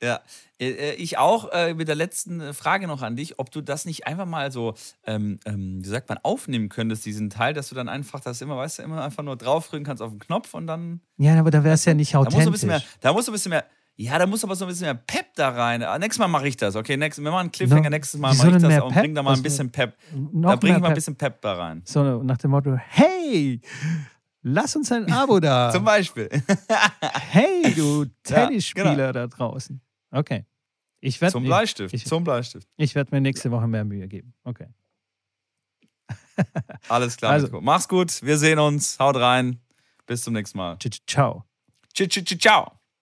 Ja, 0.00 0.20
äh, 0.60 0.70
äh, 0.70 0.94
ich 0.94 1.18
auch 1.18 1.50
äh, 1.52 1.74
mit 1.74 1.88
der 1.88 1.96
letzten 1.96 2.54
Frage 2.54 2.86
noch 2.86 3.02
an 3.02 3.16
dich, 3.16 3.40
ob 3.40 3.50
du 3.50 3.60
das 3.60 3.84
nicht 3.84 4.06
einfach 4.06 4.26
mal 4.26 4.52
so, 4.52 4.74
ähm, 5.04 5.40
ähm, 5.44 5.84
wie 5.84 5.88
sagt 5.88 6.08
man, 6.08 6.18
aufnehmen 6.22 6.68
könntest, 6.68 7.04
diesen 7.04 7.30
Teil, 7.30 7.52
dass 7.52 7.68
du 7.68 7.74
dann 7.74 7.88
einfach 7.88 8.20
das 8.20 8.40
immer, 8.40 8.56
weißt 8.56 8.78
du, 8.78 8.82
immer 8.84 9.02
einfach 9.02 9.24
nur 9.24 9.36
draufdrücken 9.36 9.84
kannst 9.84 10.00
auf 10.00 10.10
den 10.10 10.20
Knopf 10.20 10.54
und 10.54 10.68
dann. 10.68 11.00
Ja, 11.16 11.36
aber 11.38 11.50
da 11.50 11.64
wäre 11.64 11.74
es 11.74 11.84
ja 11.84 11.94
nicht 11.94 12.14
authentisch. 12.14 12.44
Da 12.44 12.50
musst, 12.50 12.62
du 12.62 12.68
ein 12.68 12.70
bisschen 12.70 12.88
mehr, 12.88 12.98
da 13.00 13.12
musst 13.12 13.26
du 13.26 13.32
ein 13.32 13.34
bisschen 13.34 13.50
mehr, 13.50 13.64
ja, 14.00 14.16
da 14.16 14.26
muss 14.26 14.44
aber 14.44 14.54
so 14.54 14.64
ein 14.64 14.68
bisschen 14.68 14.84
mehr 14.84 14.94
Pep 14.94 15.34
da 15.34 15.48
rein. 15.48 15.82
Ah, 15.82 15.98
nächstes 15.98 16.20
Mal 16.20 16.28
mache 16.28 16.46
ich 16.46 16.56
das, 16.56 16.76
okay? 16.76 16.96
Nächstes, 16.96 17.24
wir 17.24 17.32
machen 17.32 17.40
einen 17.40 17.50
Cliffhanger, 17.50 17.82
no, 17.82 17.90
nächstes 17.90 18.20
Mal 18.20 18.32
mache 18.32 18.50
ich 18.50 18.62
das 18.62 18.82
und 18.82 18.94
bring 18.94 19.12
da 19.12 19.24
mal 19.24 19.34
ein 19.34 19.42
bisschen 19.42 19.72
Pep. 19.72 19.96
Da 20.12 20.54
bring 20.54 20.76
ich 20.76 20.80
mal 20.80 20.88
ein 20.90 20.94
bisschen 20.94 21.16
Pep 21.16 21.40
da 21.40 21.54
rein. 21.54 21.82
So 21.84 22.22
nach 22.22 22.38
dem 22.38 22.52
Motto, 22.52 22.76
hey, 22.76 23.60
lass 24.42 24.76
uns 24.76 24.92
ein 24.92 25.10
Abo 25.10 25.40
da. 25.40 25.70
Zum 25.72 25.84
Beispiel. 25.84 26.28
hey, 27.00 27.74
du 27.74 28.04
Tennisspieler 28.22 28.86
ja, 28.86 28.94
genau. 28.94 29.12
da 29.12 29.26
draußen. 29.26 29.80
Okay. 30.12 30.46
Ich 31.00 31.20
werd, 31.20 31.32
zum 31.32 31.42
Bleistift. 31.42 31.92
Ich, 31.92 32.06
zum 32.06 32.22
Bleistift. 32.22 32.68
Ich 32.76 32.94
werde 32.94 33.12
mir 33.12 33.20
nächste 33.20 33.50
Woche 33.50 33.66
mehr 33.66 33.84
Mühe 33.84 34.06
geben. 34.06 34.32
Okay. 34.44 34.68
Alles 36.88 37.16
klar. 37.16 37.32
Also, 37.32 37.60
Mach's 37.60 37.88
gut. 37.88 38.22
Wir 38.22 38.38
sehen 38.38 38.60
uns. 38.60 38.98
Haut 39.00 39.16
rein. 39.16 39.60
Bis 40.06 40.22
zum 40.22 40.34
nächsten 40.34 40.58
Mal. 40.58 40.78
Ciao. 41.06 41.44
Ciao. 42.38 42.77